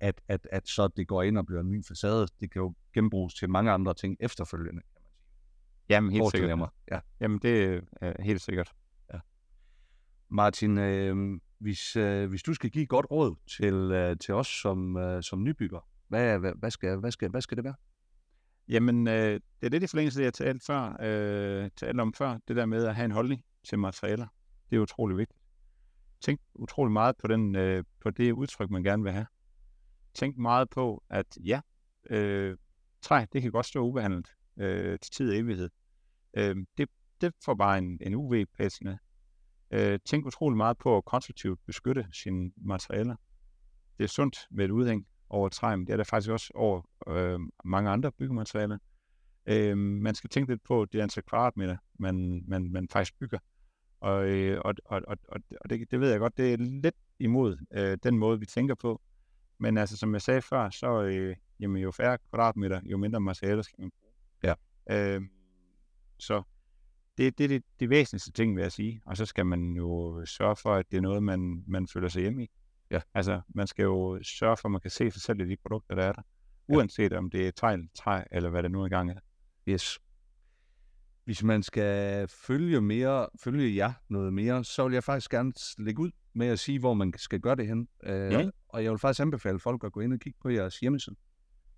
at, 0.00 0.20
at, 0.28 0.48
at 0.52 0.68
så 0.68 0.88
det 0.88 1.08
går 1.08 1.22
ind 1.22 1.38
og 1.38 1.46
bliver 1.46 1.60
en 1.60 1.70
ny 1.70 1.84
facade, 1.84 2.26
det 2.40 2.50
kan 2.50 2.62
jo 2.62 2.74
genbruges 2.94 3.34
til 3.34 3.50
mange 3.50 3.70
andre 3.70 3.94
ting 3.94 4.16
efterfølgende, 4.20 4.82
kan 4.82 5.02
man 5.02 5.12
sige. 5.12 5.26
Jamen, 5.88 6.10
helt 6.10 6.22
Forestiller 6.22 6.46
sikkert. 6.46 6.58
mig. 6.58 6.68
Ja. 6.90 7.00
Jamen, 7.20 7.38
det 7.38 7.82
er 8.00 8.22
helt 8.22 8.40
sikkert. 8.40 8.72
Martin, 10.28 10.78
øh, 10.78 11.40
hvis, 11.58 11.96
øh, 11.96 12.28
hvis 12.28 12.42
du 12.42 12.54
skal 12.54 12.70
give 12.70 12.82
et 12.82 12.88
godt 12.88 13.06
råd 13.10 13.34
til, 13.56 13.74
øh, 13.74 14.16
til 14.18 14.34
os 14.34 14.46
som, 14.46 14.96
øh, 14.96 15.22
som 15.22 15.42
nybygger, 15.42 15.88
hvad, 16.08 16.38
hvad, 16.38 16.52
hvad, 16.58 16.70
skal, 16.70 16.98
hvad, 16.98 17.10
skal, 17.10 17.30
hvad 17.30 17.40
skal 17.40 17.56
det 17.56 17.64
være? 17.64 17.74
Jamen, 18.68 19.08
øh, 19.08 19.14
det 19.34 19.42
er 19.62 19.68
lidt 19.68 19.82
i 19.82 19.86
forlængelse 19.86 20.18
af 20.18 20.32
det, 20.32 20.40
jeg 20.40 20.46
talte, 20.46 20.64
før, 20.66 20.96
øh, 21.00 21.70
talte 21.76 22.00
om 22.00 22.14
før, 22.14 22.38
det 22.48 22.56
der 22.56 22.66
med 22.66 22.84
at 22.84 22.94
have 22.94 23.04
en 23.04 23.10
holdning 23.10 23.44
til 23.64 23.78
materialer. 23.78 24.26
Det 24.70 24.76
er 24.76 24.80
utrolig 24.80 25.16
vigtigt. 25.16 25.40
Tænk 26.20 26.40
utrolig 26.54 26.92
meget 26.92 27.16
på, 27.16 27.26
den, 27.26 27.56
øh, 27.56 27.84
på 28.00 28.10
det 28.10 28.32
udtryk, 28.32 28.70
man 28.70 28.82
gerne 28.82 29.02
vil 29.02 29.12
have 29.12 29.26
tænkt 30.16 30.38
meget 30.38 30.70
på, 30.70 31.02
at 31.10 31.26
ja, 31.44 31.60
øh, 32.10 32.56
træ, 33.02 33.24
det 33.32 33.42
kan 33.42 33.50
godt 33.50 33.66
stå 33.66 33.80
ubehandlet 33.80 34.34
øh, 34.56 34.98
til 35.02 35.12
tid 35.12 35.30
og 35.30 35.36
evighed. 35.36 35.70
Øh, 36.36 36.56
det, 36.78 36.88
det 37.20 37.34
får 37.44 37.54
bare 37.54 37.78
en, 37.78 37.98
en 38.00 38.14
UV-patina. 38.14 38.98
Øh, 39.70 39.98
tænk 40.04 40.26
utrolig 40.26 40.56
meget 40.56 40.78
på 40.78 40.96
at 40.96 41.04
konstruktivt 41.04 41.60
beskytte 41.66 42.06
sine 42.12 42.52
materialer. 42.56 43.16
Det 43.98 44.04
er 44.04 44.08
sundt 44.08 44.38
med 44.50 44.64
et 44.64 44.70
udhæng 44.70 45.06
over 45.28 45.48
træ, 45.48 45.76
men 45.76 45.86
det 45.86 45.92
er 45.92 45.96
der 45.96 46.04
faktisk 46.04 46.30
også 46.30 46.52
over 46.54 46.82
øh, 47.08 47.40
mange 47.64 47.90
andre 47.90 48.12
byggematerialer. 48.12 48.78
Øh, 49.46 49.78
man 49.78 50.14
skal 50.14 50.30
tænke 50.30 50.52
lidt 50.52 50.64
på 50.64 50.84
det 50.84 51.00
antal 51.00 51.22
kvadratmeter, 51.22 51.76
man, 51.98 52.44
man, 52.48 52.72
man 52.72 52.88
faktisk 52.88 53.18
bygger. 53.18 53.38
Og, 54.00 54.28
øh, 54.28 54.60
og, 54.64 54.74
og, 54.84 55.02
og, 55.06 55.16
og 55.28 55.40
og 55.60 55.70
det, 55.70 55.90
det 55.90 56.00
ved 56.00 56.10
jeg 56.10 56.18
godt, 56.18 56.36
det 56.36 56.52
er 56.52 56.56
lidt 56.56 56.94
imod 57.18 57.56
øh, 57.72 57.98
den 58.02 58.18
måde, 58.18 58.40
vi 58.40 58.46
tænker 58.46 58.74
på. 58.74 59.00
Men 59.58 59.78
altså, 59.78 59.96
som 59.96 60.14
jeg 60.14 60.22
sagde 60.22 60.42
før, 60.42 60.70
så 60.70 61.02
øh, 61.02 61.36
jamen, 61.60 61.82
jo 61.82 61.90
færre 61.90 62.18
kvadratmeter, 62.30 62.80
jo 62.84 62.96
mindre 62.96 63.20
materialer 63.20 63.62
skal 63.62 63.80
man 63.80 63.90
bruge. 64.00 64.12
Ja. 64.42 64.54
Øh, 64.90 65.22
så 66.18 66.42
det, 67.18 67.38
det 67.38 67.44
er 67.44 67.48
det, 67.48 67.62
det 67.80 67.90
væsentligste 67.90 68.32
ting, 68.32 68.56
vil 68.56 68.62
jeg 68.62 68.72
sige. 68.72 69.00
Og 69.06 69.16
så 69.16 69.26
skal 69.26 69.46
man 69.46 69.72
jo 69.72 70.22
sørge 70.26 70.56
for, 70.56 70.74
at 70.74 70.86
det 70.90 70.96
er 70.96 71.00
noget, 71.00 71.22
man, 71.22 71.64
man 71.66 71.88
føler 71.88 72.08
sig 72.08 72.22
hjemme 72.22 72.44
i. 72.44 72.50
Ja. 72.90 73.00
Altså, 73.14 73.40
man 73.48 73.66
skal 73.66 73.82
jo 73.82 74.18
sørge 74.22 74.56
for, 74.56 74.68
at 74.68 74.72
man 74.72 74.80
kan 74.80 74.90
se 74.90 75.10
sig 75.10 75.22
selv 75.22 75.40
i 75.40 75.48
de 75.48 75.56
produkter, 75.56 75.94
der 75.94 76.02
er 76.02 76.12
der. 76.12 76.22
Ja. 76.68 76.74
Uanset 76.74 77.12
om 77.12 77.30
det 77.30 77.46
er 77.46 77.50
tegl, 77.50 77.88
træ, 77.94 78.22
eller 78.30 78.50
hvad 78.50 78.62
det 78.62 78.70
nu 78.70 78.84
engang 78.84 79.10
er. 79.10 79.20
Yes. 79.68 79.98
Hvis 81.24 81.42
man 81.42 81.62
skal 81.62 82.28
følge 82.28 82.80
mere, 82.80 83.28
følge 83.44 83.76
jer 83.76 83.92
noget 84.08 84.32
mere, 84.32 84.64
så 84.64 84.84
vil 84.84 84.92
jeg 84.92 85.04
faktisk 85.04 85.30
gerne 85.30 85.52
lægge 85.78 86.02
ud 86.02 86.10
med 86.36 86.46
at 86.46 86.58
sige, 86.58 86.78
hvor 86.78 86.94
man 86.94 87.12
skal 87.16 87.40
gøre 87.40 87.56
det 87.56 87.66
hen. 87.66 87.88
Øh, 88.04 88.32
Ja. 88.32 88.50
Og 88.68 88.84
jeg 88.84 88.90
vil 88.90 88.98
faktisk 88.98 89.20
anbefale 89.20 89.58
folk 89.58 89.84
at 89.84 89.92
gå 89.92 90.00
ind 90.00 90.12
og 90.12 90.18
kigge 90.20 90.38
på 90.42 90.48
jeres 90.48 90.80
hjemmeside. 90.80 91.16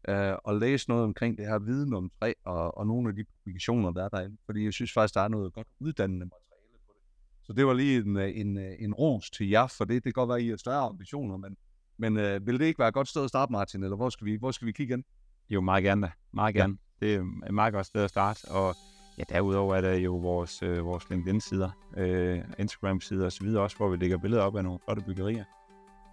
Øh, 0.09 0.35
og 0.45 0.57
læse 0.57 0.89
noget 0.89 1.05
omkring 1.05 1.39
det 1.39 1.47
her 1.47 1.59
viden 1.59 1.95
om 1.95 2.11
træ 2.21 2.33
og, 2.45 2.79
og 2.79 2.87
nogle 2.87 3.09
af 3.09 3.15
de 3.17 3.25
publikationer, 3.25 3.91
der 3.93 4.05
er 4.05 4.09
derinde. 4.09 4.37
Fordi 4.47 4.65
jeg 4.65 4.73
synes 4.73 4.93
faktisk, 4.93 5.15
der 5.15 5.21
er 5.21 5.29
noget 5.29 5.53
godt 5.53 5.67
uddannende 5.81 6.27
materiale 6.27 6.79
på 6.87 6.93
det. 6.95 7.47
Så 7.47 7.53
det 7.53 7.67
var 7.67 7.73
lige 7.75 7.99
en, 8.01 8.17
øh, 8.17 8.31
en, 8.37 8.59
øh, 8.59 8.73
en 8.79 8.95
ros 8.95 9.31
til 9.31 9.49
jer 9.49 9.67
for 9.67 9.85
det. 9.85 9.95
Det 9.95 10.03
kan 10.03 10.13
godt 10.13 10.29
være, 10.29 10.39
at 10.39 10.45
I 10.45 10.49
har 10.49 10.57
større 10.57 10.81
ambitioner, 10.89 11.37
men, 11.37 11.57
men 11.99 12.17
øh, 12.17 12.47
vil 12.47 12.59
det 12.61 12.65
ikke 12.67 12.79
være 12.79 12.89
et 12.89 12.95
godt 12.95 13.09
sted 13.09 13.23
at 13.25 13.29
starte, 13.29 13.53
Martin? 13.53 13.83
Eller 13.83 13.97
hvor 13.97 14.11
skal 14.11 14.25
vi, 14.25 14.37
hvor 14.37 14.51
skal 14.51 14.67
vi 14.67 14.73
kigge 14.73 14.93
hen? 14.93 15.05
Jo, 15.51 15.61
meget 15.61 15.85
gerne. 15.85 16.11
Meget 16.33 16.55
Ja. 16.55 16.61
gerne. 16.61 16.79
Det 17.01 17.15
er 17.15 17.21
et 17.47 17.55
meget 17.55 17.73
godt 17.75 17.87
sted 17.87 18.03
at 18.05 18.11
starte. 18.11 18.41
Og 18.51 18.75
ja, 19.19 19.23
derudover 19.29 19.75
er 19.75 19.81
der 19.81 19.95
jo 19.95 20.17
vores, 20.17 20.63
øh, 20.63 20.85
vores 20.85 21.11
LinkedIn-sider, 21.11 21.71
øh, 21.97 22.41
Instagram-sider 22.59 23.27
osv. 23.27 23.47
også, 23.47 23.77
hvor 23.77 23.89
vi 23.89 23.97
lægger 23.97 24.19
billeder 24.19 24.43
op 24.43 24.57
af 24.57 24.65
nogle 24.65 24.79
flotte 24.85 25.03
byggerier. 25.07 25.45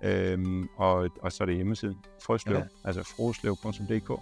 Øhm, 0.04 0.68
og, 0.78 1.10
og 1.22 1.32
så 1.32 1.44
er 1.44 1.46
det 1.46 1.56
hjemmesiden, 1.56 1.98
Frøslev, 2.26 2.58
Ja. 2.58 2.64
altså 2.84 3.04
froslev.dk, 3.04 4.22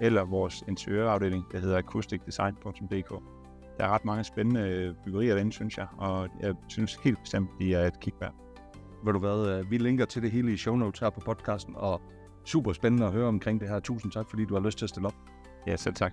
eller 0.00 0.24
vores 0.24 0.64
interiørafdeling, 0.68 1.44
der 1.52 1.58
hedder 1.58 1.78
acousticdesign.dk. 1.78 3.10
Der 3.78 3.84
er 3.84 3.88
ret 3.88 4.04
mange 4.04 4.24
spændende 4.24 4.60
øh, 4.60 4.94
byggerier 5.04 5.34
derinde, 5.34 5.52
synes 5.52 5.78
jeg, 5.78 5.86
og 5.98 6.28
jeg 6.40 6.54
synes 6.68 6.94
helt 7.04 7.18
bestemt, 7.20 7.50
de 7.60 7.74
er 7.74 7.86
et 7.86 8.00
kig 8.00 8.12
værd. 8.20 8.34
Ved 9.04 9.12
du 9.12 9.18
hvad, 9.18 9.58
øh, 9.58 9.70
vi 9.70 9.78
linker 9.78 10.04
til 10.04 10.22
det 10.22 10.30
hele 10.30 10.52
i 10.52 10.56
show 10.56 10.76
notes 10.76 11.00
her 11.00 11.10
på 11.10 11.20
podcasten, 11.20 11.74
og 11.76 12.00
super 12.44 12.72
spændende 12.72 13.06
at 13.06 13.12
høre 13.12 13.28
omkring 13.28 13.60
det 13.60 13.68
her. 13.68 13.80
Tusind 13.80 14.12
tak, 14.12 14.30
fordi 14.30 14.44
du 14.44 14.54
har 14.54 14.60
lyst 14.60 14.78
til 14.78 14.84
at 14.86 14.90
stille 14.90 15.06
op. 15.06 15.14
Ja, 15.66 15.76
selv 15.76 15.94
tak. 15.94 16.12